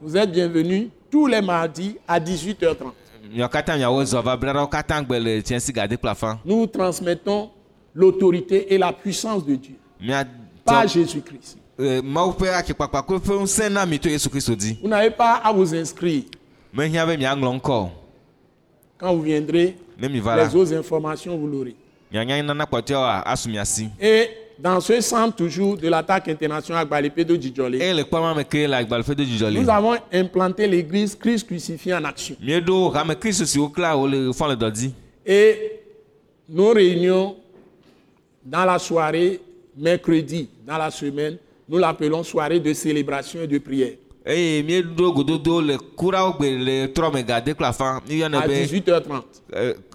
Vous 0.00 0.16
êtes 0.16 0.32
bienvenus 0.32 0.88
tous 1.10 1.26
les 1.26 1.42
mardis 1.42 1.96
à 2.08 2.18
18h30. 2.18 2.92
miawo 3.34 3.48
katã 3.50 3.76
miawo 3.76 4.02
zɔ 4.02 4.22
va 4.22 4.36
bla 4.36 4.52
ɖa 4.54 4.60
wo 4.62 4.66
katã 4.66 5.02
gbe 5.02 5.18
le 5.20 5.42
tiɛsi 5.42 5.72
gade 5.72 5.96
kple 5.98 6.08
afã 6.08 6.38
Nous 6.46 6.66
transmettons 6.68 7.50
l'autorité 7.94 8.72
et 8.72 8.78
la 8.78 8.92
puissance 8.94 9.44
de 9.44 9.56
Dieu 9.56 9.74
par 10.64 10.84
miatsɔ 10.84 10.88
Jésus-Christ. 10.88 11.58
dzi 14.56 14.78
Vous 14.82 14.88
n'avez 14.88 15.10
pas 15.10 15.34
à 15.44 15.52
vous 15.52 15.74
inscrire. 15.74 16.22
Quand 18.98 19.14
vous 19.14 19.22
viendrez, 19.22 19.76
les 20.00 20.56
autres 20.56 20.72
informations, 20.74 21.36
vous 21.36 21.46
l'aurez. 21.46 21.76
Et 24.00 24.30
dans 24.58 24.80
ce 24.80 25.00
centre 25.00 25.36
toujours 25.36 25.76
de 25.76 25.88
l'attaque 25.88 26.28
internationale 26.28 26.82
Agbalépé 26.82 27.24
de 27.24 27.34
Djidjolé, 27.36 27.78
nous 29.60 29.70
avons 29.70 29.94
implanté 30.12 30.66
l'église 30.66 31.14
Christ 31.14 31.46
crucifié 31.46 31.94
en 31.94 32.04
action. 32.04 32.36
Et 35.26 35.72
nos 36.48 36.70
réunions 36.72 37.36
dans 38.44 38.64
la 38.64 38.78
soirée, 38.78 39.40
mercredi, 39.76 40.48
dans 40.66 40.78
la 40.78 40.90
semaine, 40.90 41.36
nous 41.68 41.78
l'appelons 41.78 42.22
soirée 42.24 42.58
de 42.60 42.72
célébration 42.72 43.42
et 43.42 43.46
de 43.46 43.58
prière. 43.58 43.92
À 48.38 48.46
be 48.46 48.50
18h30. 48.52 49.22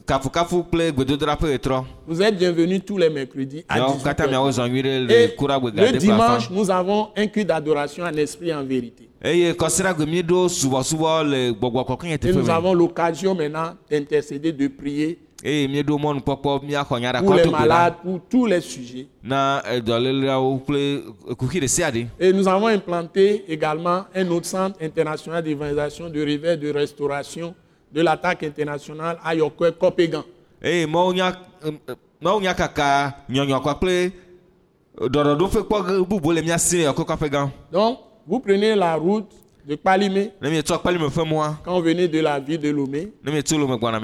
Eh, 0.04 0.06
kafukafu 0.06 0.64
kple 0.64 0.92
gbedodoɖa 0.92 1.36
ƒe 1.36 1.58
ɣetrɔ 1.58 1.84
Vous 2.08 2.22
êtes 2.22 2.38
bienvenus 2.38 2.82
tous 2.86 2.98
les 2.98 3.10
mercredis 3.10 3.64
à 3.70 3.76
miawo 3.80 3.94
katã 4.04 4.28
miawo 4.28 4.50
18h30. 4.50 4.54
zɔ 4.60 4.70
nyui 4.70 4.82
ɖe 4.82 5.08
le 5.08 5.12
Et 5.24 5.36
kura 5.36 5.60
gbe 5.60 5.66
le 5.66 5.72
gade 5.72 5.88
kple 5.98 6.00
dimanche, 6.00 6.50
nous 6.52 6.70
avons 6.72 7.10
un 7.16 7.28
culte 7.28 7.48
d'adoration 7.48 8.04
en 8.04 8.14
esprit 8.18 8.50
et 8.50 8.54
en 8.54 8.64
vérité. 8.64 9.10
eye 9.24 9.54
kɔsiɖa 9.54 9.94
gbe 9.94 10.06
mieɖo 10.06 10.50
subɔsubɔ 10.50 11.24
le 11.30 11.52
gbɔgbɔ 11.54 11.86
kɔkɔ 11.88 12.06
nye 12.06 12.14
Et 12.22 12.34
nous 12.34 12.50
avons 12.50 12.74
l'occasion 12.74 13.34
maintenant 13.36 13.74
d'intercéder, 13.90 14.52
de 14.52 14.68
prier 14.68 15.18
eye 15.46 15.68
mieɖo 15.68 15.98
mɔnukpɔkpɔ 15.98 16.64
miaxɔ 16.66 17.00
nya 17.00 17.22
pour 17.22 17.34
les 17.36 17.46
malades, 17.50 17.96
pour 18.04 18.20
tous 18.30 18.46
les 18.46 18.62
sujets. 18.62 19.08
na 19.24 19.62
dɔléleawo 19.80 20.60
kple 20.66 21.04
kuxi 21.38 21.60
ɖe 21.62 21.68
sia 21.68 21.90
ɖe 21.92 22.08
Et 22.20 22.34
nous 22.34 22.48
avons 22.48 22.68
implanté 22.68 23.46
également 23.48 24.06
un 24.14 24.28
autre 24.32 24.46
centre 24.48 24.78
international 24.82 25.42
d'évangélisation, 25.44 26.10
de 26.10 26.22
réveil, 26.22 26.58
de 26.58 26.70
restauration 26.72 27.54
de 27.94 28.02
l'attaque 28.02 28.44
internationale 28.44 29.18
à 29.24 29.36
Yokwe 29.36 29.72
Kopégan. 29.80 30.24
eye 30.62 30.86
nyɔnyɔ 33.30 33.60
kpakple 33.62 34.12
bubu 36.08 36.32
le 36.34 36.42
le 36.42 37.30
gã 37.30 37.50
Donc, 37.72 38.00
vous 38.28 38.40
prenez 38.40 38.76
la 38.76 38.96
route 38.96 39.32
de 39.68 39.76
Palimé 39.76 40.32
ne 40.42 40.62
quand 41.64 41.76
vous 41.78 41.82
venez 41.84 42.08
de 42.08 42.20
la 42.20 42.40
ville 42.40 42.60
de 42.60 42.70
Lomé. 42.70 43.12
ne 43.24 43.42
gbɔna 43.42 44.00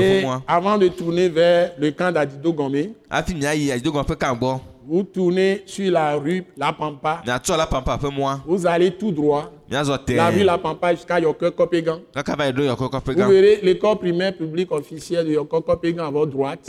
Et 0.00 0.24
avant 0.46 0.78
de 0.78 0.88
tourner 0.88 1.28
vers 1.28 1.72
le 1.78 1.90
camp 1.90 2.12
d'Adido 2.12 2.52
Gomé, 2.52 2.92
hafi 3.10 3.34
ƒe 3.34 4.16
gbɔ 4.36 4.60
vous 4.86 5.04
tournez 5.04 5.62
sur 5.66 5.92
la 5.92 6.16
rue 6.16 6.42
La 6.56 6.72
Pampa. 6.72 7.22
la 7.24 8.40
Vous 8.44 8.66
allez 8.66 8.90
tout 8.90 9.12
droit, 9.12 9.52
la 9.70 9.82
rue 10.30 10.38
tɛ 10.40 10.44
La 10.44 10.58
Pampa 10.58 10.94
jusqu'à 10.94 11.20
Yokwe 11.20 11.50
Kopégan. 11.52 12.00
Vous 12.16 13.30
verrez 13.30 13.60
l'école 13.62 13.98
primaire 13.98 14.36
publique 14.36 14.72
officielle 14.72 15.26
de 15.26 15.32
Yokwe 15.32 15.60
Kopégan 15.62 16.06
à 16.06 16.10
votre 16.10 16.32
droite. 16.32 16.60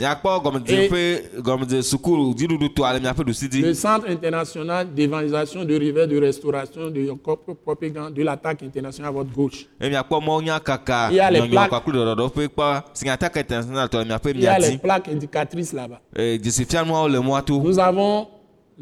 toa 2.68 2.92
le 2.92 3.74
Centre 3.74 4.08
international 4.08 4.94
d'évangélisation, 4.94 5.64
de 5.64 5.74
réveil, 5.76 6.06
de 6.06 6.20
restauration 6.20 6.90
de 6.90 7.00
Yokwe 7.00 7.38
Kopégan 7.64 8.10
de 8.10 8.22
l'attaque 8.22 8.62
internationale 8.62 9.08
à 9.10 9.12
votre 9.12 9.32
gauche. 9.32 9.66
Il 9.80 9.90
y 9.92 9.96
a 11.20 11.30
les 11.30 11.48
plaques. 11.48 11.72
Il 14.34 14.40
y 14.42 14.46
a 14.46 14.58
les 14.58 14.78
plaques 14.78 15.08
indicatrices 15.08 15.72
là-bas. 15.72 16.00
Nous 17.48 17.78
avons 17.78 18.28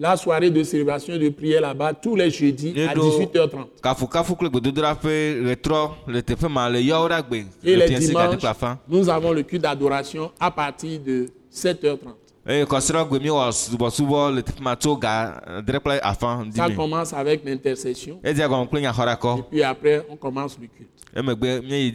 la 0.00 0.16
soirée 0.16 0.50
de 0.50 0.62
célébration 0.62 1.12
et 1.14 1.18
de 1.18 1.28
prière 1.28 1.60
là-bas 1.60 1.92
tous 1.92 2.16
les 2.16 2.30
jeudis 2.30 2.72
à 2.88 2.92
Edo. 2.92 3.02
18h30. 3.10 3.66
kafukafu 3.82 4.34
kple 4.34 4.48
gbedodoɖa 4.48 4.94
ƒe 4.94 5.14
ɣetrɔ 5.44 5.90
le 6.06 6.22
teƒe 6.22 6.48
ma 6.48 6.70
le 6.70 6.80
yɔwo 6.80 7.08
ɖa 7.08 7.20
gbe 7.22 7.44
Et 7.62 7.76
le 7.76 7.84
les 7.86 7.98
dimanches, 7.98 8.42
nous 8.88 9.08
avons 9.10 9.32
le 9.32 9.42
culte 9.42 9.60
d'adoration 9.62 10.30
à 10.40 10.50
partir 10.50 10.98
de 11.00 11.26
7h30. 11.52 11.98
eye 12.46 12.64
kɔsiɖɔ 12.64 13.08
gbe 13.10 13.20
miewɔ 13.20 13.52
subɔsubɔ 13.52 14.34
le 14.36 14.42
teƒe 14.42 14.60
ma 14.62 14.74
tso 14.74 14.96
ga 14.96 15.42
adre 15.58 15.78
kple 15.78 16.00
afã 16.02 16.46
Ça 16.56 16.70
commence 16.70 17.12
avec 17.12 17.44
l'intercession. 17.44 18.18
nyaxɔɖakɔ 18.24 19.50
Puis 19.50 19.62
après, 19.62 20.02
on 20.08 20.16
commence 20.16 20.56
le 20.58 20.66
culte. 20.66 20.88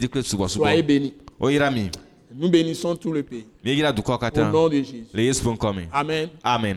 kple 0.08 0.22
Soyez 0.48 0.82
bénis. 0.82 1.12
Nous 2.38 2.50
bénissons 2.50 2.94
tout 2.94 3.12
le 3.12 3.22
pays. 3.24 3.46
Au 3.64 4.44
nom 4.44 4.68
de 4.68 4.76
Jésus. 4.76 5.06
Amen. 5.92 6.28
amen 6.44 6.76